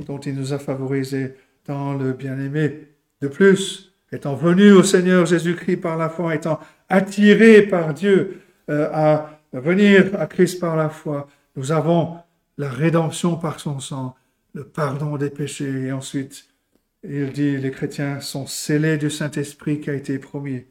dont 0.06 0.18
il 0.18 0.34
nous 0.34 0.52
a 0.52 0.58
favorisés 0.58 1.34
le 1.70 2.12
bien-aimé. 2.12 2.88
De 3.20 3.28
plus, 3.28 3.92
étant 4.12 4.34
venus 4.34 4.72
au 4.72 4.82
Seigneur 4.82 5.26
Jésus-Christ 5.26 5.78
par 5.78 5.96
la 5.96 6.08
foi, 6.08 6.34
étant 6.34 6.60
attirés 6.88 7.62
par 7.62 7.94
Dieu 7.94 8.40
euh, 8.68 8.88
à 8.92 9.40
venir 9.52 10.18
à 10.18 10.26
Christ 10.26 10.60
par 10.60 10.76
la 10.76 10.88
foi, 10.88 11.28
nous 11.56 11.72
avons 11.72 12.16
la 12.58 12.68
rédemption 12.68 13.36
par 13.36 13.60
son 13.60 13.80
sang, 13.80 14.14
le 14.54 14.64
pardon 14.64 15.16
des 15.16 15.30
péchés. 15.30 15.86
Et 15.86 15.92
ensuite, 15.92 16.46
il 17.02 17.32
dit, 17.32 17.56
les 17.56 17.70
chrétiens 17.70 18.20
sont 18.20 18.46
scellés 18.46 18.98
du 18.98 19.10
Saint-Esprit 19.10 19.80
qui 19.80 19.90
a 19.90 19.94
été 19.94 20.18
promis. 20.18 20.64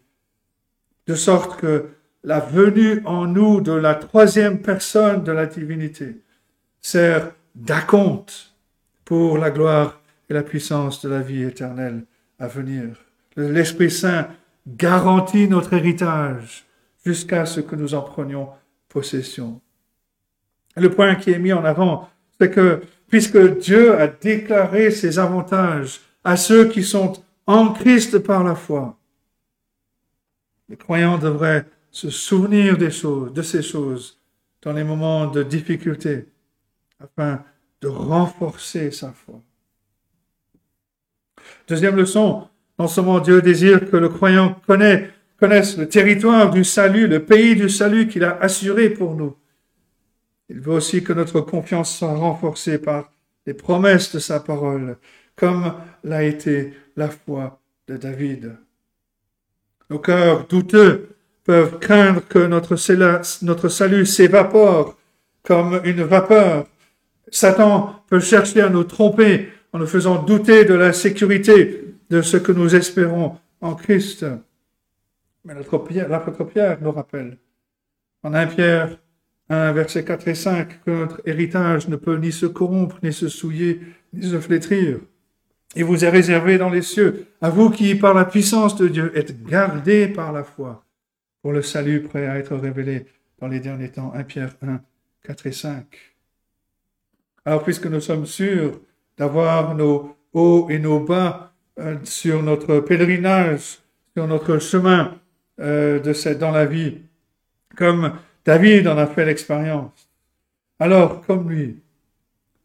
De 1.07 1.15
sorte 1.15 1.59
que 1.59 1.87
la 2.23 2.39
venue 2.39 3.01
en 3.05 3.25
nous 3.25 3.61
de 3.61 3.71
la 3.71 3.95
troisième 3.95 4.61
personne 4.61 5.23
de 5.23 5.31
la 5.31 5.45
divinité 5.45 6.21
sert 6.81 7.31
d'acompte 7.55 8.53
pour 9.05 9.37
la 9.37 9.49
gloire 9.49 9.98
et 10.29 10.33
la 10.33 10.43
puissance 10.43 11.01
de 11.01 11.09
la 11.09 11.21
vie 11.21 11.43
éternelle 11.43 12.05
à 12.37 12.47
venir. 12.47 12.95
L'Esprit 13.35 13.91
Saint 13.91 14.27
garantit 14.67 15.47
notre 15.47 15.73
héritage 15.73 16.65
jusqu'à 17.05 17.45
ce 17.45 17.59
que 17.59 17.75
nous 17.75 17.93
en 17.93 18.01
prenions 18.01 18.49
possession. 18.87 19.61
Le 20.75 20.89
point 20.89 21.15
qui 21.15 21.31
est 21.31 21.39
mis 21.39 21.53
en 21.53 21.65
avant, 21.65 22.09
c'est 22.39 22.51
que 22.51 22.81
puisque 23.07 23.57
Dieu 23.59 23.99
a 23.99 24.07
déclaré 24.07 24.91
ses 24.91 25.19
avantages 25.19 26.01
à 26.23 26.37
ceux 26.37 26.69
qui 26.69 26.83
sont 26.83 27.13
en 27.47 27.73
Christ 27.73 28.19
par 28.19 28.43
la 28.43 28.55
foi, 28.55 28.97
les 30.69 30.77
croyants 30.77 31.17
devraient 31.17 31.65
se 31.91 32.11
souvenir 32.11 32.77
de 32.77 33.41
ces 33.41 33.63
choses 33.63 34.19
dans 34.61 34.73
les 34.73 34.83
moments 34.83 35.25
de 35.25 35.41
difficulté 35.41 36.27
afin 36.99 37.43
de 37.81 37.87
renforcer 37.87 38.91
sa 38.91 39.11
foi. 39.11 39.41
Deuxième 41.69 41.97
leçon, 41.97 42.47
non 42.79 42.87
seulement 42.87 43.19
Dieu 43.19 43.43
désire 43.43 43.87
que 43.91 43.95
le 43.95 44.09
croyant 44.09 44.59
connaisse 44.65 45.77
le 45.77 45.87
territoire 45.87 46.49
du 46.49 46.63
salut, 46.63 47.07
le 47.07 47.23
pays 47.23 47.55
du 47.55 47.69
salut 47.69 48.07
qu'il 48.07 48.23
a 48.23 48.39
assuré 48.41 48.89
pour 48.89 49.15
nous. 49.15 49.35
Il 50.49 50.59
veut 50.61 50.73
aussi 50.73 51.03
que 51.03 51.13
notre 51.13 51.41
confiance 51.41 51.95
soit 51.95 52.15
renforcée 52.15 52.79
par 52.79 53.11
les 53.45 53.53
promesses 53.53 54.11
de 54.15 54.17
sa 54.17 54.39
parole, 54.39 54.97
comme 55.35 55.75
l'a 56.03 56.23
été 56.23 56.73
la 56.97 57.09
foi 57.09 57.59
de 57.87 57.97
David. 57.97 58.55
Nos 59.91 59.99
cœurs 59.99 60.47
douteux 60.47 61.09
peuvent 61.43 61.77
craindre 61.77 62.27
que 62.27 62.39
notre, 62.39 62.75
notre 63.45 63.69
salut 63.69 64.07
s'évapore 64.07 64.97
comme 65.43 65.81
une 65.83 66.01
vapeur. 66.01 66.65
Satan 67.29 68.03
peut 68.09 68.19
chercher 68.19 68.61
à 68.61 68.69
nous 68.69 68.85
tromper 68.85 69.49
en 69.73 69.79
nous 69.79 69.87
faisant 69.87 70.21
douter 70.23 70.65
de 70.65 70.73
la 70.73 70.93
sécurité 70.93 71.95
de 72.09 72.21
ce 72.21 72.37
que 72.37 72.51
nous 72.51 72.75
espérons 72.75 73.37
en 73.61 73.75
Christ. 73.75 74.25
Mais 75.45 75.53
l'apôtre 75.53 76.43
Pierre 76.45 76.79
nous 76.81 76.91
rappelle, 76.91 77.37
en 78.23 78.33
1 78.33 78.47
Pierre 78.47 78.97
1, 79.49 79.71
verset 79.71 80.03
4 80.03 80.27
et 80.27 80.35
5, 80.35 80.83
que 80.83 80.91
notre 80.91 81.21
héritage 81.25 81.87
ne 81.87 81.95
peut 81.95 82.17
ni 82.17 82.31
se 82.31 82.45
corrompre, 82.45 82.97
ni 83.03 83.13
se 83.13 83.27
souiller, 83.27 83.81
ni 84.13 84.29
se 84.29 84.39
flétrir. 84.39 84.99
Il 85.75 85.85
vous 85.85 86.03
est 86.03 86.09
réservé 86.09 86.57
dans 86.57 86.69
les 86.69 86.81
cieux, 86.81 87.27
à 87.41 87.49
vous 87.49 87.69
qui, 87.69 87.95
par 87.95 88.13
la 88.13 88.25
puissance 88.25 88.75
de 88.75 88.87
Dieu, 88.87 89.11
êtes 89.15 89.43
gardés 89.43 90.07
par 90.07 90.31
la 90.33 90.43
foi 90.43 90.83
pour 91.41 91.53
le 91.53 91.61
salut 91.61 92.01
prêt 92.01 92.27
à 92.27 92.37
être 92.37 92.55
révélé 92.55 93.05
dans 93.39 93.47
les 93.47 93.59
derniers 93.59 93.91
temps. 93.91 94.11
1 94.13 94.23
Pierre 94.23 94.55
1, 94.61 94.81
4 95.23 95.47
et 95.47 95.51
5. 95.51 95.85
Alors, 97.45 97.63
puisque 97.63 97.85
nous 97.85 98.01
sommes 98.01 98.25
sûrs 98.25 98.79
d'avoir 99.19 99.75
nos 99.75 100.15
hauts 100.33 100.67
et 100.71 100.79
nos 100.79 100.99
bas 100.99 101.53
euh, 101.77 101.97
sur 102.03 102.41
notre 102.41 102.79
pèlerinage, 102.79 103.79
sur 104.15 104.25
notre 104.25 104.57
chemin 104.57 105.19
euh, 105.59 105.99
de 105.99 106.13
cette, 106.13 106.39
dans 106.39 106.51
la 106.51 106.65
vie, 106.65 106.97
comme 107.75 108.13
David 108.45 108.87
en 108.87 108.97
a 108.97 109.05
fait 109.05 109.25
l'expérience, 109.25 110.09
alors, 110.81 111.25
comme 111.25 111.49
lui, 111.49 111.81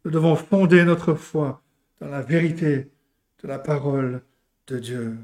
nous 0.05 0.11
devons 0.13 0.37
fonder 0.37 0.85
notre 0.85 1.15
foi 1.15 1.61
dans 2.01 2.09
la 2.09 2.23
vérité 2.23 2.89
de 3.43 3.49
la 3.49 3.59
parole 3.59 4.23
de 4.69 4.79
Dieu. 4.79 5.17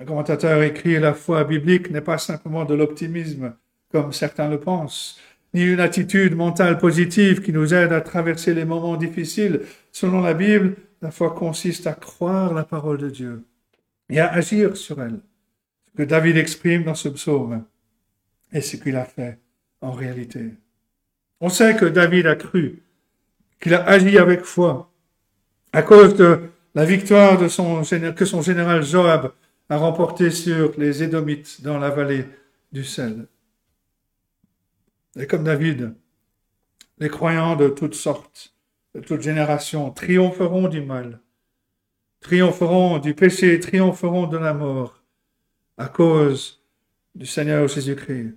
Un 0.00 0.04
commentateur 0.06 0.62
écrit 0.62 0.98
La 0.98 1.12
foi 1.12 1.44
biblique 1.44 1.90
n'est 1.90 2.00
pas 2.00 2.16
simplement 2.16 2.64
de 2.64 2.74
l'optimisme, 2.74 3.54
comme 3.92 4.14
certains 4.14 4.48
le 4.48 4.58
pensent, 4.60 5.20
ni 5.52 5.62
une 5.62 5.80
attitude 5.80 6.34
mentale 6.34 6.78
positive 6.78 7.42
qui 7.42 7.52
nous 7.52 7.74
aide 7.74 7.92
à 7.92 8.00
traverser 8.00 8.54
les 8.54 8.64
moments 8.64 8.96
difficiles. 8.96 9.60
Selon 10.00 10.20
la 10.20 10.32
Bible, 10.32 10.76
la 11.02 11.10
foi 11.10 11.32
consiste 11.32 11.88
à 11.88 11.92
croire 11.92 12.54
la 12.54 12.62
parole 12.62 12.98
de 12.98 13.10
Dieu 13.10 13.42
et 14.08 14.20
à 14.20 14.32
agir 14.32 14.76
sur 14.76 15.02
elle. 15.02 15.18
Ce 15.88 15.96
que 15.96 16.02
David 16.04 16.36
exprime 16.36 16.84
dans 16.84 16.94
ce 16.94 17.08
psaume 17.08 17.64
et 18.52 18.60
ce 18.60 18.76
qu'il 18.76 18.94
a 18.94 19.04
fait 19.04 19.40
en 19.80 19.90
réalité. 19.90 20.54
On 21.40 21.48
sait 21.48 21.74
que 21.74 21.84
David 21.84 22.28
a 22.28 22.36
cru, 22.36 22.80
qu'il 23.58 23.74
a 23.74 23.82
agi 23.88 24.18
avec 24.18 24.42
foi, 24.42 24.88
à 25.72 25.82
cause 25.82 26.14
de 26.14 26.42
la 26.76 26.84
victoire 26.84 27.36
que 27.36 27.48
son 28.24 28.42
général 28.42 28.84
Joab 28.84 29.32
a 29.68 29.76
remporté 29.78 30.30
sur 30.30 30.78
les 30.78 31.02
Édomites 31.02 31.60
dans 31.62 31.80
la 31.80 31.90
vallée 31.90 32.24
du 32.70 32.84
sel. 32.84 33.26
Et 35.18 35.26
comme 35.26 35.42
David, 35.42 35.92
les 36.98 37.08
croyants 37.08 37.56
de 37.56 37.68
toutes 37.68 37.96
sortes, 37.96 38.54
de 38.98 39.04
toutes 39.04 39.22
générations, 39.22 39.90
triompheront 39.92 40.66
du 40.66 40.80
mal, 40.80 41.20
triompheront 42.20 42.98
du 42.98 43.14
péché, 43.14 43.60
triompheront 43.60 44.26
de 44.26 44.36
la 44.36 44.52
mort, 44.52 45.00
à 45.76 45.86
cause 45.86 46.60
du 47.14 47.24
Seigneur 47.24 47.68
Jésus-Christ. 47.68 48.34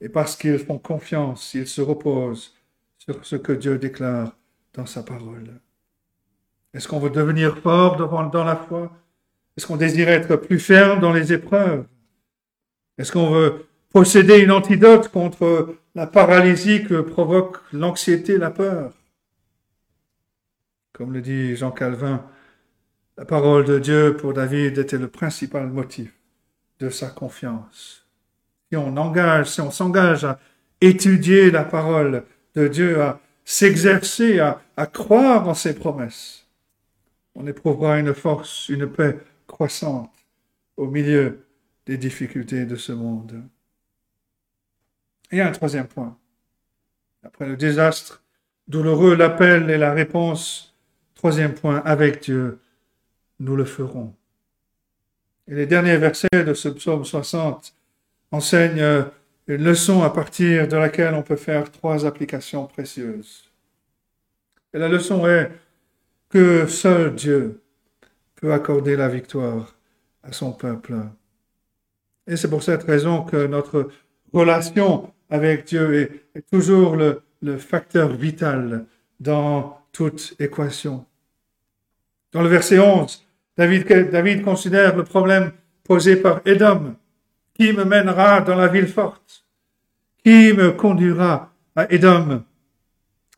Et 0.00 0.08
parce 0.08 0.36
qu'ils 0.36 0.60
font 0.60 0.78
confiance, 0.78 1.52
ils 1.54 1.66
se 1.66 1.80
reposent 1.80 2.54
sur 2.98 3.24
ce 3.26 3.34
que 3.34 3.52
Dieu 3.52 3.76
déclare 3.78 4.36
dans 4.72 4.86
sa 4.86 5.02
parole. 5.02 5.60
Est-ce 6.72 6.86
qu'on 6.86 7.00
veut 7.00 7.10
devenir 7.10 7.58
fort 7.58 7.96
dans 7.96 8.44
la 8.44 8.54
foi? 8.54 8.92
Est-ce 9.56 9.66
qu'on 9.66 9.76
désire 9.76 10.08
être 10.10 10.36
plus 10.36 10.60
ferme 10.60 11.00
dans 11.00 11.12
les 11.12 11.32
épreuves? 11.32 11.86
Est-ce 12.98 13.10
qu'on 13.10 13.30
veut 13.30 13.66
posséder 13.92 14.38
une 14.38 14.52
antidote 14.52 15.08
contre 15.08 15.74
la 15.96 16.06
paralysie 16.06 16.84
que 16.84 17.00
provoque 17.00 17.56
l'anxiété, 17.72 18.38
la 18.38 18.52
peur? 18.52 18.92
Comme 20.98 21.12
le 21.12 21.20
dit 21.20 21.54
Jean 21.54 21.70
Calvin, 21.70 22.26
la 23.16 23.24
parole 23.24 23.64
de 23.64 23.78
Dieu 23.78 24.16
pour 24.16 24.32
David 24.32 24.78
était 24.78 24.98
le 24.98 25.06
principal 25.06 25.68
motif 25.68 26.12
de 26.80 26.90
sa 26.90 27.08
confiance. 27.08 28.04
Si 28.68 28.76
on 28.76 28.96
engage, 28.96 29.48
si 29.48 29.60
on 29.60 29.70
s'engage 29.70 30.24
à 30.24 30.40
étudier 30.80 31.52
la 31.52 31.62
parole 31.62 32.24
de 32.56 32.66
Dieu, 32.66 33.00
à 33.00 33.20
s'exercer, 33.44 34.40
à, 34.40 34.60
croire 34.86 35.48
en 35.48 35.54
ses 35.54 35.76
promesses, 35.76 36.48
on 37.36 37.46
éprouvera 37.46 38.00
une 38.00 38.12
force, 38.12 38.68
une 38.68 38.90
paix 38.90 39.18
croissante 39.46 40.12
au 40.76 40.88
milieu 40.88 41.46
des 41.86 41.96
difficultés 41.96 42.66
de 42.66 42.74
ce 42.74 42.90
monde. 42.90 43.40
Et 45.30 45.40
un 45.40 45.52
troisième 45.52 45.86
point. 45.86 46.18
Après 47.22 47.46
le 47.46 47.56
désastre 47.56 48.24
douloureux, 48.66 49.14
l'appel 49.14 49.70
et 49.70 49.78
la 49.78 49.92
réponse, 49.92 50.67
troisième 51.18 51.52
point, 51.52 51.82
avec 51.84 52.22
Dieu, 52.22 52.58
nous 53.38 53.56
le 53.56 53.66
ferons. 53.66 54.14
Et 55.46 55.54
les 55.54 55.66
derniers 55.66 55.98
versets 55.98 56.44
de 56.46 56.54
ce 56.54 56.70
psaume 56.70 57.04
60 57.04 57.74
enseignent 58.32 59.04
une 59.46 59.64
leçon 59.64 60.02
à 60.02 60.10
partir 60.10 60.68
de 60.68 60.76
laquelle 60.76 61.14
on 61.14 61.22
peut 61.22 61.36
faire 61.36 61.70
trois 61.70 62.06
applications 62.06 62.66
précieuses. 62.66 63.50
Et 64.72 64.78
la 64.78 64.88
leçon 64.88 65.26
est 65.26 65.50
que 66.28 66.66
seul 66.66 67.14
Dieu 67.14 67.62
peut 68.36 68.52
accorder 68.52 68.96
la 68.96 69.08
victoire 69.08 69.74
à 70.22 70.32
son 70.32 70.52
peuple. 70.52 70.94
Et 72.26 72.36
c'est 72.36 72.48
pour 72.48 72.62
cette 72.62 72.84
raison 72.84 73.22
que 73.22 73.46
notre 73.46 73.88
relation 74.32 75.12
avec 75.30 75.64
Dieu 75.66 75.94
est, 76.34 76.42
toujours 76.50 76.96
le, 76.96 77.22
facteur 77.58 78.08
vital 78.12 78.84
dans 79.20 79.80
toute 79.92 80.34
équation. 80.38 81.06
Dans 82.32 82.42
le 82.42 82.48
verset 82.48 82.78
11, 82.78 83.26
David, 83.56 84.42
considère 84.42 84.96
le 84.96 85.04
problème 85.04 85.52
posé 85.84 86.16
par 86.16 86.40
Édom. 86.44 86.94
Qui 87.54 87.72
me 87.72 87.84
mènera 87.84 88.40
dans 88.40 88.54
la 88.54 88.68
ville 88.68 88.86
forte? 88.86 89.44
Qui 90.22 90.52
me 90.52 90.72
conduira 90.72 91.52
à 91.74 91.92
Édom? 91.92 92.44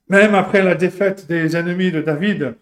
Même 0.08 0.34
après 0.34 0.62
la 0.62 0.74
défaite 0.74 1.26
des 1.26 1.56
ennemis 1.56 1.92
de 1.92 2.02
David 2.02 2.56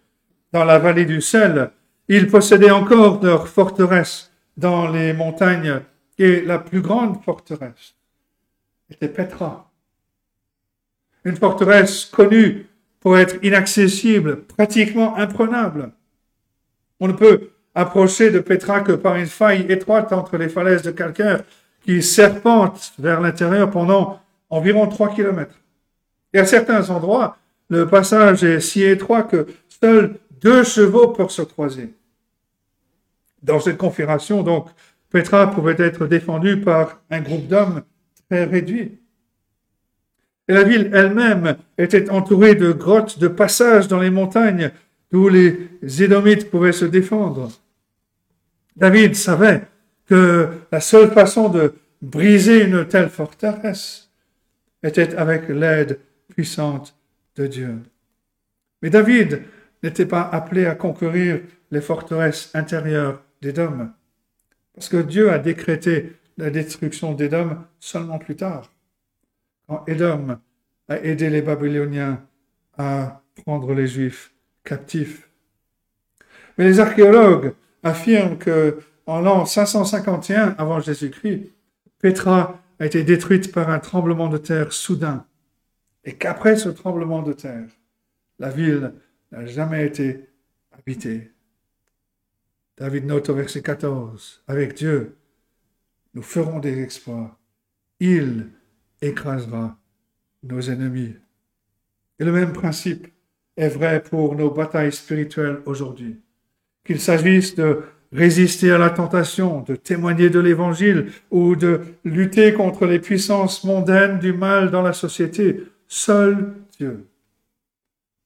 dans 0.53 0.63
la 0.63 0.79
vallée 0.79 1.05
du 1.05 1.19
sel, 1.19 1.71
ils 2.07 2.27
possédaient 2.27 2.71
encore 2.71 3.23
leur 3.23 3.47
forteresse 3.47 4.31
dans 4.55 4.87
les 4.87 5.13
montagnes 5.13 5.81
et 6.17 6.41
la 6.41 6.59
plus 6.59 6.81
grande 6.81 7.21
forteresse 7.23 7.95
était 8.89 9.07
Petra. 9.07 9.71
Une 11.23 11.35
forteresse 11.35 12.05
connue 12.05 12.67
pour 12.99 13.17
être 13.17 13.43
inaccessible, 13.43 14.43
pratiquement 14.43 15.15
imprenable. 15.17 15.91
On 16.99 17.07
ne 17.07 17.13
peut 17.13 17.49
approcher 17.75 18.31
de 18.31 18.39
Petra 18.39 18.81
que 18.81 18.91
par 18.91 19.15
une 19.15 19.25
faille 19.25 19.65
étroite 19.69 20.11
entre 20.11 20.37
les 20.37 20.49
falaises 20.49 20.81
de 20.81 20.91
calcaire 20.91 21.43
qui 21.81 22.03
serpentent 22.03 22.93
vers 22.99 23.21
l'intérieur 23.21 23.69
pendant 23.69 24.19
environ 24.49 24.87
trois 24.87 25.13
kilomètres. 25.13 25.59
Et 26.33 26.39
à 26.39 26.45
certains 26.45 26.89
endroits, 26.89 27.37
le 27.69 27.87
passage 27.87 28.43
est 28.43 28.59
si 28.59 28.83
étroit 28.83 29.23
que 29.23 29.47
seuls 29.81 30.15
deux 30.41 30.63
chevaux 30.63 31.09
peuvent 31.09 31.29
se 31.29 31.41
croiser. 31.41 31.93
Dans 33.43 33.59
cette 33.59 33.77
configuration, 33.77 34.43
donc, 34.43 34.67
Petra 35.09 35.49
pouvait 35.49 35.75
être 35.79 36.05
défendue 36.05 36.61
par 36.61 37.01
un 37.09 37.21
groupe 37.21 37.47
d'hommes 37.47 37.83
très 38.29 38.43
réduit. 38.43 38.99
Et 40.47 40.53
la 40.53 40.63
ville 40.63 40.91
elle-même 40.93 41.57
était 41.77 42.09
entourée 42.09 42.55
de 42.55 42.71
grottes, 42.71 43.19
de 43.19 43.27
passages 43.27 43.87
dans 43.87 43.99
les 43.99 44.09
montagnes 44.09 44.71
d'où 45.11 45.29
les 45.29 45.69
Édomites 46.03 46.49
pouvaient 46.49 46.71
se 46.71 46.85
défendre. 46.85 47.51
David 48.75 49.15
savait 49.15 49.63
que 50.05 50.49
la 50.71 50.79
seule 50.79 51.11
façon 51.11 51.49
de 51.49 51.73
briser 52.01 52.63
une 52.63 52.87
telle 52.87 53.09
forteresse 53.09 54.09
était 54.83 55.15
avec 55.15 55.49
l'aide 55.49 55.99
puissante 56.29 56.95
de 57.35 57.47
Dieu. 57.47 57.79
Mais 58.81 58.89
David 58.89 59.43
n'était 59.83 60.05
pas 60.05 60.21
appelé 60.21 60.65
à 60.65 60.75
conquérir 60.75 61.41
les 61.71 61.81
forteresses 61.81 62.51
intérieures 62.53 63.21
d'Édom, 63.41 63.89
parce 64.73 64.89
que 64.89 64.97
Dieu 64.97 65.31
a 65.31 65.39
décrété 65.39 66.13
la 66.37 66.49
destruction 66.49 67.13
d'Édom 67.13 67.57
seulement 67.79 68.17
plus 68.17 68.35
tard 68.35 68.71
quand 69.69 69.83
Édom 69.87 70.39
a 70.87 70.97
aidé 70.97 71.29
les 71.29 71.43
Babyloniens 71.43 72.25
à 72.77 73.21
prendre 73.35 73.73
les 73.73 73.87
Juifs 73.87 74.33
Mais 76.57 76.65
les 76.65 76.79
archéologues 76.79 77.53
affirment 77.83 78.37
que 78.37 78.79
en 79.05 79.21
l'an 79.21 79.45
551 79.45 80.55
avant 80.57 80.79
Jésus-Christ, 80.79 81.51
Petra 81.99 82.61
a 82.79 82.85
été 82.85 83.03
détruite 83.03 83.51
par 83.51 83.69
un 83.69 83.79
tremblement 83.79 84.29
de 84.29 84.37
terre 84.37 84.71
soudain 84.71 85.25
et 86.03 86.15
qu'après 86.15 86.55
ce 86.55 86.69
tremblement 86.69 87.21
de 87.21 87.33
terre, 87.33 87.67
la 88.39 88.49
ville 88.49 88.93
n'a 89.31 89.45
jamais 89.45 89.85
été 89.85 90.29
habitée. 90.71 91.31
David 92.77 93.05
note 93.05 93.29
au 93.29 93.35
verset 93.35 93.61
14, 93.61 94.43
avec 94.47 94.73
Dieu, 94.73 95.17
nous 96.13 96.21
ferons 96.21 96.59
des 96.59 96.81
exploits. 96.81 97.37
Il 97.99 98.49
écrasera 99.01 99.77
nos 100.43 100.61
ennemis. 100.61 101.15
Et 102.19 102.23
le 102.23 102.31
même 102.31 102.53
principe 102.53 103.07
est 103.57 103.69
vrai 103.69 104.01
pour 104.01 104.35
nos 104.35 104.51
batailles 104.51 104.91
spirituelles 104.91 105.59
aujourd'hui. 105.65 106.19
Qu'il 106.85 106.99
s'agisse 106.99 107.55
de 107.55 107.83
résister 108.11 108.71
à 108.71 108.77
la 108.77 108.89
tentation, 108.89 109.61
de 109.61 109.75
témoigner 109.75 110.29
de 110.29 110.39
l'Évangile 110.39 111.11
ou 111.29 111.55
de 111.55 111.81
lutter 112.03 112.53
contre 112.53 112.85
les 112.85 112.99
puissances 112.99 113.63
mondaines 113.63 114.19
du 114.19 114.33
mal 114.33 114.71
dans 114.71 114.81
la 114.81 114.93
société, 114.93 115.63
seul 115.87 116.53
Dieu 116.77 117.07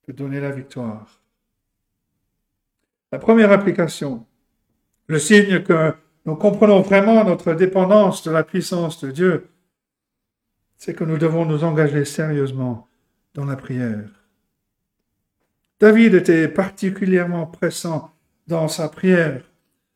peut 0.05 0.13
donner 0.13 0.39
la 0.39 0.51
victoire. 0.51 1.21
La 3.11 3.19
première 3.19 3.51
application, 3.51 4.25
le 5.07 5.19
signe 5.19 5.63
que 5.63 5.93
nous 6.25 6.35
comprenons 6.35 6.81
vraiment 6.81 7.23
notre 7.23 7.53
dépendance 7.53 8.23
de 8.23 8.31
la 8.31 8.43
puissance 8.43 9.03
de 9.03 9.11
Dieu, 9.11 9.47
c'est 10.77 10.93
que 10.93 11.03
nous 11.03 11.17
devons 11.17 11.45
nous 11.45 11.63
engager 11.63 12.05
sérieusement 12.05 12.87
dans 13.33 13.45
la 13.45 13.55
prière. 13.55 14.22
David 15.79 16.13
était 16.13 16.47
particulièrement 16.47 17.45
pressant 17.45 18.11
dans 18.47 18.67
sa 18.67 18.89
prière 18.89 19.41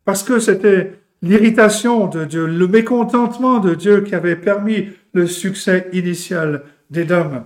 parce 0.05 0.23
que 0.23 0.39
c'était 0.39 0.99
l'irritation 1.21 2.07
de 2.07 2.25
Dieu, 2.25 2.45
le 2.45 2.67
mécontentement 2.67 3.59
de 3.59 3.75
Dieu 3.75 4.01
qui 4.01 4.15
avait 4.15 4.35
permis 4.35 4.89
le 5.13 5.27
succès 5.27 5.89
initial 5.93 6.63
d'Édom. 6.89 7.45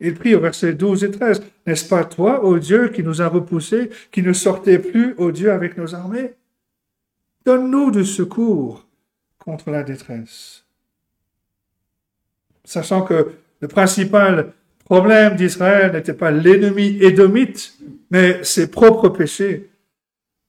Il 0.00 0.14
prie 0.14 0.34
au 0.34 0.40
verset 0.40 0.74
12 0.74 1.04
et 1.04 1.10
13, 1.10 1.42
N'est-ce 1.66 1.88
pas 1.88 2.04
toi, 2.04 2.44
ô 2.44 2.58
Dieu, 2.58 2.88
qui 2.88 3.02
nous 3.02 3.22
a 3.22 3.28
repoussés, 3.28 3.90
qui 4.10 4.22
ne 4.22 4.32
sortais 4.32 4.78
plus, 4.78 5.14
ô 5.18 5.30
Dieu, 5.30 5.52
avec 5.52 5.78
nos 5.78 5.94
armées? 5.94 6.34
Donne-nous 7.46 7.90
du 7.90 8.04
secours 8.04 8.86
contre 9.38 9.70
la 9.70 9.82
détresse 9.82 10.64
sachant 12.64 13.02
que 13.02 13.32
le 13.60 13.68
principal 13.68 14.52
problème 14.84 15.36
d'Israël 15.36 15.92
n'était 15.92 16.14
pas 16.14 16.30
l'ennemi 16.30 16.98
édomite, 17.00 17.78
mais 18.10 18.42
ses 18.44 18.70
propres 18.70 19.08
péchés. 19.08 19.70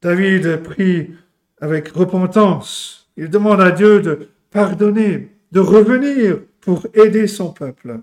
David 0.01 0.57
prie 0.63 1.11
avec 1.59 1.89
repentance. 1.89 3.09
Il 3.17 3.29
demande 3.29 3.61
à 3.61 3.71
Dieu 3.71 4.01
de 4.01 4.29
pardonner, 4.51 5.29
de 5.51 5.59
revenir 5.59 6.39
pour 6.61 6.85
aider 6.93 7.27
son 7.27 7.53
peuple. 7.53 8.01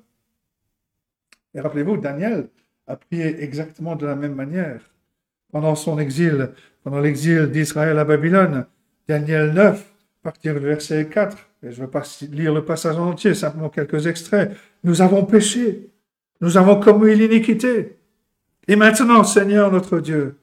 Et 1.54 1.60
rappelez-vous, 1.60 1.98
Daniel 1.98 2.48
a 2.86 2.96
prié 2.96 3.42
exactement 3.42 3.94
de 3.94 4.06
la 4.06 4.16
même 4.16 4.34
manière. 4.34 4.80
Pendant 5.50 5.74
son 5.74 5.98
exil, 5.98 6.50
pendant 6.82 7.00
l'exil 7.00 7.50
d'Israël 7.50 7.98
à 7.98 8.04
Babylone, 8.04 8.66
Daniel 9.06 9.52
9, 9.52 9.92
partir 10.22 10.54
du 10.54 10.60
verset 10.60 11.08
4, 11.08 11.36
je 11.62 11.68
ne 11.68 11.72
veux 11.72 11.90
pas 11.90 12.02
lire 12.30 12.54
le 12.54 12.64
passage 12.64 12.96
en 12.96 13.10
entier, 13.10 13.34
simplement 13.34 13.68
quelques 13.68 14.06
extraits. 14.06 14.56
Nous 14.84 15.02
avons 15.02 15.24
péché. 15.24 15.91
Nous 16.42 16.56
avons 16.56 16.80
commis 16.80 17.14
l'iniquité. 17.14 17.96
Et 18.66 18.74
maintenant, 18.74 19.22
Seigneur 19.22 19.70
notre 19.70 20.00
Dieu, 20.00 20.36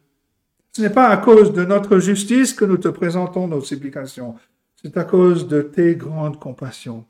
ce 0.71 0.81
n'est 0.81 0.89
pas 0.89 1.09
à 1.09 1.17
cause 1.17 1.51
de 1.51 1.65
notre 1.65 1.99
justice 1.99 2.53
que 2.53 2.63
nous 2.63 2.77
te 2.77 2.87
présentons 2.87 3.47
nos 3.47 3.61
supplications. 3.61 4.35
C'est 4.81 4.95
à 4.95 5.03
cause 5.03 5.47
de 5.47 5.61
tes 5.61 5.95
grandes 5.95 6.39
compassions. 6.39 7.05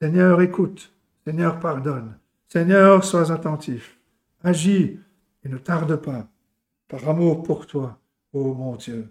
Seigneur, 0.00 0.40
écoute. 0.40 0.92
Seigneur, 1.26 1.58
pardonne. 1.58 2.14
Seigneur, 2.48 3.04
sois 3.04 3.32
attentif. 3.32 3.98
Agis 4.44 4.98
et 5.44 5.48
ne 5.48 5.58
tarde 5.58 5.96
pas, 5.96 6.28
par 6.88 7.08
amour 7.08 7.42
pour 7.42 7.66
toi, 7.66 7.98
ô 8.32 8.54
mon 8.54 8.76
Dieu. 8.76 9.08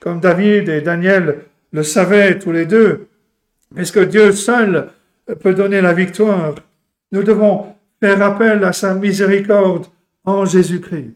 Comme 0.00 0.18
David 0.18 0.68
et 0.68 0.80
Daniel 0.80 1.44
le 1.70 1.82
savaient 1.84 2.38
tous 2.38 2.50
les 2.52 2.66
deux, 2.66 3.06
puisque 3.74 4.00
Dieu 4.08 4.32
seul 4.32 4.90
peut 5.40 5.54
donner 5.54 5.80
la 5.80 5.92
victoire? 5.92 6.56
Nous 7.12 7.22
devons 7.22 7.76
faire 8.00 8.22
appel 8.22 8.64
à 8.64 8.72
sa 8.72 8.94
miséricorde 8.94 9.86
en 10.24 10.44
Jésus-Christ. 10.46 11.14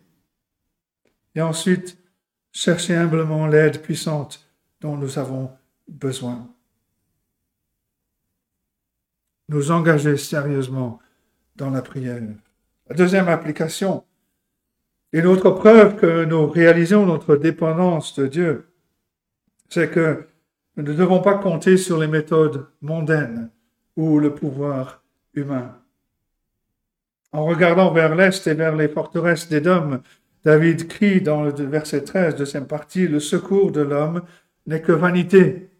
Et 1.34 1.40
ensuite, 1.40 1.98
chercher 2.52 2.94
humblement 2.94 3.46
l'aide 3.46 3.80
puissante 3.82 4.48
dont 4.80 4.96
nous 4.96 5.18
avons 5.18 5.50
besoin. 5.88 6.48
Nous 9.48 9.70
engager 9.70 10.16
sérieusement 10.16 10.98
dans 11.56 11.70
la 11.70 11.82
prière. 11.82 12.22
La 12.88 12.96
deuxième 12.96 13.28
application, 13.28 14.04
une 15.12 15.26
autre 15.26 15.50
preuve 15.50 15.96
que 15.96 16.24
nous 16.24 16.46
réalisons 16.46 17.06
notre 17.06 17.36
dépendance 17.36 18.18
de 18.18 18.26
Dieu, 18.26 18.68
c'est 19.68 19.90
que 19.90 20.28
nous 20.76 20.82
ne 20.82 20.92
devons 20.92 21.20
pas 21.20 21.38
compter 21.38 21.76
sur 21.76 21.98
les 21.98 22.06
méthodes 22.06 22.66
mondaines 22.82 23.50
ou 23.96 24.18
le 24.18 24.34
pouvoir 24.34 25.02
humain. 25.34 25.74
En 27.32 27.44
regardant 27.44 27.92
vers 27.92 28.14
l'est 28.14 28.46
et 28.46 28.54
vers 28.54 28.76
les 28.76 28.88
forteresses 28.88 29.48
d'Édom, 29.48 30.00
David 30.44 30.88
crie 30.88 31.20
dans 31.20 31.42
le 31.42 31.50
verset 31.50 32.02
13 32.02 32.36
de 32.36 32.44
cette 32.44 32.68
partie, 32.68 33.08
le 33.08 33.20
secours 33.20 33.72
de 33.72 33.80
l'homme 33.80 34.22
n'est 34.66 34.80
que 34.80 34.92
vanité. 34.92 35.70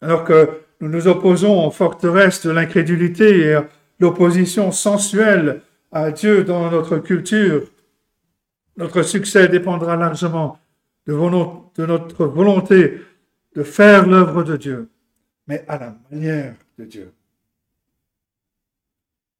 Alors 0.00 0.24
que 0.24 0.60
nous 0.80 0.88
nous 0.88 1.08
opposons 1.08 1.66
aux 1.66 1.70
forteresses 1.70 2.44
de 2.46 2.50
l'incrédulité 2.50 3.38
et 3.40 3.54
à 3.54 3.68
l'opposition 3.98 4.72
sensuelle 4.72 5.62
à 5.92 6.10
Dieu 6.10 6.44
dans 6.44 6.70
notre 6.70 6.98
culture, 6.98 7.70
notre 8.76 9.02
succès 9.02 9.48
dépendra 9.48 9.96
largement 9.96 10.58
de, 11.06 11.14
notre 11.86 12.26
volonté 12.26 13.00
de 13.54 13.62
faire 13.62 14.06
l'œuvre 14.06 14.42
de 14.42 14.56
Dieu, 14.56 14.90
mais 15.46 15.64
à 15.68 15.78
la 15.78 15.96
manière 16.10 16.54
de 16.78 16.84
Dieu. 16.84 17.12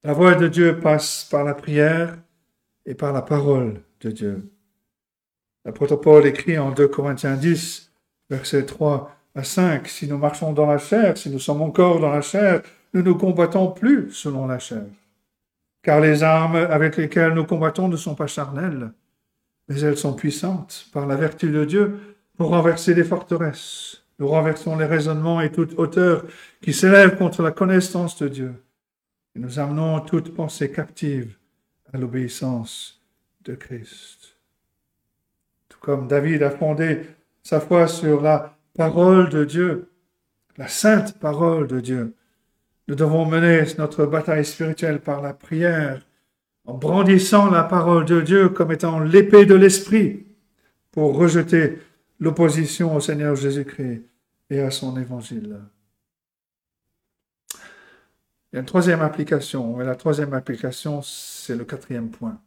La 0.07 0.13
voix 0.13 0.37
de 0.37 0.47
Dieu 0.47 0.79
passe 0.79 1.27
par 1.29 1.43
la 1.43 1.53
prière 1.53 2.17
et 2.85 2.95
par 2.95 3.13
la 3.13 3.23
parole 3.23 3.81
de 4.03 4.13
Dieu. 4.13 4.53
L'apôtre 5.65 5.97
Paul 5.97 6.25
écrit 6.25 6.57
en 6.59 6.71
2 6.71 6.87
Corinthiens 6.87 7.35
10, 7.35 7.91
versets 8.31 8.67
3 8.67 9.11
à 9.35 9.43
5, 9.43 9.89
Si 9.89 10.07
nous 10.07 10.17
marchons 10.17 10.53
dans 10.53 10.67
la 10.67 10.79
chair, 10.79 11.19
si 11.19 11.29
nous 11.29 11.41
sommes 11.41 11.61
encore 11.61 11.99
dans 11.99 12.13
la 12.13 12.21
chair, 12.21 12.63
nous 12.95 13.03
ne 13.03 13.11
combattons 13.11 13.73
plus 13.73 14.13
selon 14.13 14.47
la 14.47 14.61
chair. 14.61 14.85
Car 15.83 16.01
les 16.01 16.23
armes 16.23 16.55
avec 16.55 16.99
lesquelles 16.99 17.35
nous 17.35 17.45
combattons 17.45 17.89
ne 17.89 17.97
sont 17.97 18.15
pas 18.15 18.29
charnelles, 18.29 18.93
mais 19.69 19.81
elles 19.81 19.99
sont 19.99 20.15
puissantes 20.15 20.87
par 20.93 21.09
la 21.09 21.17
vertu 21.17 21.51
de 21.51 21.65
Dieu 21.65 21.99
pour 22.37 22.51
renverser 22.51 22.95
les 22.95 23.03
forteresses. 23.03 24.05
Nous 24.21 24.29
renversons 24.29 24.77
les 24.77 24.87
raisonnements 24.87 25.41
et 25.41 25.51
toute 25.51 25.77
hauteur 25.77 26.23
qui 26.63 26.73
s'élève 26.73 27.17
contre 27.17 27.43
la 27.43 27.51
connaissance 27.51 28.17
de 28.23 28.29
Dieu. 28.29 28.55
Et 29.37 29.39
nous 29.39 29.59
amenons 29.59 30.01
toute 30.01 30.33
pensée 30.33 30.73
captive 30.73 31.37
à 31.93 31.99
l'obéissance 31.99 33.03
de 33.45 33.55
Christ. 33.55 34.39
Tout 35.69 35.79
comme 35.79 36.09
David 36.09 36.43
a 36.43 36.51
fondé 36.51 37.03
sa 37.43 37.61
foi 37.61 37.87
sur 37.87 38.23
la 38.23 38.57
parole 38.73 39.29
de 39.29 39.45
Dieu, 39.45 39.91
la 40.57 40.69
sainte 40.69 41.19
parole 41.19 41.67
de 41.67 41.81
Dieu, 41.81 42.15
Nous 42.89 42.95
devons 42.95 43.27
mener 43.27 43.65
notre 43.77 44.07
bataille 44.07 44.45
spirituelle 44.45 45.01
par 45.01 45.21
la 45.21 45.35
prière, 45.35 46.07
en 46.65 46.79
brandissant 46.79 47.51
la 47.51 47.65
parole 47.65 48.07
de 48.07 48.23
Dieu 48.23 48.49
comme 48.49 48.73
étant 48.73 49.01
l'épée 49.01 49.45
de 49.45 49.55
l'esprit 49.55 50.25
pour 50.93 51.15
rejeter 51.15 51.79
l'opposition 52.21 52.97
au 52.97 53.01
Seigneur 53.01 53.37
Jésus-Christ 53.37 54.03
et 54.49 54.61
à 54.61 54.71
son 54.71 54.97
évangile. 54.97 55.59
Il 58.53 58.57
y 58.57 58.59
a 58.59 58.61
une 58.61 58.67
troisième 58.67 59.03
application, 59.03 59.81
et 59.81 59.85
la 59.85 59.97
troisième 59.97 60.33
application, 60.35 61.03
c'est 61.03 61.57
le 61.57 61.65
quatrième 61.65 62.11
point. 62.11 62.41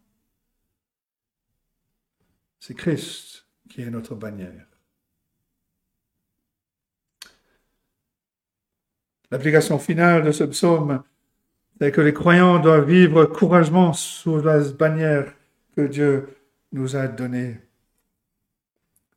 C'est 2.59 2.73
Christ 2.73 3.45
qui 3.69 3.81
est 3.81 3.89
notre 3.89 4.15
bannière. 4.15 4.65
L'application 9.31 9.77
finale 9.77 10.23
de 10.23 10.31
ce 10.31 10.43
psaume, 10.43 11.03
c'est 11.79 11.91
que 11.91 12.01
les 12.01 12.13
croyants 12.13 12.59
doivent 12.59 12.89
vivre 12.89 13.25
courageusement 13.25 13.93
sous 13.93 14.41
la 14.41 14.59
bannière 14.71 15.33
que 15.75 15.81
Dieu 15.81 16.35
nous 16.71 16.95
a 16.95 17.07
donnée. 17.07 17.59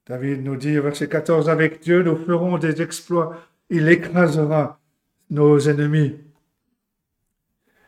David 0.07 0.45
nous 0.45 0.57
dit, 0.57 0.79
verset 0.79 1.09
14, 1.09 1.49
avec 1.49 1.81
Dieu, 1.81 2.03
nous 2.03 2.17
ferons 2.17 2.59
des 2.59 2.83
exploits. 2.83 3.37
Il 3.71 3.89
écrasera 3.89 4.79
nos 5.31 5.59
ennemis. 5.59 6.17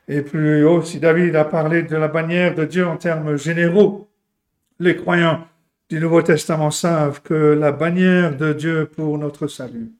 Et 0.09 0.22
plus 0.22 0.64
haut, 0.64 0.82
si 0.82 1.00
David 1.00 1.34
a 1.36 1.44
parlé 1.44 1.82
de 1.82 1.96
la 1.96 2.09
bannière 2.09 2.55
de 2.55 2.64
Dieu 2.64 2.86
en 2.86 2.96
termes 2.96 3.36
généraux, 3.36 4.11
les 4.78 4.96
croyants 4.96 5.46
du 5.88 5.98
Nouveau 5.98 6.22
Testament 6.22 6.70
savent 6.70 7.22
que 7.22 7.34
la 7.34 7.72
bannière 7.72 8.36
de 8.36 8.52
Dieu 8.52 8.86
pour 8.86 9.16
notre 9.18 9.46
salut 9.46 9.92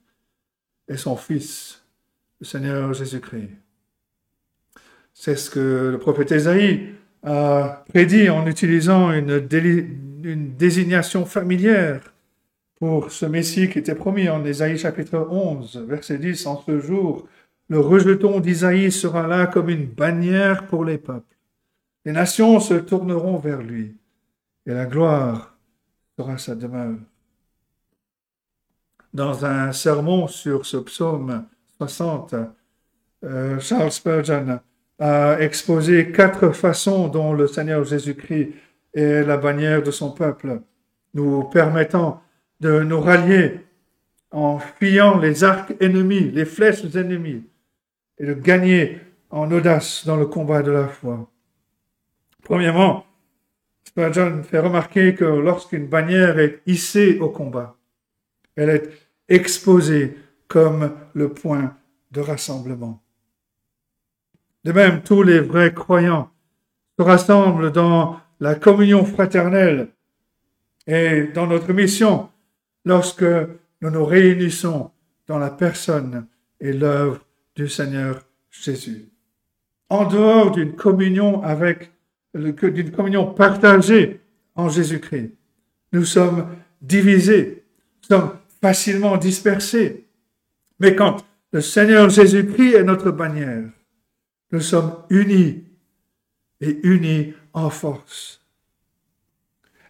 est 0.87 0.97
son 0.97 1.15
Fils, 1.15 1.83
le 2.39 2.45
Seigneur 2.45 2.93
Jésus-Christ. 2.93 3.49
C'est 5.13 5.37
ce 5.37 5.49
que 5.49 5.89
le 5.91 5.97
prophète 5.97 6.31
Ésaïe 6.31 6.89
a 7.23 7.83
prédit 7.89 8.29
en 8.29 8.45
utilisant 8.45 9.11
une, 9.11 9.47
une 10.23 10.55
désignation 10.55 11.25
familière 11.25 12.13
pour 12.75 13.11
ce 13.11 13.25
Messie 13.25 13.69
qui 13.69 13.79
était 13.79 13.95
promis 13.95 14.29
en 14.29 14.43
Ésaïe 14.43 14.77
chapitre 14.77 15.27
11, 15.31 15.85
verset 15.87 16.17
10, 16.17 16.45
en 16.45 16.61
ce 16.61 16.79
jour, 16.79 17.27
le 17.67 17.79
rejeton 17.79 18.39
d'Isaïe 18.39 18.91
sera 18.91 19.27
là 19.27 19.47
comme 19.47 19.69
une 19.69 19.87
bannière 19.87 20.67
pour 20.67 20.85
les 20.85 20.97
peuples. 20.97 21.35
Les 22.05 22.11
nations 22.11 22.59
se 22.59 22.75
tourneront 22.75 23.37
vers 23.37 23.61
lui 23.61 23.95
et 24.65 24.73
la 24.73 24.85
gloire 24.85 25.57
sera 26.17 26.37
sa 26.37 26.55
demeure. 26.55 26.97
Dans 29.13 29.45
un 29.45 29.71
sermon 29.71 30.27
sur 30.27 30.65
ce 30.65 30.77
psaume 30.77 31.45
60, 31.77 32.35
euh, 33.23 33.59
Charles 33.59 33.91
Spurgeon 33.91 34.59
a 34.99 35.37
exposé 35.39 36.11
quatre 36.11 36.51
façons 36.51 37.07
dont 37.07 37.33
le 37.33 37.47
Seigneur 37.47 37.83
Jésus-Christ 37.83 38.53
est 38.93 39.23
la 39.23 39.37
bannière 39.37 39.81
de 39.81 39.91
son 39.91 40.11
peuple, 40.11 40.61
nous 41.13 41.43
permettant 41.43 42.21
de 42.59 42.81
nous 42.81 43.01
rallier 43.01 43.61
en 44.31 44.59
fuyant 44.59 45.17
les 45.17 45.43
arcs 45.43 45.73
ennemis, 45.79 46.31
les 46.31 46.45
flèches 46.45 46.95
ennemies, 46.95 47.43
et 48.17 48.25
de 48.25 48.33
gagner 48.33 48.99
en 49.29 49.51
audace 49.51 50.05
dans 50.05 50.15
le 50.15 50.25
combat 50.25 50.61
de 50.61 50.71
la 50.71 50.87
foi. 50.87 51.29
Premièrement, 52.43 53.05
Spurgeon 53.83 54.43
fait 54.43 54.59
remarquer 54.59 55.15
que 55.15 55.25
lorsqu'une 55.25 55.87
bannière 55.87 56.39
est 56.39 56.61
hissée 56.65 57.19
au 57.19 57.29
combat, 57.29 57.77
elle 58.55 58.69
est 58.69 58.89
exposée 59.27 60.17
comme 60.47 60.91
le 61.13 61.29
point 61.29 61.75
de 62.11 62.21
rassemblement. 62.21 63.01
De 64.63 64.71
même, 64.71 65.01
tous 65.01 65.23
les 65.23 65.39
vrais 65.39 65.73
croyants 65.73 66.31
se 66.97 67.03
rassemblent 67.03 67.71
dans 67.71 68.19
la 68.39 68.55
communion 68.55 69.05
fraternelle 69.05 69.89
et 70.87 71.27
dans 71.27 71.47
notre 71.47 71.73
mission 71.73 72.29
lorsque 72.83 73.25
nous 73.81 73.89
nous 73.89 74.05
réunissons 74.05 74.91
dans 75.27 75.39
la 75.39 75.49
personne 75.49 76.27
et 76.59 76.71
l'œuvre 76.71 77.24
du 77.55 77.69
Seigneur 77.69 78.21
Jésus. 78.49 79.09
En 79.89 80.05
dehors 80.05 80.51
d'une 80.51 80.75
communion 80.75 81.43
avec, 81.43 81.91
d'une 82.33 82.91
communion 82.91 83.33
partagée 83.33 84.21
en 84.55 84.69
Jésus-Christ, 84.69 85.31
nous 85.91 86.05
sommes 86.05 86.47
divisés, 86.81 87.63
nous 88.03 88.17
sommes 88.17 88.31
facilement 88.61 89.17
dispersés. 89.17 90.05
Mais 90.79 90.95
quand 90.95 91.23
le 91.51 91.61
Seigneur 91.61 92.09
Jésus-Christ 92.09 92.73
est 92.73 92.83
notre 92.83 93.11
bannière, 93.11 93.63
nous 94.51 94.61
sommes 94.61 95.03
unis 95.09 95.63
et 96.61 96.79
unis 96.83 97.33
en 97.53 97.69
force. 97.69 98.41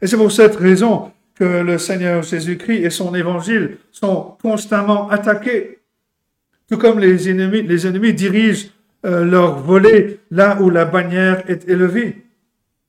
Et 0.02 0.08
c'est 0.08 0.18
pour 0.18 0.32
cette 0.32 0.56
raison 0.56 1.12
que 1.34 1.44
le 1.44 1.78
Seigneur 1.78 2.22
Jésus-Christ 2.22 2.84
et 2.84 2.90
son 2.90 3.14
évangile 3.16 3.78
sont 3.92 4.38
constamment 4.42 5.10
attaqués. 5.10 5.80
Tout 6.70 6.78
comme 6.78 7.00
les 7.00 7.30
ennemis, 7.30 8.14
dirigent 8.14 8.70
euh, 9.06 9.24
leur 9.24 9.60
volée 9.60 10.20
là 10.32 10.60
où 10.62 10.70
la 10.70 10.86
bannière 10.86 11.44
est 11.48 11.68
élevée. 11.70 12.26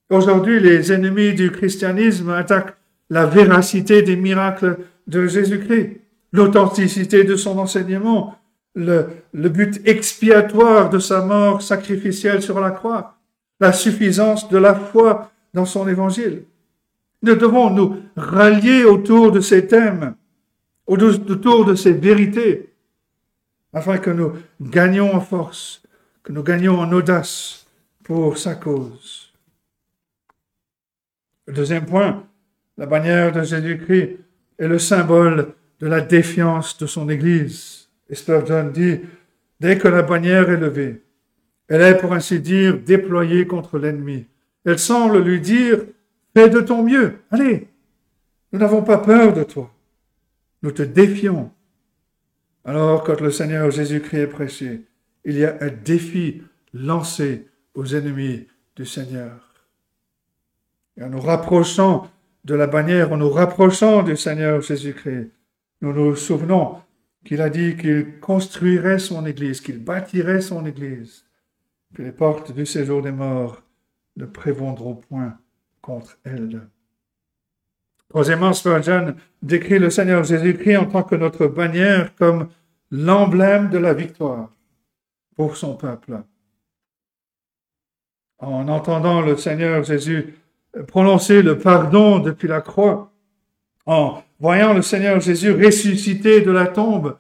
Aujourd'hui, 0.08 0.60
les 0.60 0.92
ennemis 0.92 1.34
du 1.34 1.50
christianisme 1.50 2.30
attaquent 2.30 2.76
la 3.10 3.26
véracité 3.26 4.02
des 4.02 4.16
miracles 4.16 4.78
de 5.06 5.26
Jésus-Christ, 5.26 6.00
l'authenticité 6.32 7.24
de 7.24 7.36
son 7.36 7.58
enseignement, 7.58 8.36
le 8.74 9.48
but 9.48 9.80
expiatoire 9.84 10.90
de 10.90 10.98
sa 10.98 11.22
mort 11.22 11.62
sacrificielle 11.62 12.42
sur 12.42 12.60
la 12.60 12.70
croix, 12.70 13.16
la 13.60 13.72
suffisance 13.72 14.48
de 14.48 14.58
la 14.58 14.74
foi 14.74 15.30
dans 15.54 15.64
son 15.64 15.88
évangile. 15.88 16.42
Nous 17.22 17.34
devons 17.34 17.70
nous 17.70 17.96
rallier 18.16 18.84
autour 18.84 19.32
de 19.32 19.40
ces 19.40 19.66
thèmes, 19.66 20.14
autour 20.86 21.64
de 21.64 21.74
ces 21.74 21.92
vérités, 21.92 22.70
afin 23.72 23.98
que 23.98 24.10
nous 24.10 24.32
gagnions 24.60 25.14
en 25.14 25.20
force, 25.20 25.82
que 26.22 26.32
nous 26.32 26.42
gagnions 26.42 26.78
en 26.78 26.92
audace 26.92 27.66
pour 28.04 28.38
sa 28.38 28.54
cause. 28.54 29.32
Le 31.46 31.54
deuxième 31.54 31.86
point, 31.86 32.26
la 32.76 32.86
bannière 32.86 33.32
de 33.32 33.42
Jésus-Christ 33.42 34.18
est 34.58 34.68
le 34.68 34.78
symbole 34.78 35.54
de 35.80 35.86
la 35.86 36.00
défiance 36.00 36.78
de 36.78 36.86
son 36.86 37.08
Église. 37.08 37.88
Spurgeon 38.10 38.70
dit, 38.70 39.00
dès 39.60 39.78
que 39.78 39.88
la 39.88 40.02
bannière 40.02 40.50
est 40.50 40.56
levée, 40.56 41.02
elle 41.68 41.82
est, 41.82 41.98
pour 41.98 42.12
ainsi 42.12 42.40
dire, 42.40 42.78
déployée 42.78 43.46
contre 43.46 43.78
l'ennemi. 43.78 44.26
Elle 44.64 44.78
semble 44.78 45.18
lui 45.18 45.40
dire, 45.40 45.80
Fais 46.36 46.50
de 46.50 46.60
ton 46.60 46.82
mieux. 46.82 47.20
Allez, 47.30 47.66
nous 48.52 48.58
n'avons 48.58 48.82
pas 48.82 48.98
peur 48.98 49.32
de 49.32 49.42
toi. 49.42 49.72
Nous 50.62 50.70
te 50.70 50.82
défions. 50.82 51.50
Alors, 52.66 53.04
quand 53.04 53.20
le 53.20 53.30
Seigneur 53.30 53.70
Jésus-Christ 53.70 54.18
est 54.18 54.26
prêché, 54.26 54.86
il 55.24 55.38
y 55.38 55.44
a 55.44 55.56
un 55.60 55.68
défi 55.68 56.42
lancé 56.72 57.46
aux 57.74 57.94
ennemis 57.94 58.48
du 58.74 58.84
Seigneur. 58.84 59.54
Et 60.96 61.04
en 61.04 61.10
nous 61.10 61.20
rapprochant 61.20 62.10
de 62.44 62.56
la 62.56 62.66
bannière, 62.66 63.12
en 63.12 63.18
nous 63.18 63.30
rapprochant 63.30 64.02
du 64.02 64.16
Seigneur 64.16 64.62
Jésus-Christ, 64.62 65.30
nous 65.80 65.92
nous 65.92 66.16
souvenons 66.16 66.78
qu'il 67.24 67.40
a 67.40 67.50
dit 67.50 67.76
qu'il 67.76 68.18
construirait 68.18 68.98
son 68.98 69.24
Église, 69.26 69.60
qu'il 69.60 69.78
bâtirait 69.78 70.40
son 70.40 70.66
Église, 70.66 71.24
que 71.94 72.02
les 72.02 72.10
portes 72.10 72.50
du 72.50 72.66
séjour 72.66 73.00
des 73.00 73.12
morts 73.12 73.62
ne 74.16 74.26
prévendront 74.26 74.96
point 74.96 75.38
contre 75.82 76.18
elle. 76.24 76.66
Troisièmement, 78.08 78.52
Spurgeon 78.52 79.14
décrit 79.42 79.78
le 79.78 79.90
Seigneur 79.90 80.24
Jésus-Christ 80.24 80.76
en 80.76 80.86
tant 80.86 81.02
que 81.02 81.16
notre 81.16 81.46
bannière 81.46 82.14
comme 82.14 82.48
l'emblème 82.90 83.68
de 83.70 83.78
la 83.78 83.94
victoire 83.94 84.50
pour 85.34 85.56
son 85.56 85.74
peuple. 85.74 86.22
En 88.38 88.68
entendant 88.68 89.22
le 89.22 89.36
Seigneur 89.36 89.82
Jésus 89.82 90.34
prononcer 90.88 91.42
le 91.42 91.58
pardon 91.58 92.18
depuis 92.18 92.48
la 92.48 92.60
croix, 92.60 93.10
en 93.86 94.22
voyant 94.40 94.74
le 94.74 94.82
Seigneur 94.82 95.20
Jésus 95.20 95.52
ressusciter 95.52 96.42
de 96.42 96.50
la 96.50 96.66
tombe, 96.66 97.16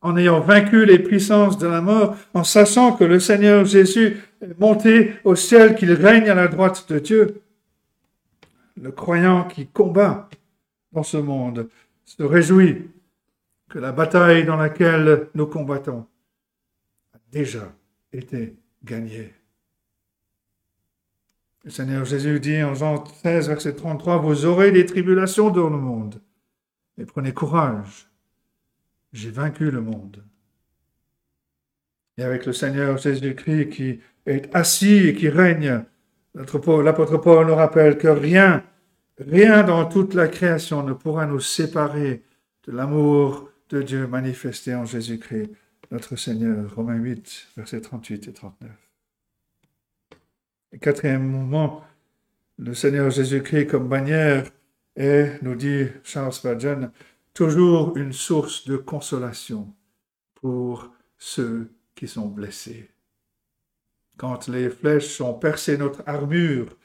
en 0.00 0.16
ayant 0.16 0.40
vaincu 0.40 0.84
les 0.84 0.98
puissances 0.98 1.58
de 1.58 1.66
la 1.66 1.80
mort, 1.80 2.16
en 2.34 2.44
sachant 2.44 2.92
que 2.92 3.04
le 3.04 3.18
Seigneur 3.18 3.64
Jésus 3.64 4.18
est 4.40 4.58
monté 4.60 5.14
au 5.24 5.34
ciel, 5.34 5.74
qu'il 5.74 5.92
règne 5.92 6.28
à 6.28 6.34
la 6.34 6.48
droite 6.48 6.86
de 6.88 6.98
Dieu, 6.98 7.42
le 8.80 8.92
croyant 8.92 9.46
qui 9.46 9.66
combat 9.66 10.28
dans 10.92 11.02
ce 11.02 11.16
monde 11.16 11.68
se 12.04 12.22
réjouit 12.22 12.90
que 13.68 13.78
la 13.78 13.92
bataille 13.92 14.44
dans 14.44 14.56
laquelle 14.56 15.28
nous 15.34 15.46
combattons 15.46 16.06
a 17.14 17.18
déjà 17.30 17.72
été 18.12 18.56
gagnée. 18.82 19.34
Le 21.64 21.70
Seigneur 21.70 22.04
Jésus 22.04 22.40
dit 22.40 22.62
en 22.62 22.74
Jean 22.74 23.04
16, 23.04 23.48
verset 23.48 23.74
33, 23.74 24.18
Vous 24.18 24.46
aurez 24.46 24.70
des 24.70 24.86
tribulations 24.86 25.50
dans 25.50 25.68
le 25.68 25.76
monde, 25.76 26.22
mais 26.96 27.04
prenez 27.04 27.32
courage, 27.34 28.08
j'ai 29.12 29.30
vaincu 29.30 29.70
le 29.70 29.80
monde. 29.80 30.24
et 32.16 32.22
avec 32.22 32.46
le 32.46 32.52
Seigneur 32.52 32.96
Jésus-Christ 32.98 33.68
qui 33.70 34.00
est 34.26 34.54
assis 34.54 35.08
et 35.08 35.14
qui 35.14 35.28
règne. 35.28 35.84
L'apôtre 36.38 37.16
Paul 37.16 37.46
nous 37.48 37.54
rappelle 37.56 37.98
que 37.98 38.06
rien, 38.06 38.62
rien 39.18 39.64
dans 39.64 39.86
toute 39.86 40.14
la 40.14 40.28
création 40.28 40.84
ne 40.84 40.92
pourra 40.92 41.26
nous 41.26 41.40
séparer 41.40 42.22
de 42.64 42.72
l'amour 42.72 43.50
de 43.70 43.82
Dieu 43.82 44.06
manifesté 44.06 44.72
en 44.72 44.84
Jésus-Christ, 44.84 45.50
notre 45.90 46.14
Seigneur. 46.14 46.72
Romains 46.76 46.94
8, 46.94 47.48
versets 47.56 47.80
38 47.80 48.28
et 48.28 48.32
39. 48.32 48.70
Et 50.72 50.78
quatrièmement, 50.78 51.82
le 52.56 52.72
Seigneur 52.72 53.10
Jésus-Christ 53.10 53.66
comme 53.66 53.88
bannière 53.88 54.44
est, 54.94 55.42
nous 55.42 55.56
dit 55.56 55.86
Charles 56.04 56.32
Spurgeon, 56.32 56.92
toujours 57.34 57.96
une 57.96 58.12
source 58.12 58.68
de 58.68 58.76
consolation 58.76 59.74
pour 60.36 60.92
ceux 61.16 61.72
qui 61.96 62.06
sont 62.06 62.28
blessés. 62.28 62.88
Quand 64.18 64.48
les 64.48 64.68
flèches 64.68 65.20
ont 65.22 65.32
percé 65.32 65.78
notre 65.78 66.02
armure 66.06 66.76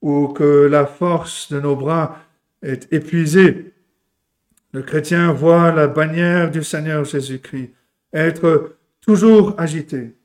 ou 0.00 0.28
que 0.28 0.66
la 0.66 0.86
force 0.86 1.50
de 1.50 1.58
nos 1.58 1.74
bras 1.74 2.18
est 2.62 2.92
épuisée, 2.92 3.74
le 4.72 4.82
chrétien 4.82 5.32
voit 5.32 5.72
la 5.72 5.88
bannière 5.88 6.50
du 6.50 6.62
Seigneur 6.62 7.04
Jésus-Christ 7.04 7.72
être 8.12 8.76
toujours 9.00 9.58
agitée 9.58 10.16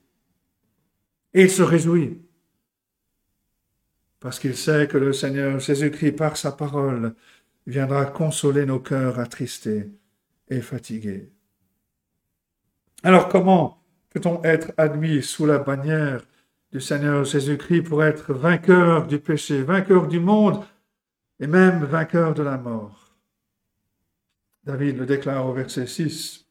et 1.33 1.43
il 1.43 1.49
se 1.49 1.63
réjouit 1.63 2.21
parce 4.19 4.39
qu'il 4.39 4.57
sait 4.57 4.87
que 4.87 4.97
le 4.97 5.13
Seigneur 5.13 5.59
Jésus-Christ, 5.59 6.13
par 6.13 6.37
sa 6.37 6.51
parole, 6.51 7.13
viendra 7.65 8.05
consoler 8.05 8.65
nos 8.65 8.79
cœurs 8.79 9.19
attristés 9.19 9.89
et 10.49 10.61
fatigués. 10.61 11.29
Alors 13.03 13.29
comment 13.29 13.83
peut-on 14.09 14.43
être 14.43 14.71
admis 14.77 15.21
sous 15.21 15.45
la 15.45 15.59
bannière 15.59 16.25
du 16.71 16.81
Seigneur 16.81 17.23
Jésus-Christ 17.23 17.83
pour 17.83 18.03
être 18.03 18.33
vainqueur 18.33 19.07
du 19.07 19.19
péché, 19.19 19.61
vainqueur 19.61 20.07
du 20.07 20.19
monde 20.19 20.63
et 21.39 21.47
même 21.47 21.83
vainqueur 21.83 22.33
de 22.33 22.43
la 22.43 22.57
mort 22.57 23.15
David 24.63 24.97
le 24.97 25.05
déclare 25.05 25.45
au 25.45 25.53
verset 25.53 25.87
6. 25.87 26.45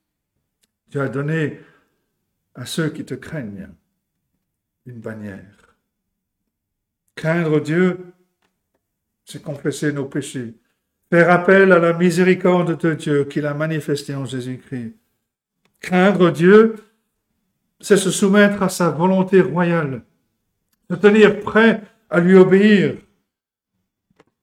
Tu 0.91 0.99
as 0.99 1.09
donné 1.09 1.61
à 2.55 2.65
ceux 2.65 2.89
qui 2.89 3.05
te 3.05 3.13
craignent 3.13 3.69
une 4.87 5.01
bannière. 5.01 5.77
Craindre 7.15 7.61
Dieu, 7.61 8.07
c'est 9.25 9.43
confesser 9.43 9.93
nos 9.93 10.07
péchés, 10.07 10.55
Faire 11.09 11.31
appel 11.31 11.71
à 11.71 11.79
la 11.79 11.93
miséricorde 11.93 12.77
de 12.81 12.95
Dieu 12.95 13.25
qu'il 13.27 13.47
a 13.47 13.55
manifestée 13.55 14.15
en 14.17 14.25
Jésus-Christ. 14.25 14.97
Craindre 15.79 16.33
Dieu, 16.33 16.75
c'est 17.81 17.97
se 17.97 18.11
soumettre 18.11 18.63
à 18.63 18.69
sa 18.69 18.91
volonté 18.91 19.41
royale, 19.41 20.03
se 20.91 20.97
tenir 20.97 21.41
prêt 21.41 21.83
à 22.11 22.21
lui 22.21 22.35
obéir, 22.35 22.97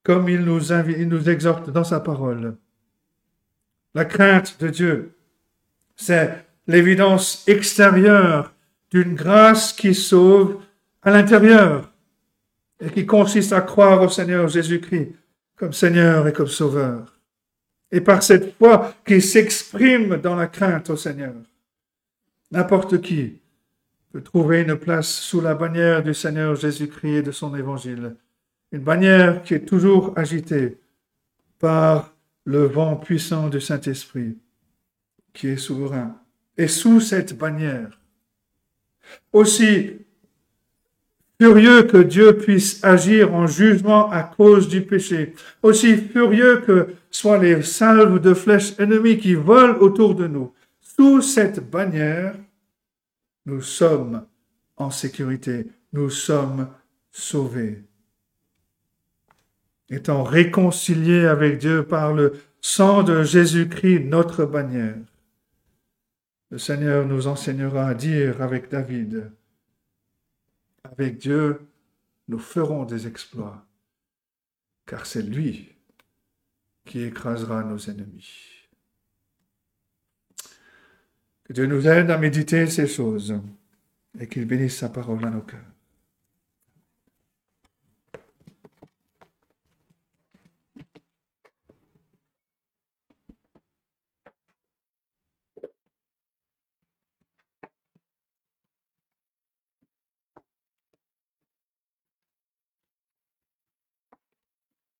comme 0.03 0.27
il 0.29 0.41
nous, 0.41 0.71
il 0.71 1.07
nous 1.07 1.29
exhorte 1.29 1.69
dans 1.69 1.83
sa 1.83 1.99
parole. 1.99 2.57
La 3.95 4.05
crainte 4.05 4.59
de 4.59 4.69
Dieu, 4.69 5.15
c'est 5.95 6.45
l'évidence 6.67 7.43
extérieure 7.47 8.53
d'une 8.91 9.15
grâce 9.15 9.73
qui 9.73 9.93
sauve 9.93 10.61
à 11.01 11.11
l'intérieur 11.11 11.91
et 12.79 12.89
qui 12.89 13.05
consiste 13.05 13.53
à 13.53 13.61
croire 13.61 14.01
au 14.01 14.09
Seigneur 14.09 14.47
Jésus-Christ 14.47 15.13
comme 15.55 15.73
Seigneur 15.73 16.27
et 16.27 16.33
comme 16.33 16.47
Sauveur. 16.47 17.19
Et 17.91 18.01
par 18.01 18.23
cette 18.23 18.57
foi 18.57 18.93
qui 19.05 19.21
s'exprime 19.21 20.17
dans 20.17 20.35
la 20.35 20.47
crainte 20.47 20.89
au 20.89 20.97
Seigneur. 20.97 21.33
N'importe 22.53 23.01
qui 23.01 23.39
peut 24.11 24.21
trouver 24.21 24.61
une 24.61 24.75
place 24.75 25.09
sous 25.09 25.41
la 25.41 25.55
bannière 25.55 26.03
du 26.03 26.13
Seigneur 26.13 26.55
Jésus-Christ 26.55 27.15
et 27.15 27.21
de 27.23 27.31
son 27.31 27.55
évangile. 27.55 28.15
Une 28.71 28.83
bannière 28.83 29.41
qui 29.41 29.55
est 29.55 29.65
toujours 29.65 30.13
agitée 30.15 30.77
par 31.57 32.13
le 32.45 32.65
vent 32.65 32.95
puissant 32.95 33.49
du 33.49 33.59
Saint-Esprit, 33.59 34.37
qui 35.33 35.47
est 35.47 35.57
souverain. 35.57 36.15
Et 36.55 36.67
sous 36.67 36.99
cette 36.99 37.35
bannière, 37.35 37.99
aussi 39.31 39.93
furieux 41.41 41.81
que 41.83 41.97
Dieu 41.97 42.37
puisse 42.37 42.83
agir 42.83 43.33
en 43.33 43.47
jugement 43.47 44.11
à 44.11 44.21
cause 44.21 44.67
du 44.67 44.81
péché, 44.83 45.33
aussi 45.63 45.97
furieux 45.97 46.57
que 46.57 46.89
soient 47.09 47.39
les 47.39 47.63
salves 47.63 48.19
de 48.19 48.35
flèches 48.35 48.79
ennemies 48.79 49.17
qui 49.17 49.33
volent 49.33 49.79
autour 49.79 50.13
de 50.13 50.27
nous. 50.27 50.53
Sous 50.95 51.23
cette 51.23 51.71
bannière, 51.71 52.35
nous 53.47 53.61
sommes 53.61 54.27
en 54.77 54.91
sécurité, 54.91 55.65
nous 55.91 56.11
sommes 56.11 56.69
sauvés. 57.11 57.83
Étant 59.89 60.23
réconciliés 60.23 61.25
avec 61.25 61.57
Dieu 61.57 61.87
par 61.87 62.13
le 62.13 62.33
sang 62.61 63.01
de 63.01 63.23
Jésus-Christ, 63.23 64.01
notre 64.01 64.45
bannière. 64.45 64.97
Le 66.51 66.59
Seigneur 66.59 67.07
nous 67.07 67.25
enseignera 67.25 67.87
à 67.87 67.93
dire 67.95 68.43
avec 68.43 68.69
David, 68.69 69.31
avec 70.83 71.17
Dieu, 71.17 71.59
nous 72.27 72.39
ferons 72.39 72.85
des 72.85 73.07
exploits, 73.07 73.65
car 74.85 75.07
c'est 75.07 75.23
lui 75.23 75.75
qui 76.85 77.01
écrasera 77.01 77.63
nos 77.63 77.79
ennemis. 77.79 78.52
Dieu 81.53 81.67
nous 81.67 81.87
aide 81.87 82.09
à 82.09 82.17
méditer 82.17 82.65
ces 82.65 82.87
choses 82.87 83.39
et 84.19 84.27
qu'il 84.27 84.45
bénisse 84.45 84.75
sa 84.77 84.89
parole 84.89 85.23
à 85.23 85.29
nos 85.29 85.41
cœurs. 85.41 85.59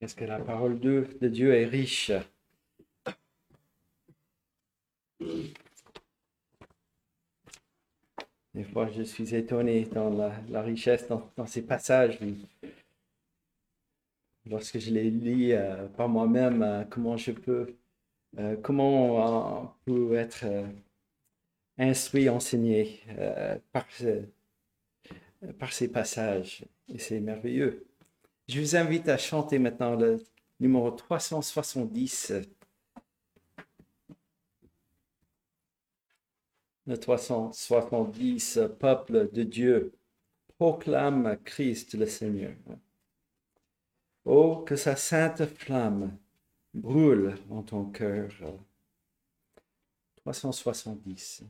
Est-ce 0.02 0.16
que 0.16 0.26
la 0.26 0.38
parole 0.38 0.80
de, 0.80 1.08
Dieu 1.20 1.56
est 1.56 1.66
riche? 1.66 2.12
Des 8.54 8.64
fois, 8.64 8.88
je 8.88 9.02
suis 9.02 9.34
étonné 9.34 9.86
dans 9.86 10.10
la, 10.12 10.62
richesse 10.62 11.08
dans, 11.08 11.46
ces 11.48 11.64
passages. 11.64 12.20
Lorsque 14.46 14.78
je 14.78 14.92
les 14.92 15.10
lis 15.10 15.54
euh, 15.54 15.88
par 15.88 16.08
moi-même, 16.08 16.62
euh, 16.62 16.84
comment 16.84 17.18
je 17.18 17.32
peux, 17.32 17.76
euh, 18.38 18.56
comment 18.62 19.64
on 19.64 19.70
peut 19.86 20.14
être 20.16 20.46
instruit, 21.80 22.30
enseigné 22.30 23.02
par, 23.72 23.88
par 25.58 25.74
ces 25.74 25.88
passages. 25.88 26.64
Et 26.94 27.00
c'est 27.00 27.20
merveilleux. 27.20 27.88
Je 28.48 28.60
vous 28.60 28.76
invite 28.76 29.10
à 29.10 29.18
chanter 29.18 29.58
maintenant 29.58 29.96
le 29.96 30.24
numéro 30.60 30.92
370. 30.92 32.34
Le 36.85 36.97
370, 36.97 38.60
peuple 38.80 39.30
de 39.31 39.43
Dieu, 39.43 39.93
proclame 40.57 41.38
Christ 41.45 41.93
le 41.95 42.05
Seigneur. 42.05 42.55
Oh, 44.26 44.64
que 44.65 44.76
sa 44.76 44.95
sainte 44.95 45.45
flamme 45.45 46.18
brûle 46.73 47.35
en 47.49 47.64
ton 47.64 47.85
cœur. 47.85 48.31
370. 50.18 51.43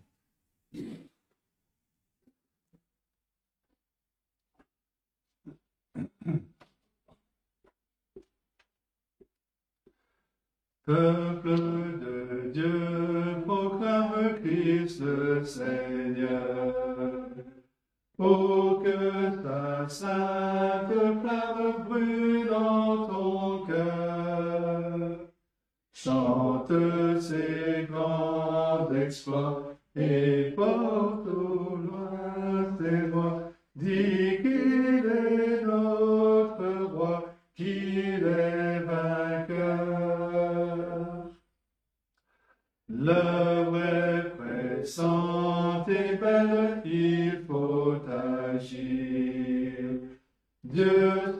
Peuple 10.85 11.55
de 12.01 12.51
Dieu, 12.51 13.41
proclame 13.45 14.35
Christ 14.41 14.99
le 14.99 15.41
Seigneur. 15.45 16.73
Oh, 18.18 18.81
que 18.84 19.41
ta 19.41 19.88
sainte 19.88 20.91
flamme 21.22 21.85
brûle 21.88 22.47
dans 22.49 23.07
ton 23.07 23.65
cœur. 23.65 25.19
Chante 25.93 26.73
ses 27.22 27.88
grands 27.89 28.93
exploits 28.93 29.77
et 29.95 30.51
porte 30.53 31.27
au 31.27 31.77
loin 31.77 32.76
tes 32.77 33.07
voix. 33.10 33.53
L'œuvre 43.04 43.84
est 43.84 44.30
pressante 44.38 45.90
est 45.90 46.16
belle, 46.16 46.82
il 46.86 47.44
faut 47.46 47.96
agir. 48.56 49.74
Dieu 50.64 51.32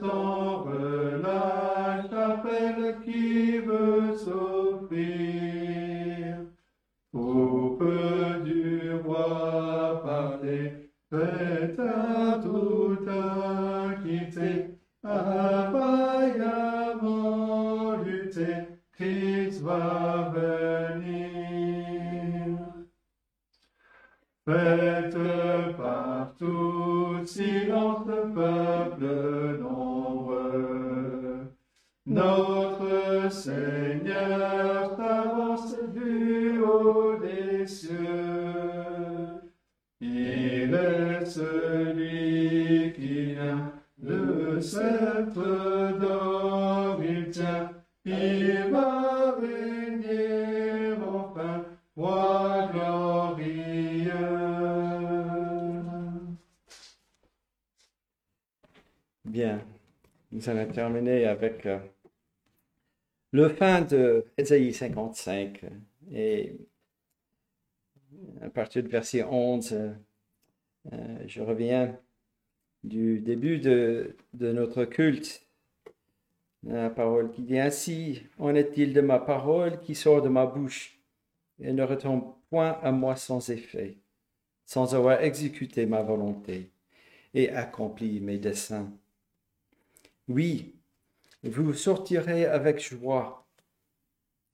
Faites 24.46 25.16
partout 25.78 27.24
silence 27.24 28.06
le 28.06 28.30
peuple 28.34 29.58
nombreux. 29.62 31.50
Notre 32.04 33.32
Seigneur 33.32 34.94
s'avance 34.96 35.74
du 35.94 36.58
haut 36.60 37.16
des 37.16 37.66
cieux. 37.66 37.94
Il 40.02 40.74
est 40.74 41.24
celui 41.24 42.92
qui 42.92 43.32
vient 43.32 43.72
le 44.02 44.60
sceptre 44.60 45.98
d'or, 45.98 47.00
il 47.02 47.30
tient, 47.30 47.70
il 48.04 48.33
nous 60.34 60.48
allons 60.48 60.66
terminer 60.66 61.26
avec 61.26 61.64
euh, 61.64 61.78
le 63.30 63.48
fin 63.48 63.82
de 63.82 64.26
Ésaïe 64.36 64.74
55 64.74 65.64
et 66.12 66.56
à 68.42 68.50
partir 68.50 68.82
du 68.82 68.88
verset 68.88 69.22
11, 69.22 69.72
euh, 69.72 69.92
euh, 70.92 71.18
je 71.26 71.40
reviens 71.40 71.96
du 72.82 73.20
début 73.20 73.58
de, 73.60 74.16
de 74.34 74.52
notre 74.52 74.84
culte. 74.84 75.46
La 76.64 76.90
parole 76.90 77.30
qui 77.30 77.42
dit 77.42 77.58
ainsi, 77.58 78.22
en 78.38 78.54
est-il 78.54 78.92
de 78.92 79.00
ma 79.00 79.20
parole 79.20 79.80
qui 79.80 79.94
sort 79.94 80.20
de 80.20 80.28
ma 80.28 80.46
bouche 80.46 80.98
et 81.60 81.72
ne 81.72 81.82
retombe 81.84 82.34
point 82.50 82.78
à 82.82 82.90
moi 82.90 83.14
sans 83.14 83.50
effet, 83.50 83.98
sans 84.64 84.96
avoir 84.96 85.22
exécuté 85.22 85.86
ma 85.86 86.02
volonté 86.02 86.72
et 87.34 87.50
accompli 87.50 88.20
mes 88.20 88.38
desseins? 88.38 88.90
Oui, 90.28 90.74
vous 91.42 91.74
sortirez 91.74 92.46
avec 92.46 92.80
joie 92.80 93.46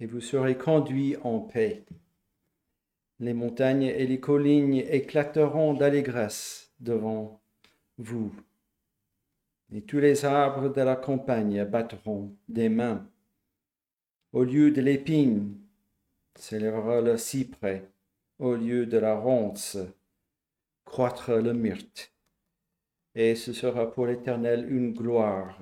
et 0.01 0.06
vous 0.06 0.20
serez 0.20 0.56
conduits 0.56 1.16
en 1.22 1.40
paix. 1.40 1.84
Les 3.20 3.34
montagnes 3.34 3.82
et 3.82 4.06
les 4.06 4.18
collines 4.18 4.74
éclateront 4.74 5.74
d'allégresse 5.74 6.72
devant 6.80 7.40
vous. 7.98 8.34
Et 9.72 9.82
tous 9.82 10.01
les 10.01 10.24
arbres 10.24 10.70
de 10.70 10.80
la 10.80 10.97
campagne 10.97 11.64
battront 11.64 12.34
des 12.48 12.68
mains. 12.68 13.06
Au 14.32 14.42
lieu 14.42 14.70
de 14.70 14.80
l'épine 14.80 15.56
s'élèvera 16.34 17.01
le 17.01 17.16
cyprès, 17.16 17.88
au 18.38 18.55
lieu 18.55 18.86
de 18.86 18.98
la 18.98 19.14
ronce 19.14 19.78
croître 20.84 21.30
le 21.30 21.52
myrte. 21.52 22.12
Et 23.15 23.35
ce 23.35 23.53
sera 23.53 23.91
pour 23.91 24.07
l'Éternel 24.07 24.70
une 24.73 24.93
gloire, 24.93 25.59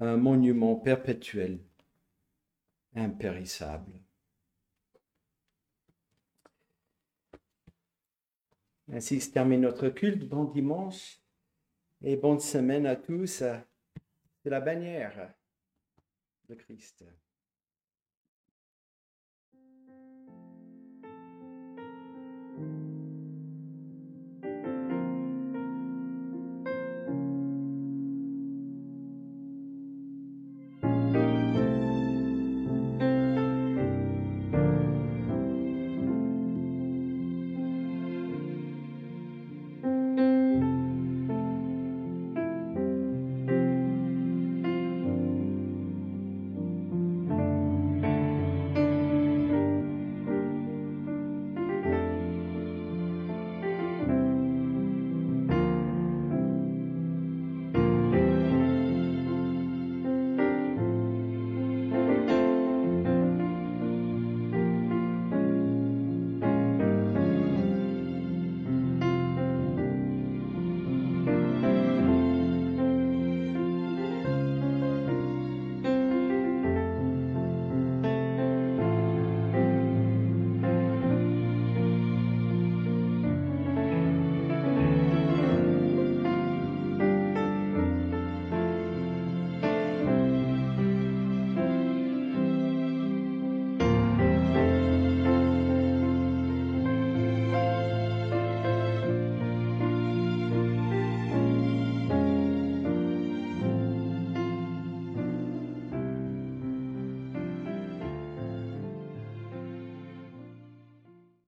un 0.00 0.16
monument 0.16 0.76
perpétuel, 0.76 1.60
impérissable. 2.94 3.92
Ainsi 8.90 9.20
se 9.20 9.30
termine 9.30 9.60
notre 9.60 9.90
culte. 9.90 10.26
Bon 10.26 10.44
dimanche 10.44 11.20
et 12.00 12.16
bonne 12.16 12.40
semaine 12.40 12.86
à 12.86 12.96
tous. 12.96 13.42
C'est 14.42 14.50
la 14.50 14.60
bannière 14.60 15.34
de 16.48 16.54
Christ. 16.54 17.04